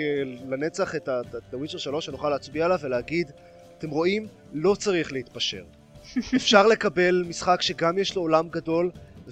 לנצח 0.50 0.96
את 0.96 1.08
ה- 1.08 1.22
את 1.22 1.54
ה-Witcher 1.54 1.78
3 1.78 2.06
שנוכל 2.06 2.30
להצביע 2.30 2.66
עליו 2.66 2.80
ולהגיד, 2.82 3.32
אתם 3.78 3.90
רואים, 3.90 4.28
לא 4.54 4.76
צריך 4.76 5.12
להתפשר. 5.12 5.64
אפשר 6.36 6.68
לקבל 6.68 7.24
משחק 7.28 7.62
שגם 7.62 7.98
יש 7.98 8.16
לו 8.16 8.22
עולם 8.22 8.50
גדול 8.50 8.92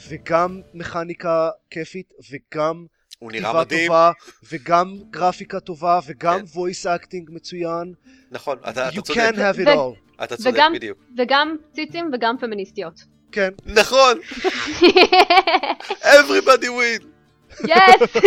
וגם 0.10 0.62
מכניקה 0.74 1.50
כיפית 1.70 2.14
וגם 2.32 2.86
הוא 3.20 3.32
נראה 3.32 3.42
כתיבה 3.50 3.62
מדהים. 3.62 3.88
טובה 3.88 4.12
וגם 4.52 4.96
גרפיקה 5.10 5.60
טובה 5.60 6.00
וגם 6.06 6.40
כן. 6.40 6.46
voice 6.60 6.86
acting 7.00 7.26
מצוין. 7.34 7.94
נכון, 8.32 8.58
אתה 8.70 8.70
אתה 8.90 8.98
You 8.98 9.02
צודק. 9.02 9.20
can 9.20 9.36
have 9.36 9.66
it 9.66 9.68
all. 9.68 10.24
אתה 10.24 10.38
צודק 10.38 10.54
וגם- 10.54 10.74
בדיוק. 10.76 10.98
וגם 11.18 11.56
ציצים 11.74 12.12
וגם 12.14 12.36
פמיניסטיות. 12.40 13.02
כן. 13.32 13.50
נכון! 13.66 14.18
everybody 16.04 16.66
win! 16.66 17.06
יס! 17.68 18.24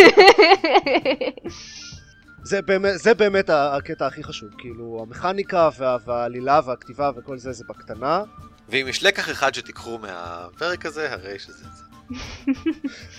זה 2.43 2.61
באמת, 2.61 2.99
זה 2.99 3.13
באמת 3.13 3.49
הקטע 3.49 4.07
הכי 4.07 4.23
חשוב, 4.23 4.49
כאילו 4.57 5.05
המכניקה 5.07 5.69
וה, 5.77 5.97
והעלילה 6.05 6.59
והכתיבה 6.65 7.11
וכל 7.17 7.37
זה 7.37 7.51
זה 7.51 7.63
בקטנה. 7.69 8.23
ואם 8.69 8.85
יש 8.89 9.03
לקח 9.03 9.31
אחד 9.31 9.53
שתיקחו 9.53 9.97
מהפרק 9.97 10.85
הזה, 10.85 11.13
הרי 11.13 11.39
שזה 11.39 11.53
זה. 11.73 11.83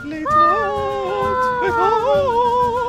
להתראות! 0.03 1.37
להתראות! 1.63 2.88